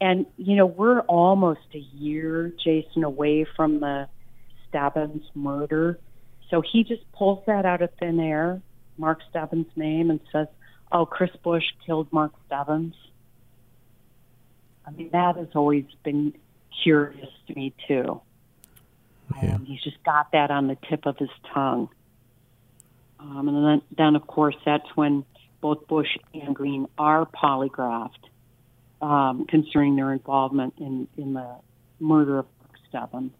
And, 0.00 0.26
you 0.36 0.56
know, 0.56 0.66
we're 0.66 1.00
almost 1.02 1.60
a 1.74 1.78
year, 1.78 2.52
Jason, 2.62 3.04
away 3.04 3.44
from 3.56 3.80
the 3.80 4.08
Stebbins 4.68 5.24
murder. 5.34 6.00
So 6.50 6.60
he 6.60 6.82
just 6.82 7.10
pulls 7.12 7.44
that 7.46 7.64
out 7.64 7.82
of 7.82 7.90
thin 8.00 8.18
air, 8.18 8.60
Mark 8.98 9.20
Stebbins' 9.30 9.70
name, 9.76 10.10
and 10.10 10.20
says, 10.32 10.48
oh, 10.90 11.06
Chris 11.06 11.30
Busch 11.42 11.64
killed 11.86 12.12
Mark 12.12 12.32
Stebbins. 12.46 12.94
I 14.86 14.90
mean, 14.90 15.10
that 15.12 15.36
has 15.36 15.48
always 15.54 15.84
been 16.02 16.34
curious 16.82 17.28
to 17.46 17.54
me, 17.54 17.74
too. 17.86 18.20
Yeah. 19.42 19.54
Um, 19.54 19.64
he's 19.64 19.80
just 19.82 20.02
got 20.04 20.32
that 20.32 20.50
on 20.50 20.68
the 20.68 20.76
tip 20.88 21.06
of 21.06 21.16
his 21.18 21.30
tongue. 21.52 21.88
Um, 23.20 23.48
and 23.48 23.64
then, 23.64 23.82
then, 23.96 24.16
of 24.16 24.26
course, 24.26 24.56
that's 24.64 24.88
when 24.94 25.24
both 25.60 25.86
Busch 25.86 26.08
and 26.34 26.54
Green 26.54 26.88
are 26.98 27.26
polygraphed 27.26 28.10
um, 29.00 29.46
concerning 29.46 29.96
their 29.96 30.12
involvement 30.12 30.74
in, 30.78 31.08
in 31.16 31.34
the 31.34 31.56
murder 32.00 32.40
of 32.40 32.46
Mark 32.60 32.72
Stebbins. 32.88 33.32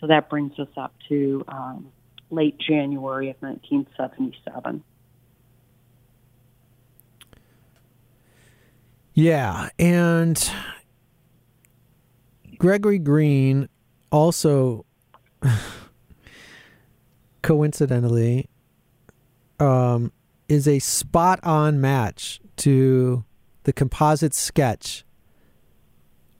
So 0.00 0.06
that 0.08 0.28
brings 0.28 0.58
us 0.58 0.68
up 0.76 0.92
to 1.08 1.44
um, 1.48 1.92
late 2.30 2.58
January 2.58 3.30
of 3.30 3.36
1977. 3.40 4.82
Yeah, 9.20 9.68
and 9.78 10.50
Gregory 12.56 12.98
Green 12.98 13.68
also 14.10 14.86
coincidentally 17.42 18.48
um, 19.58 20.10
is 20.48 20.66
a 20.66 20.78
spot 20.78 21.38
on 21.42 21.82
match 21.82 22.40
to 22.56 23.26
the 23.64 23.74
composite 23.74 24.32
sketch 24.32 25.04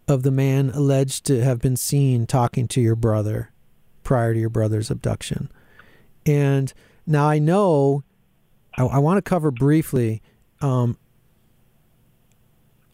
of 0.09 0.23
the 0.23 0.31
man 0.31 0.71
alleged 0.71 1.27
to 1.27 1.45
have 1.45 1.61
been 1.61 1.77
seen 1.77 2.27
talking 2.27 2.67
to 2.69 2.81
your 2.81 2.97
brother 2.97 3.53
prior 4.05 4.33
to 4.33 4.41
your 4.41 4.49
brother's 4.49 4.91
abduction. 4.91 5.53
And 6.25 6.73
now 7.07 7.29
I 7.29 7.41
know 7.41 8.05
I, 8.79 8.87
I 8.87 8.99
want 9.01 9.19
to 9.19 9.29
cover 9.29 9.51
briefly 9.51 10.23
um, 10.63 10.97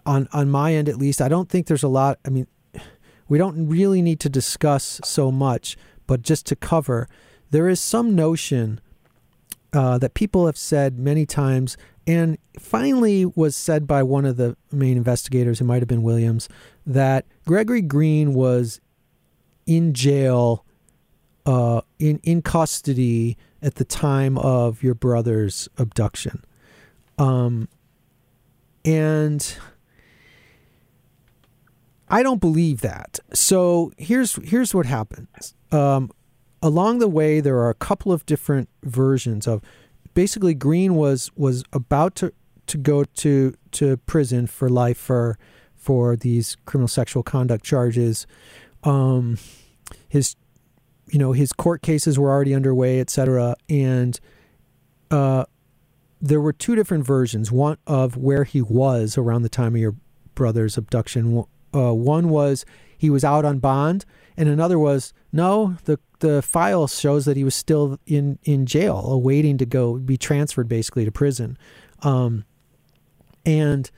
on 0.07 0.29
on 0.33 0.49
my 0.49 0.73
end 0.75 0.89
at 0.89 0.97
least. 0.97 1.21
I 1.21 1.29
don't 1.29 1.49
think 1.49 1.67
there's 1.67 1.83
a 1.83 1.89
lot. 1.89 2.19
I 2.25 2.31
mean, 2.31 2.47
we 3.29 3.39
don't 3.39 3.69
really 3.69 4.01
need 4.01 4.21
to 4.21 4.29
discuss 4.29 5.01
so 5.05 5.31
much, 5.31 5.77
but 6.07 6.23
just 6.23 6.47
to 6.47 6.57
cover, 6.57 7.09
there 7.51 7.69
is 7.69 7.81
some 7.81 8.15
notion 8.15 8.81
uh, 9.73 9.99
that 9.99 10.15
people 10.15 10.47
have 10.47 10.57
said 10.57 10.99
many 10.99 11.27
times, 11.27 11.77
and 12.07 12.39
finally 12.59 13.27
was 13.27 13.57
said 13.57 13.87
by 13.87 14.03
one 14.03 14.25
of 14.25 14.37
the 14.37 14.57
main 14.73 14.97
investigators, 14.97 15.61
it 15.61 15.65
might 15.65 15.83
have 15.83 15.89
been 15.89 16.03
Williams, 16.03 16.49
that 16.87 17.27
Gregory 17.47 17.83
Green 17.83 18.33
was 18.33 18.81
in 19.67 19.93
jail, 19.93 20.65
uh, 21.45 21.81
in 21.99 22.21
in 22.23 22.43
custody 22.43 23.37
at 23.61 23.75
the 23.75 23.85
time 23.85 24.39
of 24.39 24.83
your 24.83 24.95
brother's 24.95 25.69
abduction, 25.77 26.45
um, 27.19 27.69
and 28.85 29.57
I 32.09 32.23
don't 32.23 32.41
believe 32.41 32.81
that. 32.83 33.19
So 33.33 33.93
here's 33.97 34.37
here's 34.37 34.75
what 34.75 34.87
happens. 34.87 35.55
Um, 35.73 36.11
along 36.63 36.99
the 36.99 37.09
way, 37.09 37.41
there 37.41 37.59
are 37.59 37.71
a 37.71 37.75
couple 37.75 38.13
of 38.13 38.25
different 38.27 38.69
versions 38.83 39.47
of. 39.47 39.63
Basically, 40.15 40.55
Green 40.55 40.95
was 40.95 41.31
was 41.37 41.63
about 41.73 42.15
to 42.17 42.33
to 42.67 42.79
go 42.79 43.05
to 43.05 43.55
to 43.73 43.97
prison 43.99 44.47
for 44.47 44.69
life 44.69 44.97
for 44.97 45.39
for 45.75 46.17
these 46.17 46.57
criminal 46.65 46.89
sexual 46.89 47.23
conduct 47.23 47.65
charges. 47.65 48.27
Um, 48.83 49.39
his 50.09 50.35
you 51.11 51.19
know 51.19 51.33
his 51.33 51.53
court 51.53 51.83
cases 51.83 52.19
were 52.19 52.31
already 52.31 52.55
underway, 52.55 52.99
et 52.99 53.11
cetera, 53.11 53.57
and 53.69 54.19
uh, 55.11 55.45
there 56.21 56.41
were 56.41 56.53
two 56.53 56.75
different 56.75 57.07
versions. 57.07 57.53
One 57.53 57.77
of 57.87 58.17
where 58.17 58.45
he 58.45 58.63
was 58.63 59.19
around 59.19 59.43
the 59.43 59.49
time 59.51 59.75
of 59.75 59.81
your 59.81 59.97
brother's 60.35 60.79
abduction. 60.79 61.45
Uh, 61.77 61.93
one 61.93 62.29
was 62.31 62.65
he 62.97 63.11
was 63.11 63.25
out 63.25 63.45
on 63.45 63.59
bond, 63.59 64.05
and 64.37 64.49
another 64.49 64.79
was 64.79 65.13
no. 65.33 65.77
the 65.85 65.99
The 66.19 66.41
file 66.41 66.87
shows 66.87 67.25
that 67.27 67.37
he 67.37 67.45
was 67.45 67.55
still 67.55 67.99
in 68.07 68.39
in 68.45 68.65
jail, 68.65 69.05
awaiting 69.13 69.59
to 69.59 69.67
go 69.67 69.99
be 69.99 70.17
transferred 70.17 70.69
basically 70.69 71.05
to 71.05 71.13
prison. 71.13 71.59
Um, 72.03 72.45
and 73.45 73.91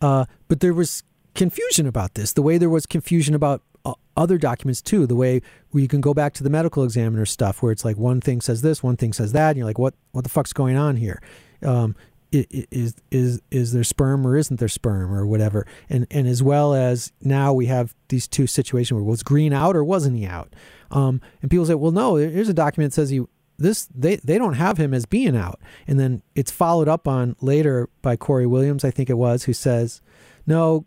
uh, 0.00 0.24
but 0.46 0.60
there 0.60 0.72
was 0.72 1.02
confusion 1.34 1.86
about 1.86 2.14
this. 2.14 2.32
The 2.32 2.42
way 2.42 2.58
there 2.58 2.70
was 2.70 2.86
confusion 2.86 3.34
about 3.34 3.62
uh, 3.84 3.94
other 4.16 4.38
documents 4.38 4.80
too. 4.82 5.06
The 5.06 5.16
way 5.16 5.40
where 5.72 5.82
you 5.82 5.88
can 5.88 6.00
go 6.00 6.14
back 6.14 6.32
to 6.34 6.44
the 6.44 6.50
medical 6.50 6.84
examiner 6.84 7.26
stuff, 7.26 7.60
where 7.62 7.72
it's 7.72 7.84
like 7.84 7.98
one 7.98 8.20
thing 8.20 8.40
says 8.40 8.62
this, 8.62 8.82
one 8.82 8.96
thing 8.96 9.12
says 9.12 9.32
that, 9.32 9.48
and 9.50 9.56
you're 9.56 9.66
like, 9.66 9.80
what 9.80 9.94
what 10.12 10.22
the 10.24 10.30
fuck's 10.30 10.52
going 10.52 10.76
on 10.76 10.96
here? 10.96 11.20
Um, 11.62 11.96
is 12.30 12.94
is 13.10 13.40
is 13.50 13.72
there 13.72 13.84
sperm 13.84 14.26
or 14.26 14.36
isn't 14.36 14.58
there 14.60 14.68
sperm 14.68 15.12
or 15.12 15.26
whatever? 15.26 15.66
And 15.88 16.06
and 16.10 16.26
as 16.26 16.42
well 16.42 16.74
as 16.74 17.12
now 17.22 17.52
we 17.52 17.66
have 17.66 17.94
these 18.08 18.28
two 18.28 18.46
situations 18.46 18.92
where 18.92 19.02
was 19.02 19.22
green 19.22 19.52
out 19.52 19.76
or 19.76 19.84
wasn't 19.84 20.16
he 20.16 20.26
out? 20.26 20.52
Um, 20.90 21.20
and 21.40 21.50
people 21.50 21.66
say 21.66 21.74
well 21.74 21.92
no 21.92 22.16
here's 22.16 22.48
a 22.48 22.54
document 22.54 22.92
that 22.92 22.96
says 22.96 23.10
he 23.10 23.24
this 23.56 23.88
they 23.94 24.16
they 24.16 24.38
don't 24.38 24.54
have 24.54 24.78
him 24.78 24.92
as 24.92 25.06
being 25.06 25.36
out. 25.36 25.60
And 25.86 25.98
then 25.98 26.22
it's 26.34 26.50
followed 26.50 26.88
up 26.88 27.08
on 27.08 27.34
later 27.40 27.88
by 28.02 28.16
corey 28.16 28.46
williams 28.46 28.84
i 28.84 28.90
think 28.90 29.08
it 29.08 29.14
was 29.14 29.44
who 29.44 29.52
says 29.52 30.00
no 30.46 30.86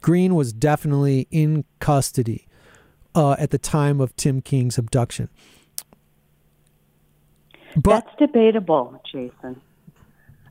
green 0.00 0.34
was 0.34 0.52
definitely 0.52 1.26
in 1.30 1.64
custody 1.80 2.46
uh, 3.14 3.32
at 3.38 3.50
the 3.50 3.58
time 3.58 4.00
of 4.00 4.14
tim 4.16 4.40
king's 4.40 4.78
abduction. 4.78 5.28
But, 7.76 8.04
that's 8.04 8.16
debatable 8.18 9.00
jason 9.10 9.60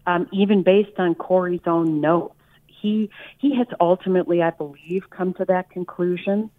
um, 0.08 0.28
even 0.32 0.64
based 0.64 0.98
on 0.98 1.16
Corey's 1.16 1.66
own 1.66 2.02
notes. 2.02 2.36
He 2.68 3.10
he 3.38 3.56
has 3.56 3.68
ultimately, 3.80 4.42
I 4.42 4.52
believe, 4.52 5.10
come 5.10 5.34
to 5.36 5.46
that 5.46 5.70
conclusion. 5.70 6.52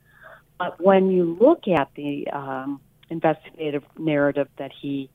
But 0.58 0.80
when 0.80 1.10
you 1.10 1.36
look 1.38 1.68
at 1.68 1.90
the 1.94 2.28
um, 2.32 2.80
investigative 3.10 3.84
narrative 3.98 4.48
that 4.56 4.72
he 4.72 5.10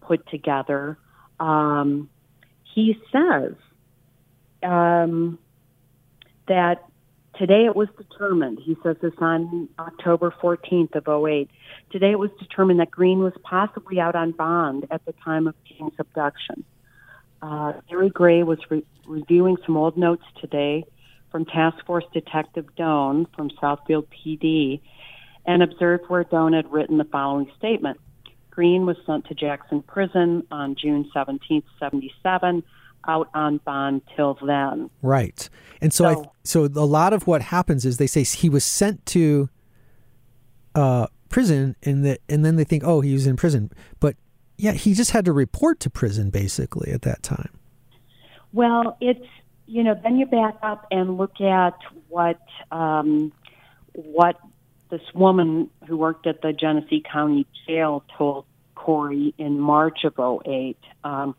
put 0.00 0.26
together, 0.28 0.98
um, 1.38 2.10
he 2.74 2.98
says 3.12 3.54
um, 4.62 5.38
that 6.48 6.84
today 7.38 7.64
it 7.64 7.76
was 7.76 7.88
determined, 7.96 8.58
he 8.62 8.76
says 8.82 8.96
this 9.00 9.12
on 9.18 9.68
October 9.78 10.34
14th 10.42 10.94
of 10.96 11.26
08, 11.26 11.48
today 11.90 12.10
it 12.10 12.18
was 12.18 12.30
determined 12.38 12.80
that 12.80 12.90
Green 12.90 13.20
was 13.20 13.32
possibly 13.42 14.00
out 14.00 14.16
on 14.16 14.32
bond 14.32 14.86
at 14.90 15.04
the 15.06 15.12
time 15.24 15.46
of 15.46 15.54
King's 15.64 15.94
abduction. 15.98 16.64
Uh, 17.42 17.72
Gary 17.88 18.10
Gray 18.10 18.42
was 18.42 18.58
re- 18.68 18.84
reviewing 19.06 19.56
some 19.64 19.76
old 19.76 19.96
notes 19.96 20.24
today 20.40 20.84
from 21.30 21.44
Task 21.44 21.84
Force 21.86 22.04
Detective 22.12 22.66
Doan 22.76 23.26
from 23.36 23.50
Southfield 23.50 24.06
PD 24.08 24.80
and 25.46 25.62
observed 25.62 26.04
where 26.08 26.24
Doan 26.24 26.52
had 26.52 26.70
written 26.70 26.98
the 26.98 27.04
following 27.04 27.50
statement. 27.56 27.98
Green 28.50 28.84
was 28.84 28.96
sent 29.06 29.26
to 29.26 29.34
Jackson 29.34 29.82
Prison 29.82 30.46
on 30.50 30.74
June 30.74 31.08
17, 31.14 31.62
77, 31.78 32.62
out 33.08 33.28
on 33.32 33.58
bond 33.58 34.02
till 34.16 34.36
then. 34.44 34.90
Right. 35.02 35.48
And 35.80 35.92
so, 35.92 36.04
so, 36.04 36.20
I, 36.20 36.24
so 36.44 36.64
a 36.64 36.84
lot 36.84 37.12
of 37.12 37.26
what 37.26 37.42
happens 37.42 37.86
is 37.86 37.96
they 37.96 38.06
say 38.06 38.22
he 38.24 38.48
was 38.48 38.64
sent 38.64 39.06
to 39.06 39.48
uh, 40.74 41.06
prison 41.28 41.76
and, 41.82 42.04
the, 42.04 42.18
and 42.28 42.44
then 42.44 42.56
they 42.56 42.64
think, 42.64 42.84
oh, 42.84 43.00
he 43.00 43.12
was 43.12 43.26
in 43.26 43.36
prison. 43.36 43.70
But 43.98 44.16
yeah, 44.60 44.72
he 44.72 44.92
just 44.92 45.12
had 45.12 45.24
to 45.24 45.32
report 45.32 45.80
to 45.80 45.90
prison 45.90 46.28
basically 46.28 46.92
at 46.92 47.02
that 47.02 47.22
time. 47.22 47.48
Well, 48.52 48.96
it's 49.00 49.26
you 49.66 49.82
know 49.82 49.98
then 50.02 50.18
you 50.18 50.26
back 50.26 50.56
up 50.62 50.86
and 50.90 51.16
look 51.16 51.40
at 51.40 51.78
what 52.08 52.40
um, 52.70 53.32
what 53.94 54.36
this 54.90 55.00
woman 55.14 55.70
who 55.86 55.96
worked 55.96 56.26
at 56.26 56.42
the 56.42 56.52
Genesee 56.52 57.02
County 57.10 57.46
Jail 57.66 58.04
told 58.18 58.44
Corey 58.74 59.34
in 59.38 59.58
March 59.58 60.04
of 60.04 60.18
08. 60.18 60.76
Um, 61.04 61.34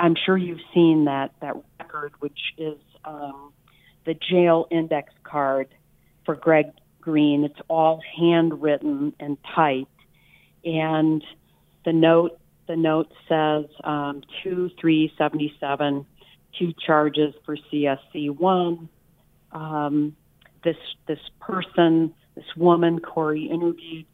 I'm 0.00 0.16
sure 0.24 0.36
you've 0.36 0.60
seen 0.74 1.04
that 1.04 1.32
that 1.40 1.54
record, 1.78 2.14
which 2.18 2.40
is 2.58 2.78
um, 3.04 3.52
the 4.04 4.14
jail 4.14 4.66
index 4.72 5.12
card 5.22 5.68
for 6.24 6.34
Greg 6.34 6.72
Green. 7.00 7.44
It's 7.44 7.60
all 7.68 8.00
handwritten 8.18 9.12
and 9.20 9.38
typed, 9.54 9.90
and 10.64 11.22
the 11.86 11.92
note 11.92 12.38
the 12.66 12.76
note 12.76 13.10
says 13.28 13.64
um, 13.84 14.22
two 14.42 14.70
three 14.78 15.10
seventy 15.16 15.54
seven, 15.58 16.04
two 16.58 16.74
charges 16.84 17.32
for 17.46 17.56
CSC 17.56 18.36
one. 18.36 18.90
Um, 19.52 20.14
this 20.64 20.76
this 21.06 21.20
person, 21.40 22.12
this 22.34 22.44
woman 22.56 22.98
Corey 22.98 23.46
interviewed, 23.46 24.04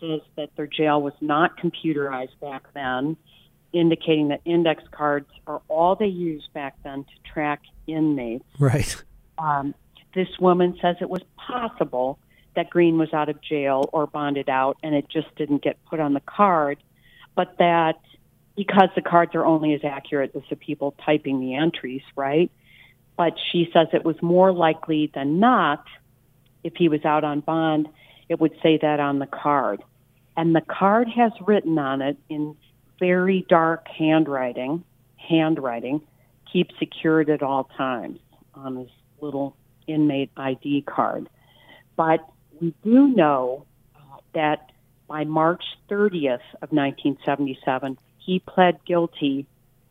says 0.00 0.20
that 0.36 0.50
their 0.56 0.66
jail 0.66 1.00
was 1.00 1.14
not 1.20 1.56
computerized 1.56 2.38
back 2.40 2.64
then, 2.74 3.16
indicating 3.72 4.28
that 4.28 4.40
index 4.44 4.82
cards 4.90 5.30
are 5.46 5.62
all 5.68 5.94
they 5.94 6.06
used 6.06 6.52
back 6.52 6.74
then 6.82 7.04
to 7.04 7.32
track 7.32 7.62
inmates. 7.86 8.44
Right. 8.58 9.02
Um, 9.38 9.72
this 10.16 10.28
woman 10.40 10.76
says 10.82 10.96
it 11.00 11.08
was 11.08 11.22
possible 11.36 12.18
that 12.56 12.68
Green 12.68 12.98
was 12.98 13.14
out 13.14 13.28
of 13.28 13.40
jail 13.40 13.88
or 13.92 14.08
bonded 14.08 14.48
out, 14.48 14.76
and 14.82 14.96
it 14.96 15.08
just 15.08 15.32
didn't 15.36 15.62
get 15.62 15.78
put 15.84 16.00
on 16.00 16.14
the 16.14 16.20
card 16.20 16.78
but 17.40 17.56
that 17.56 17.98
because 18.54 18.90
the 18.94 19.00
cards 19.00 19.34
are 19.34 19.46
only 19.46 19.72
as 19.72 19.80
accurate 19.82 20.32
as 20.36 20.42
the 20.50 20.56
people 20.56 20.94
typing 21.06 21.40
the 21.40 21.54
entries, 21.54 22.02
right? 22.14 22.50
But 23.16 23.32
she 23.50 23.70
says 23.72 23.86
it 23.94 24.04
was 24.04 24.20
more 24.20 24.52
likely 24.52 25.10
than 25.14 25.40
not, 25.40 25.82
if 26.62 26.74
he 26.76 26.90
was 26.90 27.02
out 27.06 27.24
on 27.24 27.40
bond, 27.40 27.88
it 28.28 28.38
would 28.38 28.52
say 28.62 28.78
that 28.82 29.00
on 29.00 29.20
the 29.20 29.26
card. 29.26 29.82
And 30.36 30.54
the 30.54 30.60
card 30.60 31.08
has 31.08 31.32
written 31.46 31.78
on 31.78 32.02
it 32.02 32.18
in 32.28 32.58
very 32.98 33.46
dark 33.48 33.88
handwriting, 33.88 34.84
handwriting, 35.16 36.02
keep 36.52 36.72
secured 36.78 37.30
at 37.30 37.42
all 37.42 37.70
times 37.78 38.18
on 38.54 38.76
his 38.76 38.90
little 39.22 39.56
inmate 39.86 40.30
ID 40.36 40.82
card. 40.82 41.26
But 41.96 42.20
we 42.60 42.74
do 42.84 43.08
know 43.08 43.64
uh, 43.96 44.18
that 44.34 44.72
by 45.10 45.24
March 45.24 45.64
30th 45.90 46.46
of 46.62 46.70
1977, 46.70 47.98
he 48.18 48.38
pled 48.38 48.78
guilty 48.84 49.44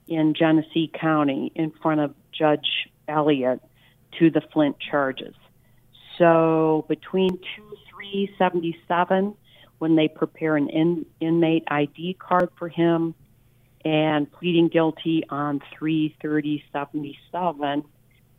in 0.08 0.34
Genesee 0.34 0.90
County 0.98 1.52
in 1.56 1.72
front 1.72 2.00
of 2.00 2.16
Judge 2.32 2.88
Elliott 3.06 3.62
to 4.18 4.32
the 4.32 4.40
Flint 4.54 4.78
charges. 4.80 5.36
So 6.18 6.86
between 6.88 7.32
2 7.32 7.38
3 7.92 8.34
77, 8.38 9.36
when 9.80 9.98
they 9.98 10.08
prepare 10.08 10.56
an 10.56 10.70
in, 10.70 11.06
inmate 11.20 11.66
ID 11.68 12.16
card 12.18 12.50
for 12.58 12.70
him, 12.70 13.14
and 13.84 14.32
pleading 14.32 14.70
guilty 14.70 15.26
on 15.30 15.62
3 15.78 16.16
30 16.22 16.64
77, 16.72 17.84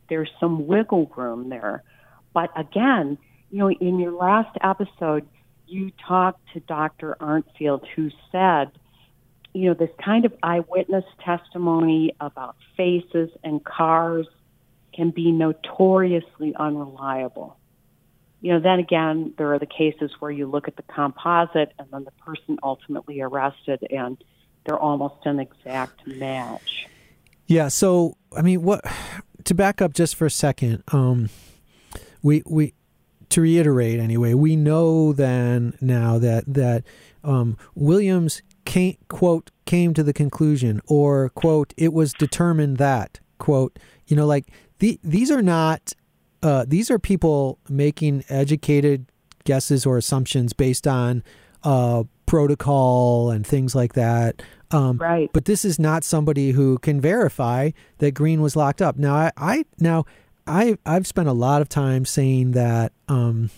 there's 0.08 0.30
some 0.40 0.66
wiggle 0.66 1.12
room 1.14 1.50
there. 1.50 1.82
But 2.32 2.50
again, 2.58 3.18
you 3.50 3.58
know, 3.58 3.70
in 3.70 3.98
your 3.98 4.12
last 4.12 4.56
episode, 4.62 5.26
you 5.70 5.92
talked 6.06 6.40
to 6.52 6.60
Dr. 6.60 7.16
Arntfield, 7.20 7.86
who 7.94 8.10
said, 8.32 8.72
you 9.52 9.68
know, 9.68 9.74
this 9.74 9.90
kind 10.04 10.24
of 10.24 10.32
eyewitness 10.42 11.04
testimony 11.24 12.14
about 12.20 12.56
faces 12.76 13.30
and 13.42 13.64
cars 13.64 14.26
can 14.94 15.10
be 15.10 15.32
notoriously 15.32 16.54
unreliable. 16.56 17.56
You 18.40 18.54
know, 18.54 18.60
then 18.60 18.78
again, 18.78 19.34
there 19.38 19.52
are 19.52 19.58
the 19.58 19.66
cases 19.66 20.10
where 20.18 20.30
you 20.30 20.46
look 20.46 20.66
at 20.66 20.76
the 20.76 20.82
composite 20.82 21.72
and 21.78 21.88
then 21.92 22.04
the 22.04 22.10
person 22.12 22.58
ultimately 22.62 23.20
arrested 23.20 23.86
and 23.90 24.16
they're 24.64 24.78
almost 24.78 25.26
an 25.26 25.40
exact 25.40 26.06
match. 26.06 26.86
Yeah. 27.46 27.68
So, 27.68 28.16
I 28.36 28.42
mean, 28.42 28.62
what 28.62 28.84
to 29.44 29.54
back 29.54 29.82
up 29.82 29.92
just 29.92 30.16
for 30.16 30.26
a 30.26 30.30
second, 30.30 30.82
um, 30.92 31.28
we 32.22 32.42
we 32.46 32.74
to 33.30 33.40
reiterate 33.40 34.00
anyway, 34.00 34.34
we 34.34 34.56
know 34.56 35.12
then 35.12 35.76
now 35.80 36.18
that 36.18 36.44
that 36.46 36.84
um, 37.24 37.56
Williams 37.74 38.42
came, 38.64 38.96
quote 39.08 39.50
came 39.64 39.94
to 39.94 40.02
the 40.02 40.12
conclusion 40.12 40.80
or 40.86 41.30
quote 41.30 41.72
it 41.76 41.92
was 41.92 42.12
determined 42.12 42.76
that 42.78 43.20
quote 43.38 43.78
you 44.06 44.16
know 44.16 44.26
like 44.26 44.46
the, 44.80 44.98
these 45.02 45.30
are 45.30 45.42
not 45.42 45.92
uh, 46.42 46.64
these 46.66 46.90
are 46.90 46.98
people 46.98 47.58
making 47.68 48.24
educated 48.28 49.06
guesses 49.44 49.86
or 49.86 49.96
assumptions 49.96 50.52
based 50.52 50.86
on 50.86 51.22
uh, 51.62 52.04
protocol 52.26 53.30
and 53.30 53.46
things 53.46 53.74
like 53.74 53.94
that. 53.94 54.42
Um, 54.70 54.98
Right. 54.98 55.28
But 55.32 55.46
this 55.46 55.64
is 55.64 55.78
not 55.78 56.04
somebody 56.04 56.52
who 56.52 56.78
can 56.78 57.00
verify 57.00 57.70
that 57.98 58.12
Green 58.14 58.40
was 58.40 58.54
locked 58.54 58.80
up. 58.80 58.96
Now, 58.96 59.14
I, 59.14 59.32
I 59.36 59.64
now 59.78 60.04
I 60.46 60.76
I've 60.84 61.06
spent 61.06 61.28
a 61.28 61.32
lot 61.32 61.62
of 61.62 61.68
time 61.68 62.04
saying 62.04 62.52
that. 62.52 62.92
Um, 63.08 63.50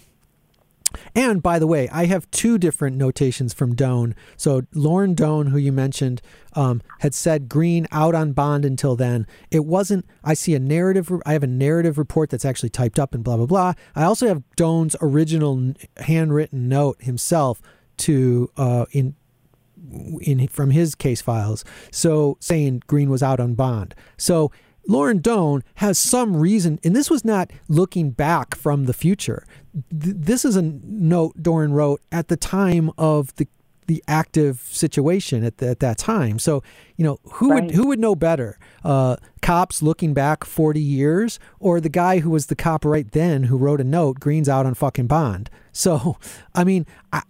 and 1.15 1.43
by 1.43 1.59
the 1.59 1.67
way, 1.67 1.89
I 1.89 2.07
have 2.07 2.31
two 2.31 2.59
different 2.59 2.97
notations 2.97 3.55
from 3.55 3.75
Doan. 3.75 4.15
So 4.37 4.63
Lauren 4.75 5.15
Doan, 5.15 5.47
who 5.47 5.59
you 5.59 5.73
mentioned, 5.73 6.21
um, 6.55 6.83
had 7.01 7.15
said 7.15 7.49
Green 7.49 7.87
out 7.91 8.15
on 8.15 8.33
bond 8.33 8.65
until 8.65 8.95
then. 8.95 9.27
It 9.51 9.65
wasn't. 9.65 10.07
I 10.23 10.35
see 10.35 10.55
a 10.55 10.59
narrative. 10.59 11.11
I 11.25 11.33
have 11.33 11.43
a 11.43 11.49
narrative 11.49 11.99
report 11.99 12.31
that's 12.31 12.45
actually 12.45 12.71
typed 12.71 12.99
up 12.99 13.15
and 13.15 13.25
blah 13.25 13.37
blah 13.37 13.47
blah. 13.47 13.73
I 13.95 14.05
also 14.05 14.29
have 14.29 14.43
Doan's 14.57 14.97
original 15.01 15.75
handwritten 15.99 16.69
note 16.69 17.01
himself 17.01 17.63
to 17.99 18.51
uh, 18.57 18.87
in 18.93 19.15
in 20.21 20.47
from 20.49 20.71
his 20.71 20.95
case 20.95 21.21
files. 21.21 21.65
So 21.91 22.37
saying 22.41 22.83
Green 22.87 23.11
was 23.11 23.23
out 23.23 23.41
on 23.41 23.55
bond. 23.55 23.95
So 24.17 24.51
Lauren 24.87 25.19
Doan 25.19 25.63
has 25.77 25.99
some 25.99 26.37
reason, 26.37 26.79
and 26.83 26.95
this 26.95 27.11
was 27.11 27.25
not 27.25 27.51
looking 27.69 28.11
back 28.11 28.55
from 28.55 28.87
the 28.87 28.93
future. 28.93 29.47
Th- 29.91 30.17
this 30.17 30.45
is 30.45 30.57
a 30.57 30.63
note 30.63 31.41
Doran 31.41 31.73
wrote 31.73 32.01
at 32.11 32.29
the 32.29 32.37
time 32.37 32.91
of 32.99 33.35
the 33.37 33.47
the 33.89 34.03
active 34.07 34.61
situation 34.71 35.43
at, 35.43 35.59
the, 35.59 35.69
at 35.69 35.81
that 35.81 35.99
time. 35.99 36.39
So 36.39 36.63
you 36.97 37.05
know 37.05 37.19
who 37.35 37.51
would 37.51 37.73
who 37.73 37.89
would 37.89 37.99
know 37.99 38.15
better? 38.15 38.59
Uh, 38.85 39.17
cops 39.41 39.83
looking 39.83 40.15
back 40.15 40.45
forty 40.45 40.81
years, 40.81 41.39
or 41.59 41.81
the 41.81 41.89
guy 41.89 42.21
who 42.21 42.31
was 42.31 42.47
the 42.47 42.55
cop 42.55 42.85
right 42.85 43.11
then 43.11 43.45
who 43.45 43.57
wrote 43.57 43.81
a 43.81 43.85
note, 43.85 44.21
Green's 44.21 44.49
out 44.49 44.67
on 44.67 44.75
fucking 44.75 45.07
bond. 45.07 45.51
So 45.75 46.19
I 46.55 46.65
mean, 46.65 46.87
I 47.15 47.23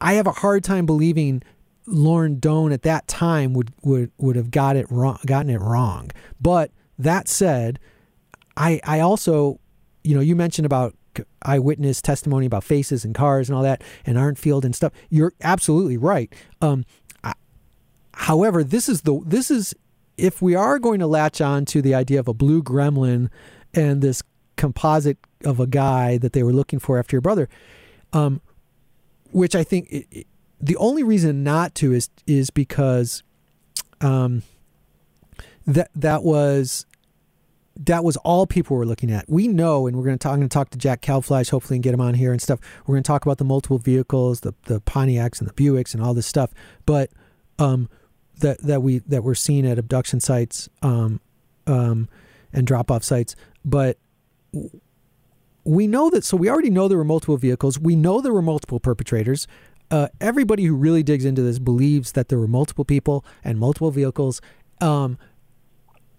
I 0.00 0.12
have 0.14 0.28
a 0.28 0.32
hard 0.32 0.62
time 0.62 0.86
believing 0.86 1.42
Lauren 1.84 2.38
Doan 2.38 2.70
at 2.70 2.82
that 2.82 3.08
time 3.08 3.54
would 3.54 3.72
would 3.82 4.12
would 4.18 4.36
have 4.36 4.52
got 4.52 4.76
it 4.76 4.86
wrong, 4.88 5.18
gotten 5.26 5.50
it 5.50 5.60
wrong. 5.60 6.12
But 6.40 6.70
that 6.98 7.28
said, 7.28 7.78
I 8.56 8.80
I 8.84 9.00
also, 9.00 9.60
you 10.04 10.14
know, 10.14 10.20
you 10.20 10.34
mentioned 10.36 10.66
about 10.66 10.94
eyewitness 11.42 12.00
testimony 12.00 12.46
about 12.46 12.62
faces 12.64 13.04
and 13.04 13.14
cars 13.14 13.48
and 13.48 13.56
all 13.56 13.62
that, 13.62 13.82
and 14.06 14.16
Arntfield 14.16 14.64
and 14.64 14.74
stuff. 14.74 14.92
You're 15.10 15.32
absolutely 15.42 15.96
right. 15.96 16.32
Um, 16.60 16.84
I, 17.24 17.32
however, 18.14 18.62
this 18.64 18.88
is 18.88 19.02
the 19.02 19.20
this 19.26 19.50
is 19.50 19.74
if 20.16 20.42
we 20.42 20.54
are 20.54 20.78
going 20.78 20.98
to 21.00 21.06
latch 21.06 21.40
on 21.40 21.64
to 21.66 21.80
the 21.82 21.94
idea 21.94 22.18
of 22.20 22.28
a 22.28 22.34
blue 22.34 22.62
gremlin 22.62 23.28
and 23.74 24.02
this 24.02 24.22
composite 24.56 25.18
of 25.44 25.60
a 25.60 25.66
guy 25.66 26.18
that 26.18 26.32
they 26.32 26.42
were 26.42 26.52
looking 26.52 26.80
for 26.80 26.98
after 26.98 27.14
your 27.14 27.20
brother, 27.20 27.48
um, 28.12 28.40
which 29.30 29.54
I 29.54 29.62
think 29.62 29.88
it, 29.90 30.06
it- 30.10 30.26
the 30.60 30.76
only 30.78 31.04
reason 31.04 31.44
not 31.44 31.76
to 31.76 31.92
is 31.92 32.10
is 32.26 32.50
because 32.50 33.22
um, 34.00 34.42
that 35.68 35.88
that 35.94 36.24
was 36.24 36.84
that 37.78 38.02
was 38.02 38.16
all 38.18 38.46
people 38.46 38.76
were 38.76 38.86
looking 38.86 39.10
at. 39.10 39.28
We 39.28 39.46
know, 39.46 39.86
and 39.86 39.96
we're 39.96 40.04
going 40.04 40.18
to 40.18 40.22
talk. 40.22 40.32
I'm 40.32 40.40
going 40.40 40.48
to 40.48 40.54
talk 40.54 40.70
to 40.70 40.78
Jack 40.78 41.00
Calflash, 41.00 41.50
hopefully, 41.50 41.76
and 41.76 41.82
get 41.82 41.94
him 41.94 42.00
on 42.00 42.14
here 42.14 42.32
and 42.32 42.42
stuff. 42.42 42.58
We're 42.86 42.94
going 42.94 43.04
to 43.04 43.06
talk 43.06 43.24
about 43.24 43.38
the 43.38 43.44
multiple 43.44 43.78
vehicles, 43.78 44.40
the 44.40 44.54
the 44.64 44.80
Pontiacs 44.80 45.40
and 45.40 45.48
the 45.48 45.54
Buicks, 45.54 45.94
and 45.94 46.02
all 46.02 46.12
this 46.12 46.26
stuff. 46.26 46.50
But 46.86 47.10
um, 47.58 47.88
that 48.38 48.60
that 48.62 48.82
we 48.82 48.98
that 49.00 49.22
we're 49.22 49.36
seeing 49.36 49.64
at 49.66 49.78
abduction 49.78 50.20
sites 50.20 50.68
um, 50.82 51.20
um, 51.66 52.08
and 52.52 52.66
drop 52.66 52.90
off 52.90 53.04
sites. 53.04 53.36
But 53.64 53.98
we 55.64 55.86
know 55.86 56.10
that. 56.10 56.24
So 56.24 56.36
we 56.36 56.50
already 56.50 56.70
know 56.70 56.88
there 56.88 56.98
were 56.98 57.04
multiple 57.04 57.36
vehicles. 57.36 57.78
We 57.78 57.94
know 57.94 58.20
there 58.20 58.34
were 58.34 58.42
multiple 58.42 58.80
perpetrators. 58.80 59.46
Uh, 59.90 60.08
everybody 60.20 60.64
who 60.64 60.74
really 60.74 61.02
digs 61.02 61.24
into 61.24 61.42
this 61.42 61.58
believes 61.58 62.12
that 62.12 62.28
there 62.28 62.38
were 62.38 62.48
multiple 62.48 62.84
people 62.84 63.24
and 63.44 63.58
multiple 63.58 63.90
vehicles. 63.90 64.40
Um, 64.80 65.16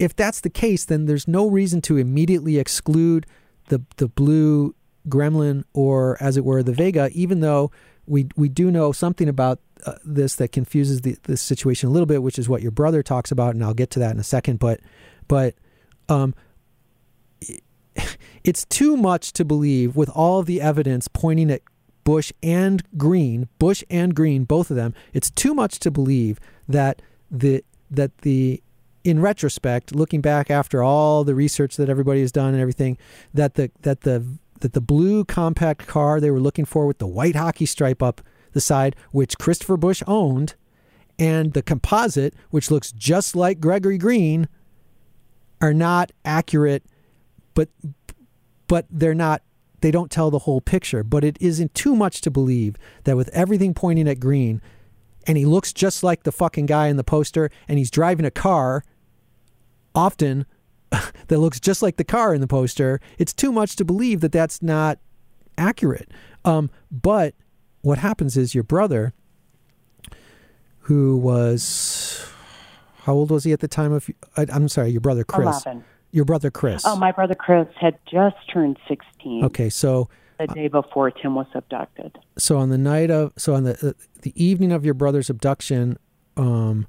if 0.00 0.16
that's 0.16 0.40
the 0.40 0.50
case, 0.50 0.86
then 0.86 1.04
there's 1.04 1.28
no 1.28 1.46
reason 1.46 1.82
to 1.82 1.98
immediately 1.98 2.58
exclude 2.58 3.26
the 3.68 3.82
the 3.98 4.08
blue 4.08 4.74
gremlin 5.08 5.64
or, 5.72 6.16
as 6.20 6.36
it 6.36 6.44
were, 6.44 6.62
the 6.62 6.72
Vega, 6.72 7.10
even 7.12 7.40
though 7.40 7.70
we 8.06 8.26
we 8.34 8.48
do 8.48 8.70
know 8.70 8.92
something 8.92 9.28
about 9.28 9.60
uh, 9.84 9.94
this 10.02 10.36
that 10.36 10.52
confuses 10.52 11.02
the 11.02 11.16
this 11.24 11.42
situation 11.42 11.90
a 11.90 11.92
little 11.92 12.06
bit, 12.06 12.22
which 12.22 12.38
is 12.38 12.48
what 12.48 12.62
your 12.62 12.70
brother 12.70 13.02
talks 13.02 13.30
about, 13.30 13.54
and 13.54 13.62
I'll 13.62 13.74
get 13.74 13.90
to 13.90 13.98
that 13.98 14.12
in 14.12 14.18
a 14.18 14.24
second. 14.24 14.58
But 14.58 14.80
but 15.28 15.54
um, 16.08 16.34
it's 18.42 18.64
too 18.64 18.96
much 18.96 19.34
to 19.34 19.44
believe 19.44 19.96
with 19.96 20.08
all 20.08 20.38
of 20.38 20.46
the 20.46 20.62
evidence 20.62 21.08
pointing 21.08 21.50
at 21.50 21.60
Busch 22.04 22.32
and 22.42 22.82
Green, 22.96 23.48
Busch 23.58 23.84
and 23.90 24.14
Green, 24.14 24.44
both 24.44 24.70
of 24.70 24.76
them. 24.76 24.94
It's 25.12 25.30
too 25.30 25.52
much 25.52 25.78
to 25.80 25.90
believe 25.90 26.40
that 26.66 27.02
the 27.30 27.62
that 27.90 28.16
the 28.18 28.62
in 29.04 29.20
retrospect, 29.20 29.94
looking 29.94 30.20
back 30.20 30.50
after 30.50 30.82
all 30.82 31.24
the 31.24 31.34
research 31.34 31.76
that 31.76 31.88
everybody 31.88 32.20
has 32.20 32.32
done 32.32 32.52
and 32.52 32.60
everything, 32.60 32.98
that 33.32 33.54
the 33.54 33.70
that 33.82 34.02
the 34.02 34.24
that 34.60 34.72
the 34.74 34.80
blue 34.80 35.24
compact 35.24 35.86
car 35.86 36.20
they 36.20 36.30
were 36.30 36.40
looking 36.40 36.64
for 36.64 36.86
with 36.86 36.98
the 36.98 37.06
white 37.06 37.36
hockey 37.36 37.66
stripe 37.66 38.02
up 38.02 38.20
the 38.52 38.60
side, 38.60 38.96
which 39.12 39.38
Christopher 39.38 39.76
Busch 39.76 40.02
owned, 40.06 40.54
and 41.18 41.52
the 41.52 41.62
composite, 41.62 42.34
which 42.50 42.70
looks 42.70 42.92
just 42.92 43.36
like 43.36 43.60
Gregory 43.60 43.98
Green, 43.98 44.48
are 45.60 45.74
not 45.74 46.12
accurate, 46.24 46.84
but 47.54 47.68
but 48.66 48.86
they're 48.90 49.14
not 49.14 49.42
they 49.80 49.90
don't 49.90 50.10
tell 50.10 50.30
the 50.30 50.40
whole 50.40 50.60
picture. 50.60 51.02
But 51.02 51.24
it 51.24 51.38
isn't 51.40 51.74
too 51.74 51.96
much 51.96 52.20
to 52.22 52.30
believe 52.30 52.76
that 53.04 53.16
with 53.16 53.28
everything 53.30 53.74
pointing 53.74 54.08
at 54.08 54.20
Green, 54.20 54.60
and 55.26 55.38
he 55.38 55.46
looks 55.46 55.72
just 55.72 56.02
like 56.02 56.24
the 56.24 56.32
fucking 56.32 56.66
guy 56.66 56.88
in 56.88 56.96
the 56.96 57.04
poster, 57.04 57.50
and 57.68 57.78
he's 57.78 57.90
driving 57.90 58.26
a 58.26 58.30
car 58.30 58.84
often 59.94 60.46
that 61.28 61.38
looks 61.38 61.60
just 61.60 61.82
like 61.82 61.96
the 61.96 62.04
car 62.04 62.34
in 62.34 62.40
the 62.40 62.46
poster, 62.46 63.00
it's 63.18 63.32
too 63.32 63.52
much 63.52 63.76
to 63.76 63.84
believe 63.84 64.20
that 64.20 64.32
that's 64.32 64.62
not 64.62 64.98
accurate. 65.56 66.10
Um, 66.44 66.70
but 66.90 67.34
what 67.82 67.98
happens 67.98 68.36
is 68.36 68.54
your 68.54 68.64
brother, 68.64 69.12
who 70.80 71.16
was 71.16 72.26
how 73.02 73.14
old 73.14 73.30
was 73.30 73.44
he 73.44 73.52
at 73.52 73.60
the 73.60 73.68
time 73.68 73.92
of? 73.92 74.08
I, 74.36 74.46
I'm 74.52 74.68
sorry, 74.68 74.90
your 74.90 75.00
brother 75.00 75.24
Chris. 75.24 75.64
11. 75.64 75.84
Your 76.12 76.24
brother 76.24 76.50
Chris. 76.50 76.82
Oh, 76.84 76.96
my 76.96 77.12
brother 77.12 77.36
Chris 77.36 77.68
had 77.80 77.96
just 78.10 78.36
turned 78.52 78.78
16 78.88 79.44
Okay, 79.44 79.68
so 79.68 80.08
the 80.38 80.48
day 80.48 80.66
before 80.68 81.10
Tim 81.10 81.34
was 81.36 81.46
abducted. 81.54 82.18
so 82.36 82.56
on 82.58 82.70
the 82.70 82.78
night 82.78 83.10
of 83.10 83.32
so 83.36 83.54
on 83.54 83.64
the 83.64 83.74
uh, 83.88 83.92
the 84.22 84.32
evening 84.42 84.72
of 84.72 84.84
your 84.84 84.94
brother's 84.94 85.30
abduction, 85.30 85.98
um, 86.36 86.86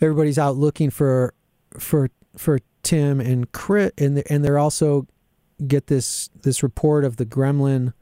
everybody's 0.00 0.38
out 0.38 0.56
looking 0.56 0.90
for 0.90 1.34
for 1.78 2.10
for 2.36 2.60
Tim 2.82 3.20
and 3.20 3.50
Chris, 3.52 3.92
and 3.98 4.22
and 4.30 4.44
they're 4.44 4.58
also 4.58 5.06
get 5.66 5.86
this 5.88 6.30
this 6.42 6.62
report 6.62 7.04
of 7.04 7.16
the 7.16 7.26
gremlin, 7.26 7.92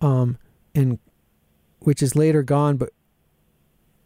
um, 0.00 0.38
and 0.74 0.98
which 1.80 2.02
is 2.02 2.16
later 2.16 2.42
gone, 2.42 2.76
but 2.76 2.90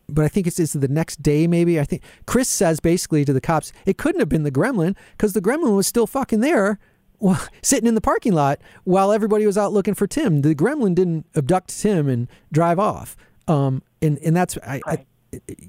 but 0.08 0.24
I 0.24 0.28
think 0.28 0.46
it's, 0.46 0.60
it's 0.60 0.72
the 0.72 0.88
next 0.88 1.22
day, 1.22 1.46
maybe. 1.46 1.80
I 1.80 1.84
think 1.84 2.02
Chris 2.26 2.48
says 2.48 2.80
basically 2.80 3.24
to 3.24 3.32
the 3.32 3.40
cops, 3.40 3.72
it 3.84 3.98
couldn't 3.98 4.20
have 4.20 4.28
been 4.28 4.44
the 4.44 4.52
gremlin 4.52 4.96
because 5.12 5.32
the 5.32 5.40
gremlin 5.40 5.74
was 5.74 5.86
still 5.86 6.06
fucking 6.06 6.40
there, 6.40 6.78
well, 7.18 7.40
sitting 7.62 7.88
in 7.88 7.94
the 7.94 8.00
parking 8.00 8.32
lot 8.32 8.60
while 8.84 9.12
everybody 9.12 9.46
was 9.46 9.58
out 9.58 9.72
looking 9.72 9.94
for 9.94 10.06
Tim. 10.06 10.42
The 10.42 10.54
gremlin 10.54 10.94
didn't 10.94 11.26
abduct 11.34 11.76
Tim 11.76 12.08
and 12.08 12.28
drive 12.52 12.78
off. 12.78 13.16
Um, 13.48 13.82
and, 14.02 14.18
and 14.18 14.36
that's, 14.36 14.56
I, 14.58 14.80
I, 14.86 15.06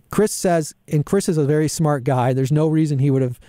Chris 0.10 0.32
says, 0.32 0.74
and 0.88 1.06
Chris 1.06 1.30
is 1.30 1.38
a 1.38 1.46
very 1.46 1.68
smart 1.68 2.04
guy. 2.04 2.34
There's 2.34 2.52
no 2.52 2.68
reason 2.68 3.00
he 3.00 3.12
would 3.12 3.22
have 3.22 3.40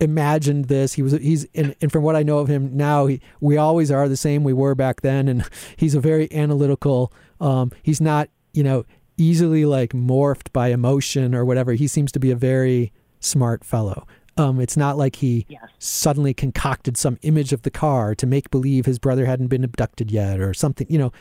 imagined 0.00 0.66
this. 0.66 0.94
He 0.94 1.02
was, 1.02 1.12
he's, 1.12 1.46
and, 1.54 1.74
and 1.80 1.90
from 1.92 2.02
what 2.02 2.16
I 2.16 2.22
know 2.22 2.38
of 2.38 2.48
him 2.48 2.76
now, 2.76 3.06
he, 3.06 3.20
we 3.40 3.56
always 3.56 3.90
are 3.90 4.08
the 4.08 4.16
same 4.16 4.44
we 4.44 4.52
were 4.52 4.74
back 4.74 5.00
then. 5.02 5.28
And 5.28 5.44
he's 5.76 5.94
a 5.94 6.00
very 6.00 6.32
analytical, 6.32 7.12
um, 7.40 7.70
he's 7.82 8.00
not, 8.00 8.28
you 8.52 8.62
know, 8.62 8.84
easily 9.16 9.64
like 9.64 9.92
morphed 9.92 10.52
by 10.52 10.68
emotion 10.68 11.34
or 11.34 11.44
whatever. 11.44 11.72
He 11.72 11.86
seems 11.86 12.10
to 12.12 12.18
be 12.18 12.30
a 12.30 12.36
very 12.36 12.92
smart 13.20 13.64
fellow. 13.64 14.06
Um, 14.36 14.60
it's 14.60 14.76
not 14.76 14.98
like 14.98 15.16
he 15.16 15.46
Yes. 15.48 15.62
suddenly 15.78 16.34
concocted 16.34 16.96
some 16.96 17.18
image 17.22 17.52
of 17.52 17.62
the 17.62 17.70
car 17.70 18.16
to 18.16 18.26
make 18.26 18.50
believe 18.50 18.84
his 18.84 18.98
brother 18.98 19.26
hadn't 19.26 19.46
been 19.46 19.62
abducted 19.62 20.10
yet 20.10 20.40
or 20.40 20.52
something. 20.52 20.88
You 20.90 20.98
know, 20.98 21.12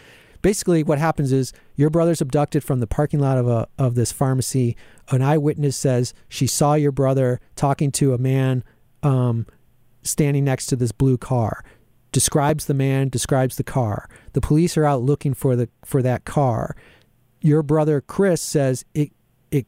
basically 0.43 0.83
what 0.83 0.99
happens 0.99 1.31
is 1.31 1.51
your 1.75 1.89
brother's 1.89 2.21
abducted 2.21 2.63
from 2.63 2.79
the 2.79 2.85
parking 2.85 3.19
lot 3.19 3.39
of 3.39 3.47
a 3.47 3.67
of 3.79 3.95
this 3.95 4.11
pharmacy. 4.11 4.77
An 5.09 5.23
eyewitness 5.23 5.75
says 5.75 6.13
she 6.29 6.45
saw 6.45 6.75
your 6.75 6.91
brother 6.91 7.41
talking 7.55 7.91
to 7.93 8.13
a 8.13 8.19
man 8.19 8.63
um, 9.01 9.47
standing 10.03 10.45
next 10.45 10.67
to 10.67 10.75
this 10.75 10.91
blue 10.91 11.17
car. 11.17 11.65
Describes 12.11 12.67
the 12.67 12.75
man, 12.75 13.09
describes 13.09 13.57
the 13.57 13.63
car. 13.63 14.07
The 14.33 14.41
police 14.41 14.77
are 14.77 14.85
out 14.85 15.01
looking 15.01 15.33
for 15.33 15.55
the 15.55 15.67
for 15.83 16.03
that 16.03 16.25
car 16.25 16.75
your 17.43 17.61
brother 17.61 18.01
Chris 18.01 18.41
says 18.41 18.83
it 18.95 19.11
it 19.51 19.67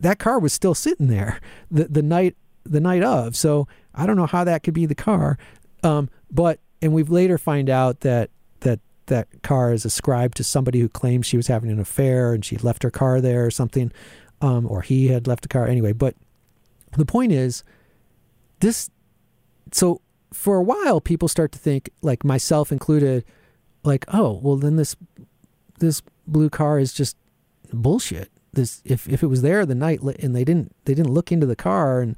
that 0.00 0.18
car 0.18 0.40
was 0.40 0.52
still 0.52 0.74
sitting 0.74 1.06
there 1.06 1.38
the 1.70 1.84
the 1.84 2.02
night 2.02 2.34
the 2.64 2.80
night 2.80 3.04
of. 3.04 3.36
So 3.36 3.68
I 3.94 4.06
don't 4.06 4.16
know 4.16 4.26
how 4.26 4.42
that 4.42 4.62
could 4.64 4.74
be 4.74 4.86
the 4.86 4.94
car. 4.94 5.38
Um, 5.84 6.08
but 6.32 6.58
and 6.82 6.92
we've 6.92 7.10
later 7.10 7.38
find 7.38 7.70
out 7.70 8.00
that 8.00 8.30
that 8.60 8.80
that 9.06 9.28
car 9.42 9.72
is 9.72 9.84
ascribed 9.84 10.36
to 10.38 10.44
somebody 10.44 10.80
who 10.80 10.88
claims 10.88 11.26
she 11.26 11.36
was 11.36 11.46
having 11.46 11.70
an 11.70 11.80
affair 11.80 12.32
and 12.32 12.44
she 12.44 12.56
left 12.56 12.82
her 12.82 12.90
car 12.90 13.20
there 13.20 13.44
or 13.44 13.50
something, 13.50 13.92
um, 14.40 14.66
or 14.70 14.82
he 14.82 15.08
had 15.08 15.26
left 15.26 15.42
the 15.42 15.48
car 15.48 15.66
anyway. 15.66 15.92
But 15.92 16.14
the 16.96 17.06
point 17.06 17.32
is, 17.32 17.62
this. 18.60 18.90
So 19.72 20.00
for 20.32 20.56
a 20.56 20.62
while, 20.62 21.00
people 21.00 21.28
start 21.28 21.52
to 21.52 21.58
think, 21.58 21.90
like 22.02 22.24
myself 22.24 22.72
included, 22.72 23.24
like, 23.82 24.04
oh, 24.12 24.40
well, 24.42 24.56
then 24.56 24.76
this 24.76 24.96
this 25.78 26.02
blue 26.26 26.50
car 26.50 26.78
is 26.78 26.92
just 26.92 27.16
bullshit. 27.72 28.30
This 28.52 28.82
if 28.84 29.08
if 29.08 29.22
it 29.22 29.26
was 29.26 29.42
there 29.42 29.66
the 29.66 29.74
night 29.74 30.00
and 30.00 30.34
they 30.34 30.44
didn't 30.44 30.74
they 30.84 30.94
didn't 30.94 31.12
look 31.12 31.32
into 31.32 31.46
the 31.46 31.56
car 31.56 32.00
and 32.00 32.16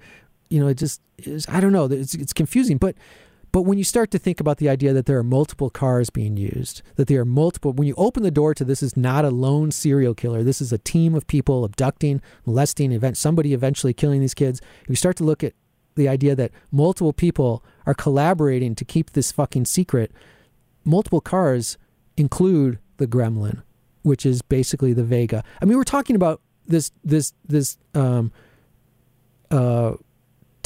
you 0.51 0.61
know 0.61 0.68
it 0.68 0.76
just 0.76 1.01
is 1.18 1.47
I 1.49 1.61
don't 1.61 1.72
know 1.72 1.87
it's 1.87 2.14
it's 2.14 2.32
confusing, 2.32 2.76
but 2.76 2.95
but 3.57 3.63
when 3.63 3.79
you 3.79 3.85
start 3.85 4.11
to 4.11 4.19
think 4.19 4.39
about 4.39 4.59
the 4.59 4.69
idea 4.69 4.93
that 4.93 5.07
there 5.07 5.17
are 5.17 5.23
multiple 5.23 5.71
cars 5.71 6.11
being 6.11 6.37
used, 6.37 6.83
that 6.97 7.09
there 7.09 7.23
are 7.23 7.25
multiple, 7.25 7.73
when 7.73 7.89
you 7.89 7.95
open 7.97 8.23
the 8.23 8.31
door 8.31 8.53
to 8.53 8.67
this 8.67 8.83
is 8.83 8.99
not 8.99 9.25
a 9.25 9.31
lone 9.31 9.71
serial 9.71 10.13
killer, 10.13 10.43
this 10.43 10.61
is 10.61 10.75
a 10.75 10.79
team 10.79 11.15
of 11.15 11.27
people 11.27 11.65
abducting, 11.65 12.21
molesting, 12.45 12.93
event, 12.93 13.17
somebody 13.17 13.55
eventually 13.55 13.95
killing 13.95 14.21
these 14.21 14.35
kids. 14.35 14.61
You 14.87 14.95
start 14.95 15.17
to 15.17 15.25
look 15.25 15.43
at 15.43 15.55
the 15.95 16.07
idea 16.07 16.35
that 16.37 16.51
multiple 16.71 17.15
people 17.15 17.65
are 17.87 17.95
collaborating 17.95 18.75
to 18.75 18.85
keep 18.85 19.13
this 19.13 19.33
fucking 19.33 19.65
secret. 19.65 20.13
Multiple 20.85 21.23
cars 21.23 21.79
include 22.19 22.79
the 22.99 23.07
Gremlin, 23.07 23.63
which 24.03 24.27
is 24.27 24.43
basically 24.43 24.93
the 24.93 25.03
Vega. 25.03 25.43
I 25.63 25.65
mean, 25.65 25.79
we're 25.79 25.85
talking 25.85 26.15
about 26.15 26.43
this 26.67 26.93
this 27.03 27.33
this 27.47 27.79
um, 27.95 28.33
uh, 29.51 29.95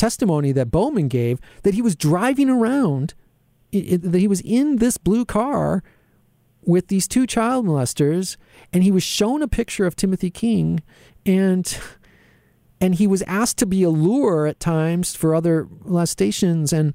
testimony 0.00 0.50
that 0.52 0.70
Bowman 0.70 1.08
gave 1.08 1.38
that 1.62 1.74
he 1.74 1.82
was 1.82 1.94
driving 1.94 2.48
around, 2.48 3.14
that 3.72 4.18
he 4.18 4.26
was 4.26 4.40
in 4.40 4.76
this 4.76 4.96
blue 4.96 5.24
car 5.24 5.82
with 6.62 6.88
these 6.88 7.06
two 7.06 7.26
child 7.26 7.66
molesters, 7.66 8.36
and 8.72 8.82
he 8.82 8.90
was 8.90 9.02
shown 9.02 9.42
a 9.42 9.48
picture 9.48 9.86
of 9.86 9.96
Timothy 9.96 10.30
King, 10.30 10.82
and 11.26 11.78
and 12.80 12.94
he 12.94 13.06
was 13.06 13.22
asked 13.22 13.58
to 13.58 13.66
be 13.66 13.82
a 13.82 13.90
lure 13.90 14.46
at 14.46 14.58
times 14.58 15.14
for 15.14 15.34
other 15.34 15.68
molestations, 15.84 16.72
and 16.72 16.94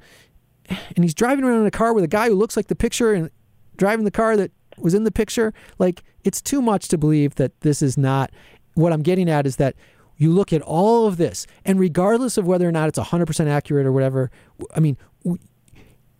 and 0.67 1.05
he's 1.05 1.13
driving 1.13 1.45
around 1.45 1.61
in 1.61 1.67
a 1.67 1.71
car 1.71 1.93
with 1.93 2.03
a 2.03 2.07
guy 2.07 2.29
who 2.29 2.35
looks 2.35 2.57
like 2.57 2.67
the 2.67 2.75
picture 2.75 3.13
and 3.13 3.29
driving 3.77 4.05
the 4.05 4.11
car 4.11 4.35
that 4.35 4.51
was 4.77 4.95
in 4.95 5.03
the 5.03 5.11
picture. 5.11 5.53
Like 5.77 6.03
it's 6.23 6.41
too 6.41 6.61
much 6.61 6.87
to 6.87 6.97
believe 6.97 7.35
that 7.35 7.61
this 7.61 7.81
is 7.81 7.97
not. 7.97 8.31
What 8.73 8.91
I'm 8.91 9.03
getting 9.03 9.29
at 9.29 9.45
is 9.45 9.55
that 9.57 9.75
you 10.17 10.31
look 10.31 10.53
at 10.53 10.61
all 10.61 11.07
of 11.07 11.17
this, 11.17 11.45
and 11.65 11.79
regardless 11.79 12.37
of 12.37 12.45
whether 12.45 12.67
or 12.67 12.71
not 12.71 12.87
it's 12.87 12.99
100% 12.99 13.47
accurate 13.47 13.85
or 13.85 13.91
whatever, 13.91 14.31
I 14.75 14.79
mean, 14.79 14.97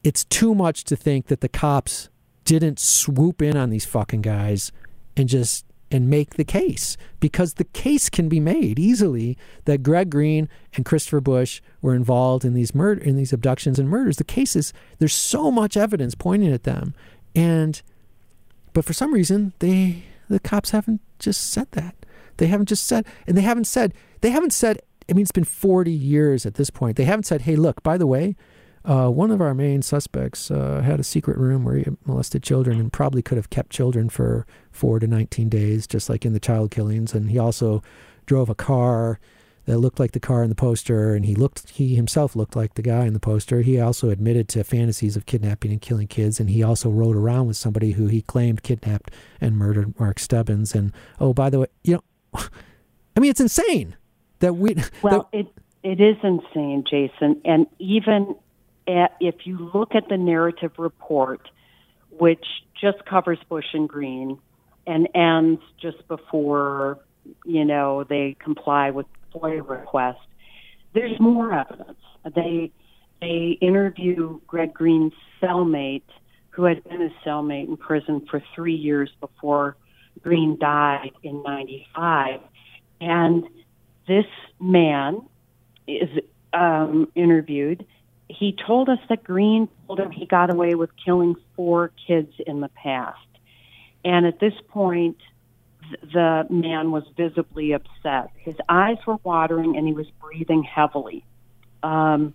it's 0.04 0.26
too 0.26 0.54
much 0.54 0.84
to 0.86 0.96
think 0.96 1.28
that 1.28 1.42
the 1.42 1.50
cops 1.50 2.10
didn't 2.44 2.80
swoop 2.80 3.42
in 3.42 3.58
on 3.58 3.70
these 3.70 3.86
fucking 3.86 4.22
guys 4.22 4.72
and 5.18 5.28
just 5.28 5.66
and 5.92 6.10
make 6.10 6.36
the 6.36 6.44
case 6.44 6.98
because 7.20 7.54
the 7.54 7.64
case 7.64 8.10
can 8.10 8.28
be 8.28 8.40
made 8.40 8.80
easily 8.80 9.38
that 9.66 9.84
Greg 9.84 10.10
Green 10.10 10.50
and 10.74 10.84
Christopher 10.84 11.22
Busch 11.22 11.62
were 11.82 11.96
involved 11.96 12.44
in 12.44 12.54
these 12.54 12.74
murder 12.74 13.02
in 13.02 13.16
these 13.16 13.32
abductions 13.32 13.80
and 13.80 13.90
murders. 13.90 14.18
The 14.18 14.24
cases 14.24 14.74
there's 15.00 15.14
so 15.14 15.52
much 15.52 15.78
evidence 15.78 16.16
pointing 16.16 16.52
at 16.52 16.64
them, 16.64 16.94
and 17.36 17.82
but 18.74 18.84
for 18.84 18.94
some 18.94 19.14
reason 19.14 19.54
they 19.60 20.04
the 20.28 20.40
cops 20.40 20.72
haven't 20.72 21.02
just 21.20 21.50
said 21.52 21.72
that. 21.72 21.96
They 22.38 22.48
haven't 22.48 22.68
just 22.68 22.86
said, 22.86 23.06
and 23.28 23.38
they 23.38 23.42
haven't 23.42 23.66
said, 23.66 23.94
they 24.22 24.32
haven't 24.32 24.54
said, 24.54 24.82
I 25.10 25.14
mean, 25.14 25.24
it's 25.24 25.32
been 25.32 25.44
40 25.44 25.92
years 25.92 26.46
at 26.46 26.56
this 26.56 26.70
point. 26.70 26.98
They 26.98 27.06
haven't 27.06 27.24
said, 27.24 27.42
hey, 27.42 27.56
look, 27.56 27.84
by 27.84 27.98
the 27.98 28.08
way, 28.08 28.36
uh, 28.84 29.10
one 29.10 29.32
of 29.32 29.42
our 29.42 29.54
main 29.54 29.82
suspects 29.82 30.52
uh, 30.52 30.82
had 30.82 31.00
a 31.00 31.04
secret 31.04 31.38
room 31.38 31.64
where 31.64 31.76
he 31.76 31.86
molested 32.06 32.44
children 32.44 32.80
and 32.80 32.94
probably 32.94 33.22
could 33.22 33.38
have 33.38 33.50
kept 33.50 33.72
children 33.72 34.10
for 34.10 34.46
four 34.72 35.00
to 35.00 35.08
19 35.08 35.50
days, 35.50 35.88
just 35.88 36.10
like 36.10 36.26
in 36.26 36.34
the 36.34 36.40
child 36.40 36.72
killings. 36.72 37.14
And 37.14 37.32
he 37.32 37.40
also 37.40 37.82
drove 38.26 38.50
a 38.50 38.56
car 38.56 39.20
that 39.66 39.80
looked 39.80 40.00
like 40.00 40.12
the 40.12 40.20
car 40.20 40.44
in 40.44 40.50
the 40.50 40.56
poster, 40.56 41.16
and 41.16 41.26
he 41.26 41.34
looked 41.34 41.72
he 41.72 41.96
himself 41.96 42.36
looked 42.36 42.56
like 42.56 42.76
the 42.76 42.82
guy 42.82 43.06
in 43.06 43.14
the 43.14 43.20
poster. 43.20 43.62
He 43.62 43.80
also 43.80 44.10
admitted 44.10 44.48
to 44.50 44.64
fantasies 44.64 45.18
of 45.18 45.26
kidnapping 45.26 45.72
and 45.72 45.82
killing 45.82 46.08
kids, 46.08 46.40
and 46.40 46.50
he 46.50 46.62
also 46.62 46.90
rode 46.90 47.16
around 47.16 47.48
with 47.48 47.58
somebody 47.58 47.94
who 47.94 48.06
he 48.06 48.22
claimed 48.22 48.64
kidnapped 48.64 49.12
and 49.42 49.58
murdered 49.58 50.00
Mark 50.00 50.20
Stebbins. 50.20 50.76
And 50.76 50.94
oh, 51.20 51.34
by 51.34 51.50
the 51.50 51.62
way, 51.62 51.68
you 51.84 51.96
know, 51.96 52.04
I 53.16 53.20
mean, 53.20 53.32
it's 53.32 53.42
insane 53.42 53.96
that 54.40 54.54
we. 54.56 54.76
Well, 55.02 55.30
that, 55.32 55.40
it 55.40 55.48
it 55.84 56.02
is 56.02 56.18
insane, 56.24 56.84
Jason, 56.90 57.42
and 57.46 57.68
even 57.80 58.36
at, 58.88 59.16
if 59.20 59.46
you 59.46 59.70
look 59.74 59.94
at 59.94 60.10
the 60.10 60.18
narrative 60.18 60.72
report, 60.78 61.48
which 62.10 62.46
just 62.80 63.06
covers 63.06 63.38
Busch 63.50 63.74
and 63.74 63.88
Green 63.88 64.40
and 64.88 65.08
ends 65.14 65.62
just 65.82 66.08
before 66.08 67.00
you 67.46 67.66
know 67.66 68.04
they 68.04 68.36
comply 68.40 68.92
with 68.92 69.06
FOIA 69.34 69.68
request, 69.68 70.20
there's 70.94 71.20
more 71.20 71.54
evidence. 71.54 72.00
They 72.36 72.72
they 73.22 73.58
interview 73.62 74.40
Greg 74.48 74.74
Green's 74.74 75.14
cellmate, 75.42 76.04
who 76.50 76.64
had 76.64 76.84
been 76.84 77.02
his 77.02 77.12
cellmate 77.26 77.68
in 77.68 77.78
prison 77.78 78.26
for 78.30 78.44
three 78.56 78.76
years 78.76 79.12
before 79.20 79.78
Green 80.26 80.58
died 80.58 81.12
in 81.22 81.44
95. 81.44 82.40
And 83.00 83.44
this 84.08 84.26
man 84.60 85.22
is 85.88 86.10
um, 86.52 87.08
interviewed. 87.14 87.86
He 88.28 88.58
told 88.66 88.90
us 88.90 88.98
that 89.08 89.24
Green 89.24 89.70
told 89.86 90.00
him 90.00 90.10
he 90.10 90.26
got 90.26 90.50
away 90.50 90.74
with 90.74 90.90
killing 91.04 91.36
four 91.56 91.92
kids 92.08 92.34
in 92.48 92.60
the 92.62 92.70
past. 92.70 93.20
And 94.04 94.26
at 94.26 94.40
this 94.40 94.56
point, 94.70 95.18
the 96.02 96.48
man 96.50 96.92
was 96.92 97.04
visibly 97.16 97.74
upset. 97.74 98.32
His 98.36 98.56
eyes 98.68 98.98
were 99.06 99.18
watering 99.24 99.78
and 99.78 99.86
he 99.86 99.94
was 99.94 100.08
breathing 100.20 100.64
heavily. 100.64 101.24
Um, 101.84 102.34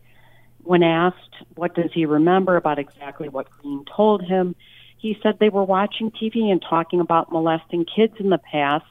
when 0.62 0.84
asked 0.84 1.16
what 1.56 1.74
does 1.74 1.90
he 1.92 2.06
remember 2.06 2.54
about 2.54 2.78
exactly 2.78 3.28
what 3.28 3.50
Green 3.50 3.84
told 3.84 4.22
him, 4.22 4.54
he 5.00 5.18
said 5.22 5.38
they 5.38 5.48
were 5.48 5.64
watching 5.64 6.10
TV 6.10 6.50
and 6.52 6.62
talking 6.62 7.00
about 7.00 7.32
molesting 7.32 7.86
kids 7.86 8.14
in 8.18 8.28
the 8.28 8.38
past 8.38 8.84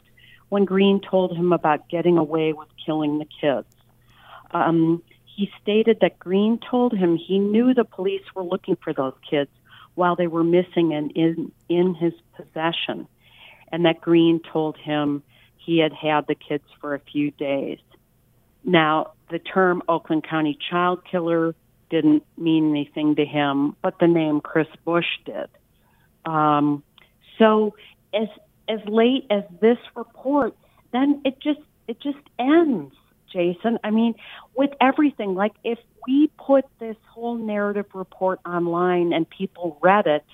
when 0.49 0.65
Green 0.65 0.99
told 0.99 1.37
him 1.37 1.53
about 1.53 1.87
getting 1.87 2.17
away 2.17 2.51
with 2.51 2.67
killing 2.83 3.19
the 3.19 3.27
kids. 3.39 3.67
Um, 4.51 5.03
he 5.25 5.51
stated 5.61 5.99
that 6.01 6.17
Green 6.17 6.59
told 6.59 6.93
him 6.93 7.15
he 7.15 7.37
knew 7.37 7.75
the 7.75 7.85
police 7.85 8.23
were 8.33 8.43
looking 8.43 8.75
for 8.75 8.91
those 8.91 9.13
kids 9.29 9.51
while 9.93 10.15
they 10.15 10.25
were 10.25 10.43
missing 10.43 10.93
and 10.93 11.11
in, 11.11 11.51
in 11.69 11.93
his 11.93 12.13
possession, 12.35 13.07
and 13.71 13.85
that 13.85 14.01
Green 14.01 14.41
told 14.51 14.77
him 14.77 15.21
he 15.57 15.77
had 15.77 15.93
had 15.93 16.25
the 16.25 16.35
kids 16.35 16.63
for 16.81 16.95
a 16.95 16.99
few 16.99 17.29
days. 17.29 17.77
Now, 18.63 19.11
the 19.29 19.37
term 19.37 19.83
Oakland 19.87 20.25
County 20.27 20.57
child 20.71 21.03
killer 21.05 21.53
didn't 21.91 22.25
mean 22.35 22.71
anything 22.71 23.15
to 23.17 23.25
him, 23.25 23.75
but 23.83 23.99
the 23.99 24.07
name 24.07 24.41
Chris 24.41 24.67
Busch 24.83 25.05
did. 25.25 25.49
Um, 26.29 26.83
so 27.39 27.75
as 28.13 28.27
as 28.67 28.79
late 28.85 29.25
as 29.31 29.43
this 29.59 29.79
report, 29.95 30.55
then 30.93 31.21
it 31.25 31.39
just 31.39 31.61
it 31.87 31.99
just 31.99 32.19
ends, 32.37 32.93
Jason. 33.33 33.79
I 33.83 33.89
mean, 33.89 34.13
with 34.55 34.69
everything, 34.79 35.33
like 35.33 35.53
if 35.63 35.79
we 36.07 36.29
put 36.37 36.65
this 36.79 36.97
whole 37.09 37.35
narrative 37.35 37.87
report 37.93 38.39
online 38.45 39.11
and 39.11 39.27
people 39.27 39.77
read 39.81 40.05
it, 40.05 40.25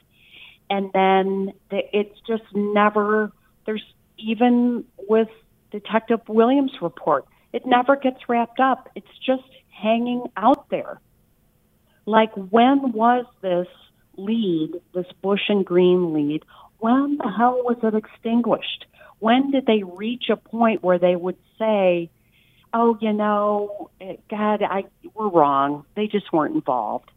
and 0.70 0.92
then 0.94 1.54
the, 1.72 1.82
it's 1.98 2.20
just 2.28 2.44
never 2.54 3.32
there's 3.66 3.86
even 4.18 4.84
with 5.08 5.30
Detective 5.72 6.22
Williams' 6.28 6.74
report, 6.82 7.26
it 7.54 7.66
never 7.66 7.96
gets 7.96 8.28
wrapped 8.28 8.60
up. 8.60 8.90
It's 8.96 9.18
just 9.26 9.44
hanging 9.70 10.26
out 10.36 10.70
there. 10.70 11.00
Like 12.06 12.34
when 12.34 12.92
was 12.92 13.26
this 13.42 13.68
lead, 14.18 14.74
this 14.94 15.06
Busch 15.22 15.50
and 15.50 15.66
Green 15.66 16.14
lead, 16.14 16.44
when 16.80 17.18
the 17.18 17.32
hell 17.36 17.62
was 17.64 17.78
it 17.84 17.96
extinguished? 17.96 18.86
When 19.20 19.52
did 19.52 19.66
they 19.66 19.84
reach 19.84 20.30
a 20.30 20.36
point 20.36 20.84
where 20.84 21.00
they 21.00 21.16
would 21.16 21.38
say, 21.58 22.10
"Oh, 22.74 22.98
you 23.00 23.14
know, 23.14 23.90
eh, 24.02 24.18
God, 24.30 24.62
I 24.62 24.86
we're 25.14 25.30
wrong. 25.30 25.86
They 25.96 26.08
just 26.08 26.32
weren't 26.34 26.56
involved." 26.56 27.10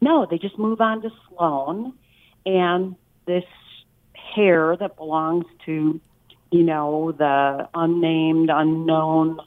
No, 0.00 0.26
they 0.26 0.38
just 0.38 0.58
move 0.58 0.80
on 0.80 1.02
to 1.02 1.10
Sloan 1.28 1.92
and 2.44 2.96
this 3.26 3.44
hair 4.14 4.76
that 4.76 4.96
belongs 4.96 5.44
to, 5.66 6.00
you 6.50 6.62
know, 6.62 7.12
the 7.12 7.68
unnamed, 7.74 8.50
unknown 8.50 9.40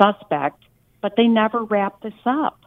suspect, 0.00 0.62
but 1.00 1.16
they 1.16 1.26
never 1.26 1.64
wrap 1.64 2.00
this 2.02 2.14
up 2.26 2.59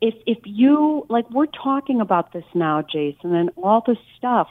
if 0.00 0.14
if 0.26 0.38
you 0.44 1.06
like 1.08 1.28
we're 1.30 1.46
talking 1.46 2.00
about 2.00 2.32
this 2.32 2.44
now 2.54 2.82
jason 2.82 3.34
and 3.34 3.50
all 3.56 3.82
this 3.86 3.98
stuff 4.16 4.48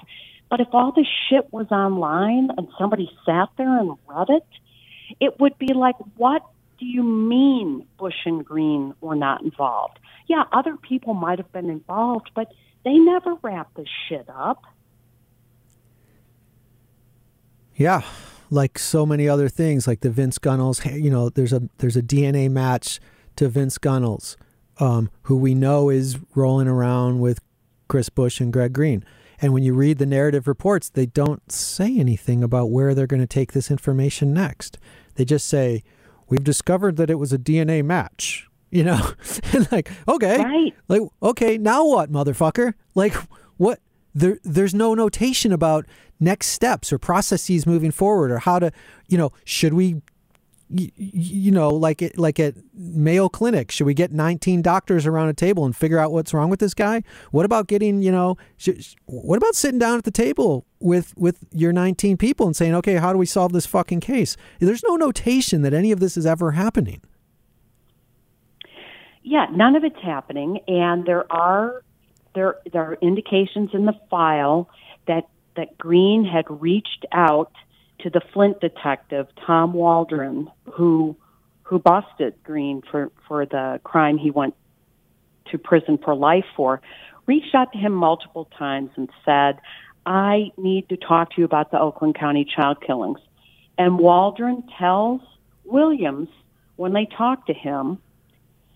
but 0.49 0.59
if 0.59 0.67
all 0.71 0.91
this 0.91 1.07
shit 1.29 1.51
was 1.51 1.67
online 1.71 2.49
and 2.57 2.67
somebody 2.77 3.09
sat 3.25 3.49
there 3.57 3.79
and 3.79 3.97
read 4.07 4.29
it 4.29 4.47
it 5.19 5.39
would 5.39 5.57
be 5.57 5.73
like 5.73 5.95
what 6.15 6.41
do 6.79 6.85
you 6.85 7.03
mean 7.03 7.85
busch 7.97 8.25
and 8.25 8.45
green 8.45 8.93
were 9.01 9.15
not 9.15 9.41
involved 9.41 9.99
yeah 10.27 10.43
other 10.51 10.75
people 10.77 11.13
might 11.13 11.39
have 11.39 11.51
been 11.51 11.69
involved 11.69 12.29
but 12.35 12.51
they 12.83 12.93
never 12.93 13.35
wrapped 13.41 13.75
this 13.75 13.89
shit 14.07 14.27
up 14.29 14.61
Yeah, 17.77 18.01
like 18.49 18.79
so 18.79 19.05
many 19.05 19.29
other 19.29 19.49
things, 19.49 19.87
like 19.87 20.01
the 20.01 20.09
Vince 20.09 20.39
Gunnels. 20.39 20.83
You 20.83 21.11
know, 21.11 21.29
there's 21.29 21.53
a 21.53 21.69
there's 21.77 21.95
a 21.95 22.01
DNA 22.01 22.49
match 22.49 22.99
to 23.35 23.47
Vince 23.47 23.77
Gunnels, 23.77 24.35
um, 24.79 25.09
who 25.23 25.37
we 25.37 25.55
know 25.55 25.89
is 25.89 26.17
rolling 26.35 26.67
around 26.67 27.19
with 27.19 27.39
Chris 27.87 28.09
Busch 28.09 28.39
and 28.39 28.51
Greg 28.51 28.73
Green. 28.73 29.03
And 29.39 29.53
when 29.53 29.63
you 29.63 29.73
read 29.73 29.97
the 29.99 30.05
narrative 30.05 30.47
reports, 30.47 30.89
they 30.89 31.05
don't 31.05 31.51
say 31.51 31.97
anything 31.99 32.43
about 32.43 32.71
where 32.71 32.95
they're 32.95 33.05
going 33.07 33.21
to 33.21 33.27
take 33.27 33.51
this 33.53 33.69
information 33.69 34.33
next. 34.33 34.79
They 35.15 35.25
just 35.25 35.47
say, 35.47 35.83
"We've 36.27 36.43
discovered 36.43 36.97
that 36.97 37.09
it 37.09 37.15
was 37.19 37.31
a 37.33 37.37
DNA 37.37 37.83
match." 37.83 38.43
You 38.69 38.83
know, 38.83 39.11
and 39.53 39.71
like, 39.71 39.89
okay, 40.09 40.43
Right. 40.43 40.75
like, 40.89 41.01
okay, 41.23 41.57
now 41.57 41.87
what, 41.87 42.11
motherfucker? 42.11 42.73
Like, 42.95 43.13
what? 43.55 43.79
There, 44.13 44.39
there's 44.43 44.73
no 44.73 44.93
notation 44.93 45.53
about 45.53 45.85
next 46.19 46.47
steps 46.47 46.91
or 46.91 46.97
processes 46.99 47.65
moving 47.65 47.91
forward 47.91 48.29
or 48.29 48.39
how 48.39 48.59
to, 48.59 48.73
you 49.07 49.17
know, 49.17 49.31
should 49.45 49.73
we, 49.73 50.01
you, 50.69 50.91
you 50.95 51.51
know, 51.51 51.69
like 51.69 52.01
it, 52.01 52.17
like 52.17 52.39
at 52.39 52.55
Mayo 52.73 53.29
Clinic, 53.29 53.71
should 53.71 53.85
we 53.85 53.93
get 53.93 54.11
19 54.11 54.61
doctors 54.61 55.05
around 55.05 55.29
a 55.29 55.33
table 55.33 55.65
and 55.65 55.75
figure 55.75 55.97
out 55.97 56.11
what's 56.11 56.33
wrong 56.33 56.49
with 56.49 56.59
this 56.59 56.73
guy? 56.73 57.03
What 57.31 57.45
about 57.45 57.67
getting, 57.67 58.01
you 58.01 58.11
know, 58.11 58.37
what 59.05 59.37
about 59.37 59.55
sitting 59.55 59.79
down 59.79 59.97
at 59.97 60.03
the 60.03 60.11
table 60.11 60.65
with 60.79 61.13
with 61.17 61.45
your 61.51 61.71
19 61.71 62.17
people 62.17 62.45
and 62.45 62.55
saying, 62.55 62.75
okay, 62.75 62.95
how 62.95 63.13
do 63.13 63.17
we 63.17 63.25
solve 63.25 63.53
this 63.53 63.65
fucking 63.65 64.01
case? 64.01 64.35
There's 64.59 64.83
no 64.83 64.95
notation 64.95 65.61
that 65.61 65.73
any 65.73 65.91
of 65.91 65.99
this 65.99 66.17
is 66.17 66.25
ever 66.25 66.51
happening. 66.51 67.01
Yeah, 69.23 69.47
none 69.51 69.75
of 69.75 69.83
it's 69.83 70.01
happening, 70.01 70.59
and 70.67 71.05
there 71.05 71.29
are 71.31 71.83
there 72.33 72.55
there 72.71 72.83
are 72.83 72.97
indications 73.01 73.71
in 73.73 73.85
the 73.85 73.95
file 74.09 74.69
that 75.05 75.27
that 75.57 75.77
Green 75.77 76.23
had 76.23 76.45
reached 76.49 77.05
out 77.11 77.51
to 77.99 78.09
the 78.09 78.21
Flint 78.33 78.59
detective 78.59 79.27
Tom 79.45 79.73
Waldron, 79.73 80.49
who 80.71 81.15
who 81.63 81.79
busted 81.79 82.35
Green 82.43 82.81
for 82.89 83.11
for 83.27 83.45
the 83.45 83.79
crime 83.83 84.17
he 84.17 84.31
went 84.31 84.55
to 85.51 85.57
prison 85.57 85.97
for 85.97 86.15
life 86.15 86.45
for, 86.55 86.81
reached 87.25 87.55
out 87.55 87.71
to 87.71 87.77
him 87.77 87.93
multiple 87.93 88.45
times 88.57 88.89
and 88.95 89.09
said, 89.25 89.59
"I 90.05 90.51
need 90.57 90.89
to 90.89 90.97
talk 90.97 91.31
to 91.31 91.41
you 91.41 91.45
about 91.45 91.71
the 91.71 91.79
Oakland 91.79 92.15
County 92.15 92.45
child 92.45 92.81
killings." 92.81 93.19
And 93.77 93.99
Waldron 93.99 94.63
tells 94.77 95.21
Williams 95.63 96.29
when 96.75 96.93
they 96.93 97.05
talk 97.05 97.45
to 97.47 97.53
him 97.53 97.99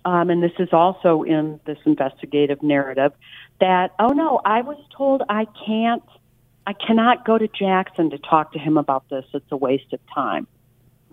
um, 0.06 0.30
and 0.30 0.42
this 0.42 0.52
is 0.58 0.70
also 0.72 1.24
in 1.24 1.60
this 1.66 1.78
investigative 1.86 2.64
narrative, 2.64 3.14
that, 3.60 3.94
oh 4.00 4.10
no, 4.10 4.42
I 4.44 4.62
was 4.62 4.78
told 4.96 5.22
I 5.30 5.46
can't, 5.66 6.04
I 6.68 6.74
cannot 6.74 7.26
go 7.26 7.38
to 7.38 7.48
Jackson 7.48 8.10
to 8.12 8.18
talk 8.18 8.54
to 8.54 8.60
him 8.60 8.78
about 8.78 9.08
this. 9.10 9.26
It's 9.34 9.52
a 9.52 9.58
waste 9.58 9.94
of 9.94 10.00
time 10.14 10.48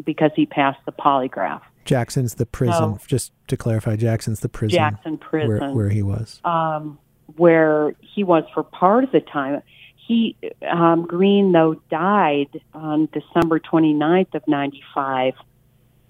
because 0.04 0.30
he 0.36 0.46
passed 0.46 0.78
the 0.86 0.92
polygraph. 0.92 1.62
Jackson's 1.84 2.34
the 2.34 2.46
prison. 2.46 2.90
No. 2.90 2.98
Just 3.06 3.32
to 3.48 3.56
clarify, 3.56 3.96
Jackson's 3.96 4.40
the 4.40 4.48
prison. 4.48 4.76
Jackson 4.76 5.16
prison. 5.18 5.48
Where, 5.48 5.70
where 5.70 5.88
he 5.88 6.02
was. 6.02 6.40
um, 6.44 6.98
where 7.36 7.94
he 8.00 8.24
was 8.24 8.44
for 8.54 8.62
part 8.62 9.04
of 9.04 9.12
the 9.12 9.20
time. 9.20 9.62
He 9.96 10.36
um, 10.66 11.06
Green 11.06 11.52
though 11.52 11.74
died 11.90 12.60
on 12.72 13.08
December 13.12 13.60
29th 13.60 14.34
of 14.34 14.42
95 14.48 15.34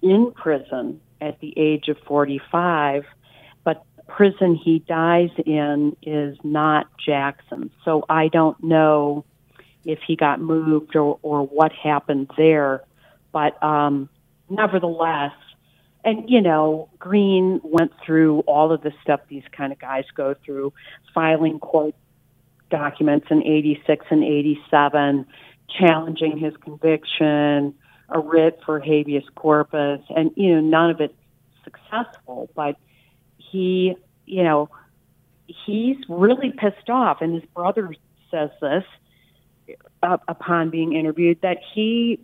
in 0.03 0.31
prison 0.33 1.01
at 1.21 1.41
the 1.41 1.53
age 1.57 1.89
of 1.89 1.99
45, 2.07 3.03
but 3.03 3.05
the 3.05 3.18
prison 4.09 4.57
he 4.57 4.81
dies 4.81 5.31
in 5.47 5.97
is 6.03 6.37
not 6.43 6.89
Jackson. 6.99 7.71
So 7.85 8.05
I 8.09 8.29
don't 8.29 8.61
know 8.65 9.25
if 9.85 10.01
he 10.07 10.17
got 10.17 10.41
moved 10.41 10.97
or, 10.97 11.19
or 11.23 11.47
what 11.47 11.73
happened 11.73 12.31
there, 12.37 12.83
but 13.33 13.63
um, 13.63 14.09
nevertheless, 14.49 15.33
and 16.05 16.29
you 16.29 16.41
know, 16.41 16.89
Green 16.99 17.61
went 17.63 17.93
through 18.05 18.41
all 18.41 18.73
of 18.73 18.83
the 18.83 18.93
stuff 19.03 19.21
these 19.29 19.45
kind 19.53 19.73
of 19.73 19.79
guys 19.79 20.05
go 20.15 20.35
through, 20.45 20.73
filing 21.15 21.59
court 21.59 21.95
documents 22.71 23.27
in 23.31 23.43
86 23.43 24.07
and 24.11 24.25
87, 24.25 25.27
challenging 25.79 26.39
his 26.39 26.57
conviction, 26.57 27.75
a 28.09 28.19
writ 28.21 28.61
for 28.65 28.81
habeas 28.81 29.25
corpus, 29.35 30.01
and 30.15 30.31
you 30.35 30.55
know, 30.55 30.61
none 30.61 30.91
of 30.91 31.01
it 31.01 31.15
successful. 31.65 32.49
But 32.55 32.77
he, 33.51 33.97
you 34.27 34.43
know, 34.43 34.69
he's 35.47 35.97
really 36.09 36.53
pissed 36.53 36.91
off, 36.91 37.21
and 37.21 37.35
his 37.35 37.45
brother 37.55 37.95
says 38.31 38.51
this 38.61 38.85
uh, 40.03 40.19
upon 40.29 40.71
being 40.71 40.95
interviewed 40.95 41.41
that 41.43 41.59
he 41.75 42.21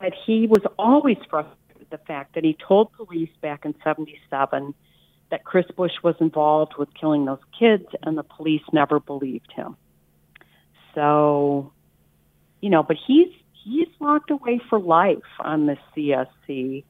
that 0.00 0.12
he 0.26 0.46
was 0.46 0.62
always 0.78 1.16
frustrated 1.28 1.78
with 1.78 1.90
the 1.90 1.98
fact 1.98 2.34
that 2.34 2.44
he 2.44 2.56
told 2.66 2.92
police 2.92 3.30
back 3.40 3.64
in 3.64 3.74
77 3.82 4.74
that 5.30 5.44
Chris 5.44 5.66
Busch 5.76 5.92
was 6.02 6.14
involved 6.20 6.74
with 6.78 6.88
killing 6.94 7.24
those 7.24 7.40
kids 7.58 7.86
and 8.02 8.16
the 8.16 8.22
police 8.22 8.62
never 8.72 9.00
believed 9.00 9.50
him. 9.52 9.76
So, 10.94 11.72
you 12.60 12.70
know, 12.70 12.82
but 12.82 12.96
he's 13.06 13.32
he's 13.64 13.88
locked 14.00 14.30
away 14.30 14.60
for 14.70 14.78
life 14.78 15.18
on 15.40 15.66
the 15.66 15.76
CSC 15.96 16.84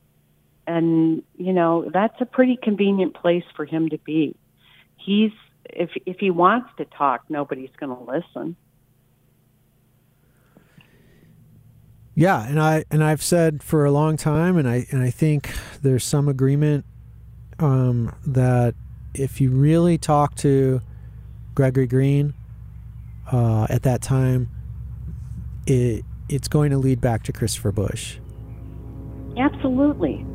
and 0.68 1.22
you 1.36 1.52
know, 1.52 1.90
that's 1.92 2.20
a 2.20 2.26
pretty 2.26 2.58
convenient 2.62 3.14
place 3.14 3.44
for 3.56 3.64
him 3.64 3.88
to 3.88 3.98
be. 3.98 4.36
He's 4.96 5.32
if 5.64 5.90
if 6.06 6.18
he 6.18 6.30
wants 6.30 6.68
to 6.76 6.84
talk, 6.84 7.22
nobody's 7.28 7.70
going 7.80 7.96
to 7.96 8.04
listen. 8.04 8.54
Yeah, 12.14 12.46
and 12.46 12.60
I 12.60 12.84
and 12.90 13.02
I've 13.02 13.22
said 13.22 13.62
for 13.62 13.84
a 13.84 13.90
long 13.90 14.16
time, 14.16 14.58
and 14.58 14.68
I 14.68 14.86
and 14.90 15.02
I 15.02 15.10
think 15.10 15.50
there's 15.82 16.04
some 16.04 16.28
agreement 16.28 16.84
um, 17.58 18.14
that 18.26 18.74
if 19.14 19.40
you 19.40 19.50
really 19.50 19.96
talk 19.96 20.34
to 20.36 20.82
Gregory 21.54 21.86
Green 21.86 22.34
uh, 23.32 23.66
at 23.70 23.84
that 23.84 24.02
time, 24.02 24.50
it 25.66 26.04
it's 26.28 26.48
going 26.48 26.70
to 26.72 26.78
lead 26.78 27.00
back 27.00 27.22
to 27.22 27.32
Christopher 27.32 27.72
Busch. 27.72 28.18
Absolutely. 29.38 30.26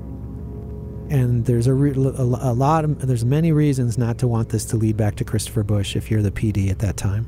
And 1.10 1.46
there's 1.46 1.68
a, 1.68 1.74
re- 1.74 1.92
a, 1.92 2.22
a 2.22 2.54
lot 2.54 2.86
of 2.86 3.06
there's 3.06 3.26
many 3.26 3.52
reasons 3.52 3.98
not 3.98 4.18
to 4.20 4.28
want 4.28 4.50
this 4.50 4.66
to 4.66 4.78
lead 4.78 4.98
back 4.98 5.16
to 5.16 5.24
Christopher 5.24 5.64
Busch 5.64 5.96
if 5.96 6.10
you're 6.10 6.22
the 6.22 6.32
PD 6.32 6.72
at 6.72 6.80
that 6.80 6.98
time. 6.98 7.28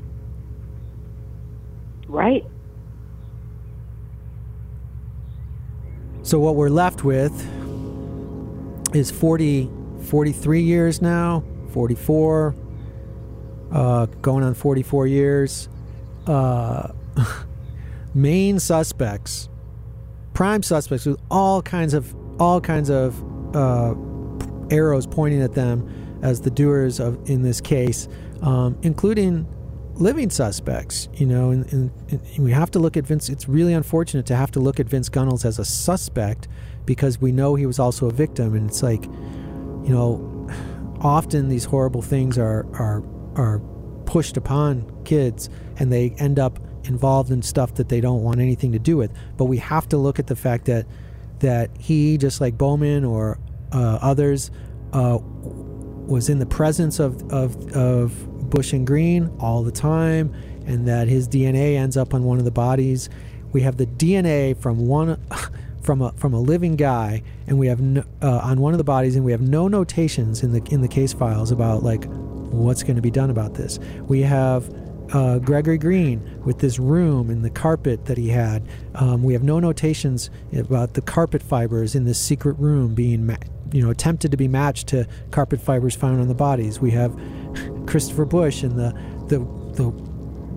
Right. 2.08 2.44
So 6.22 6.40
what 6.40 6.56
we're 6.56 6.70
left 6.70 7.04
with 7.04 7.32
is 8.94 9.10
40, 9.10 9.70
43 10.02 10.62
years 10.62 11.00
now, 11.00 11.44
44, 11.70 12.54
uh, 13.70 14.06
going 14.22 14.42
on 14.42 14.54
44 14.54 15.06
years. 15.06 15.68
Uh, 16.26 16.92
main 18.14 18.58
suspects, 18.58 19.48
prime 20.34 20.62
suspects 20.62 21.06
with 21.06 21.20
all 21.30 21.62
kinds 21.62 21.94
of 21.94 22.14
all 22.40 22.60
kinds 22.60 22.90
of 22.90 23.14
uh, 23.54 23.94
arrows 24.70 25.06
pointing 25.06 25.42
at 25.42 25.54
them 25.54 25.88
as 26.22 26.40
the 26.40 26.50
doers 26.50 27.00
of 27.00 27.28
in 27.28 27.42
this 27.42 27.60
case, 27.60 28.08
um, 28.42 28.76
including 28.82 29.46
living 29.94 30.30
suspects. 30.30 31.08
You 31.14 31.26
know, 31.26 31.50
and, 31.50 31.70
and, 31.72 31.90
and 32.10 32.38
we 32.38 32.52
have 32.52 32.70
to 32.72 32.78
look 32.78 32.96
at 32.96 33.06
Vince. 33.06 33.28
It's 33.28 33.48
really 33.48 33.74
unfortunate 33.74 34.26
to 34.26 34.36
have 34.36 34.50
to 34.52 34.60
look 34.60 34.80
at 34.80 34.86
Vince 34.86 35.08
Gunnels 35.08 35.44
as 35.44 35.58
a 35.58 35.64
suspect 35.64 36.48
because 36.84 37.20
we 37.20 37.32
know 37.32 37.54
he 37.54 37.66
was 37.66 37.78
also 37.78 38.06
a 38.06 38.12
victim, 38.12 38.54
and 38.54 38.68
it's 38.68 38.82
like, 38.82 39.04
you 39.04 39.92
know, 39.92 40.48
often 41.00 41.48
these 41.48 41.64
horrible 41.64 42.02
things 42.02 42.38
are 42.38 42.66
are 42.74 43.02
are 43.34 43.60
pushed 44.06 44.36
upon 44.36 44.90
kids, 45.04 45.50
and 45.78 45.92
they 45.92 46.10
end 46.18 46.38
up 46.38 46.58
involved 46.84 47.30
in 47.30 47.42
stuff 47.42 47.74
that 47.74 47.88
they 47.88 48.00
don't 48.00 48.22
want 48.22 48.40
anything 48.40 48.72
to 48.72 48.78
do 48.78 48.96
with. 48.96 49.12
But 49.36 49.46
we 49.46 49.58
have 49.58 49.88
to 49.88 49.96
look 49.96 50.18
at 50.18 50.28
the 50.28 50.36
fact 50.36 50.66
that 50.66 50.86
that 51.40 51.70
he, 51.78 52.18
just 52.18 52.40
like 52.40 52.56
Bowman 52.56 53.04
or 53.04 53.38
uh, 53.72 53.98
others, 54.00 54.50
uh, 54.92 55.18
was 55.20 56.28
in 56.28 56.38
the 56.38 56.46
presence 56.46 56.98
of, 56.98 57.30
of 57.32 57.76
of 57.76 58.50
Busch 58.50 58.72
and 58.72 58.86
Green 58.86 59.30
all 59.40 59.62
the 59.62 59.72
time, 59.72 60.34
and 60.66 60.86
that 60.88 61.08
his 61.08 61.28
DNA 61.28 61.76
ends 61.76 61.96
up 61.96 62.14
on 62.14 62.24
one 62.24 62.38
of 62.38 62.44
the 62.44 62.50
bodies. 62.50 63.08
We 63.52 63.62
have 63.62 63.76
the 63.76 63.86
DNA 63.86 64.56
from 64.56 64.86
one 64.86 65.20
from 65.82 66.02
a 66.02 66.12
from 66.12 66.34
a 66.34 66.40
living 66.40 66.76
guy, 66.76 67.22
and 67.46 67.58
we 67.58 67.66
have 67.68 67.80
no, 67.80 68.04
uh, 68.22 68.38
on 68.38 68.60
one 68.60 68.74
of 68.74 68.78
the 68.78 68.84
bodies, 68.84 69.16
and 69.16 69.24
we 69.24 69.32
have 69.32 69.40
no 69.40 69.68
notations 69.68 70.42
in 70.42 70.52
the 70.52 70.62
in 70.70 70.80
the 70.80 70.88
case 70.88 71.12
files 71.12 71.50
about 71.50 71.82
like 71.82 72.04
what's 72.50 72.82
going 72.82 72.96
to 72.96 73.02
be 73.02 73.10
done 73.10 73.30
about 73.30 73.54
this. 73.54 73.78
We 74.06 74.20
have 74.22 74.68
uh, 75.12 75.38
Gregory 75.38 75.78
Green 75.78 76.42
with 76.44 76.58
this 76.58 76.78
room 76.78 77.30
and 77.30 77.44
the 77.44 77.50
carpet 77.50 78.06
that 78.06 78.18
he 78.18 78.28
had. 78.28 78.66
Um, 78.94 79.22
we 79.22 79.32
have 79.32 79.42
no 79.42 79.58
notations 79.60 80.30
about 80.56 80.94
the 80.94 81.02
carpet 81.02 81.42
fibers 81.42 81.94
in 81.94 82.04
this 82.04 82.20
secret 82.20 82.58
room 82.58 82.94
being, 82.94 83.26
ma- 83.26 83.36
you 83.72 83.82
know, 83.82 83.90
attempted 83.90 84.30
to 84.30 84.36
be 84.36 84.48
matched 84.48 84.88
to 84.88 85.06
carpet 85.30 85.60
fibers 85.60 85.94
found 85.94 86.20
on 86.20 86.28
the 86.28 86.34
bodies. 86.34 86.80
We 86.80 86.90
have 86.92 87.18
Christopher 87.86 88.24
Busch 88.24 88.62
and 88.62 88.78
the 88.78 88.92
the 89.28 89.38
the 89.74 89.90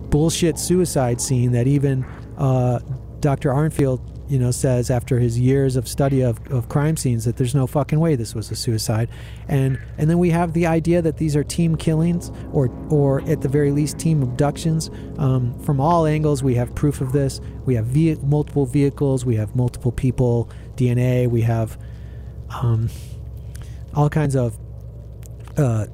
bullshit 0.09 0.57
suicide 0.57 1.21
scene 1.21 1.51
that 1.51 1.67
even 1.67 2.05
uh, 2.37 2.79
Dr. 3.19 3.49
Arntfield, 3.51 3.99
you 4.29 4.37
know, 4.37 4.51
says 4.51 4.91
after 4.91 5.19
his 5.19 5.39
years 5.39 5.75
of 5.75 5.87
study 5.87 6.21
of, 6.21 6.39
of 6.51 6.69
crime 6.69 6.95
scenes 6.95 7.25
that 7.25 7.37
there's 7.37 7.55
no 7.55 7.65
fucking 7.65 7.99
way 7.99 8.15
this 8.15 8.35
was 8.35 8.51
a 8.51 8.55
suicide, 8.55 9.09
and 9.47 9.79
and 9.97 10.07
then 10.09 10.19
we 10.19 10.29
have 10.29 10.53
the 10.53 10.67
idea 10.67 11.01
that 11.01 11.17
these 11.17 11.35
are 11.35 11.43
team 11.43 11.75
killings 11.75 12.31
or 12.53 12.69
or 12.89 13.21
at 13.21 13.41
the 13.41 13.49
very 13.49 13.71
least 13.71 13.97
team 13.97 14.21
abductions. 14.21 14.91
Um, 15.17 15.59
from 15.61 15.81
all 15.81 16.05
angles, 16.05 16.43
we 16.43 16.53
have 16.55 16.73
proof 16.75 17.01
of 17.01 17.11
this. 17.11 17.41
We 17.65 17.73
have 17.73 17.87
ve- 17.87 18.17
multiple 18.21 18.67
vehicles. 18.67 19.25
We 19.25 19.35
have 19.35 19.55
multiple 19.55 19.91
people, 19.91 20.49
DNA. 20.75 21.27
We 21.27 21.41
have 21.41 21.79
um, 22.61 22.89
all 23.95 24.09
kinds 24.09 24.35
of 24.35 24.57
uh, 25.57 25.87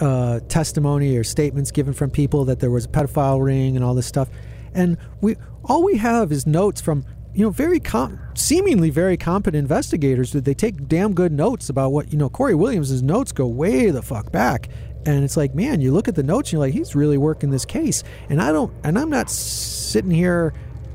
uh, 0.00 0.40
testimony 0.48 1.16
or 1.18 1.24
statements 1.24 1.70
given 1.70 1.92
from 1.92 2.10
people 2.10 2.46
that 2.46 2.60
there 2.60 2.70
was 2.70 2.86
a 2.86 2.88
pedophile 2.88 3.44
ring 3.44 3.76
and 3.76 3.84
all 3.84 3.94
this 3.94 4.06
stuff, 4.06 4.30
and 4.72 4.96
we 5.20 5.36
all 5.62 5.84
we 5.84 5.98
have 5.98 6.32
is 6.32 6.46
notes 6.46 6.80
from 6.80 7.04
you 7.34 7.44
know 7.44 7.50
very 7.50 7.80
com- 7.80 8.18
seemingly 8.34 8.90
very 8.90 9.16
competent 9.16 9.60
investigators 9.60 10.30
Did 10.30 10.44
they 10.44 10.54
take 10.54 10.88
damn 10.88 11.14
good 11.14 11.32
notes 11.32 11.68
about 11.68 11.92
what 11.92 12.12
you 12.12 12.18
know. 12.18 12.28
Corey 12.28 12.54
Williams's 12.54 13.02
notes 13.02 13.32
go 13.32 13.46
way 13.46 13.90
the 13.90 14.02
fuck 14.02 14.30
back, 14.30 14.68
and 15.06 15.24
it's 15.24 15.36
like 15.36 15.54
man, 15.54 15.80
you 15.80 15.92
look 15.92 16.08
at 16.08 16.14
the 16.14 16.22
notes 16.22 16.48
and 16.48 16.52
you're 16.54 16.60
like 16.60 16.74
he's 16.74 16.94
really 16.94 17.18
working 17.18 17.50
this 17.50 17.64
case, 17.64 18.02
and 18.28 18.40
I 18.40 18.52
don't, 18.52 18.72
and 18.84 18.98
I'm 18.98 19.10
not 19.10 19.30
sitting 19.30 20.10
here 20.10 20.52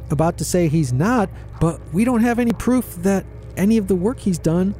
about 0.09 0.37
to 0.37 0.45
say 0.45 0.67
he's 0.67 0.93
not, 0.93 1.29
but 1.59 1.81
we 1.93 2.05
don't 2.05 2.21
have 2.21 2.39
any 2.39 2.53
proof 2.53 2.95
that 2.97 3.25
any 3.57 3.77
of 3.77 3.87
the 3.87 3.95
work 3.95 4.19
he's 4.19 4.39
done 4.39 4.75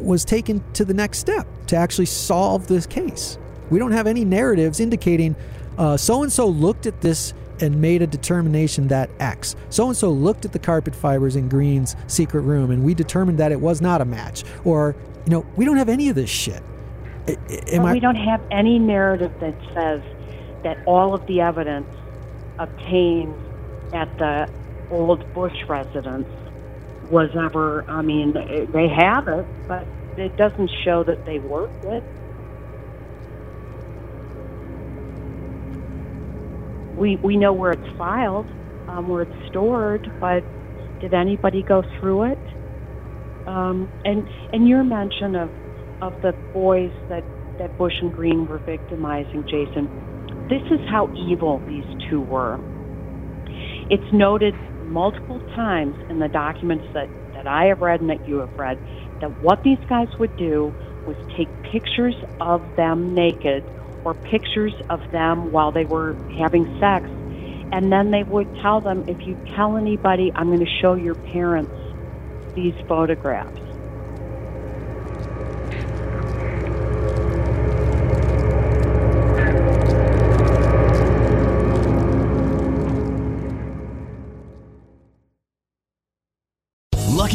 was 0.00 0.24
taken 0.24 0.64
to 0.72 0.84
the 0.84 0.94
next 0.94 1.18
step 1.18 1.46
to 1.66 1.76
actually 1.76 2.06
solve 2.06 2.66
this 2.66 2.86
case. 2.86 3.38
We 3.70 3.78
don't 3.78 3.92
have 3.92 4.06
any 4.06 4.24
narratives 4.24 4.80
indicating 4.80 5.36
so 5.96 6.22
and 6.22 6.32
so 6.32 6.46
looked 6.46 6.86
at 6.86 7.00
this 7.00 7.34
and 7.60 7.80
made 7.80 8.02
a 8.02 8.06
determination 8.06 8.88
that 8.88 9.10
X. 9.20 9.54
So 9.68 9.86
and 9.88 9.96
so 9.96 10.10
looked 10.10 10.44
at 10.44 10.52
the 10.52 10.58
carpet 10.58 10.94
fibers 10.94 11.36
in 11.36 11.48
Green's 11.48 11.94
secret 12.06 12.42
room 12.42 12.70
and 12.70 12.82
we 12.84 12.94
determined 12.94 13.38
that 13.38 13.52
it 13.52 13.60
was 13.60 13.80
not 13.80 14.00
a 14.00 14.04
match. 14.04 14.44
Or, 14.64 14.96
you 15.26 15.30
know, 15.30 15.46
we 15.56 15.64
don't 15.64 15.76
have 15.76 15.88
any 15.88 16.08
of 16.08 16.14
this 16.14 16.30
shit. 16.30 16.62
I- 17.28 17.32
I- 17.50 17.60
Am 17.72 17.82
But 17.82 17.88
I, 17.88 17.92
we 17.92 18.00
don't 18.00 18.16
have 18.16 18.42
any 18.50 18.78
narrative 18.78 19.32
that 19.40 19.56
says 19.74 20.02
that 20.64 20.78
all 20.86 21.14
of 21.14 21.26
the 21.26 21.40
evidence 21.40 21.88
obtained 22.58 23.36
at 23.92 24.16
the 24.18 24.48
old 24.90 25.24
Busch 25.32 25.56
residence 25.68 26.28
was 27.08 27.30
ever, 27.34 27.84
I 27.88 28.02
mean, 28.02 28.34
they 28.72 28.88
have 28.88 29.28
it, 29.28 29.46
but 29.66 29.88
it 30.16 30.36
doesn't 30.36 30.70
show 30.84 31.02
that 31.04 31.24
they 31.24 31.38
worked 31.38 31.84
it. 31.84 32.04
We, 37.00 37.20
we 37.24 37.38
know 37.38 37.54
where 37.54 37.72
it's 37.72 37.88
filed, 37.98 38.48
um, 38.88 39.08
where 39.08 39.22
it's 39.24 39.32
stored, 39.48 40.12
but 40.20 40.44
did 41.00 41.14
anybody 41.14 41.64
go 41.64 41.84
through 42.00 42.32
it? 42.34 42.40
Um, 43.46 43.90
and 44.04 44.28
and 44.52 44.68
your 44.68 44.84
mention 44.84 45.36
of 45.36 45.52
of 46.02 46.14
the 46.22 46.34
boys 46.54 46.92
that 47.08 47.26
that 47.58 47.78
Busch 47.78 47.94
and 48.02 48.12
Green 48.12 48.46
were 48.46 48.62
victimizing, 48.66 49.44
Jason, 49.50 49.90
this 50.50 50.62
is 50.70 50.80
how 50.88 51.10
evil 51.16 51.64
these 51.66 51.84
two 52.10 52.22
were. 52.22 52.60
It's 53.90 54.04
noted 54.12 54.54
multiple 54.80 55.42
times 55.54 55.96
in 56.10 56.18
the 56.20 56.28
documents 56.28 56.86
that, 56.94 57.10
that 57.34 57.46
I 57.46 57.66
have 57.66 57.80
read 57.82 58.00
and 58.00 58.10
that 58.10 58.26
you 58.26 58.38
have 58.38 58.50
read 58.58 58.78
that 59.20 59.40
what 59.40 59.60
these 59.64 59.78
guys 59.88 60.08
would 60.18 60.36
do 60.36 60.74
was 61.06 61.16
take 61.36 61.50
pictures 61.70 62.16
of 62.40 62.72
them 62.76 63.14
naked 63.14 63.64
or 64.04 64.14
pictures 64.14 64.74
of 64.90 65.00
them 65.12 65.50
while 65.52 65.72
they 65.72 65.84
were 65.84 66.16
having 66.36 66.66
sex, 66.78 67.08
and 67.72 67.92
then 67.92 68.10
they 68.10 68.22
would 68.22 68.48
tell 68.60 68.80
them, 68.80 69.04
if 69.06 69.18
you 69.24 69.36
tell 69.54 69.76
anybody, 69.76 70.32
I'm 70.36 70.48
going 70.48 70.60
to 70.60 70.66
show 70.80 70.94
your 70.94 71.16
parents 71.16 71.74
these 72.54 72.74
photographs. 72.88 73.59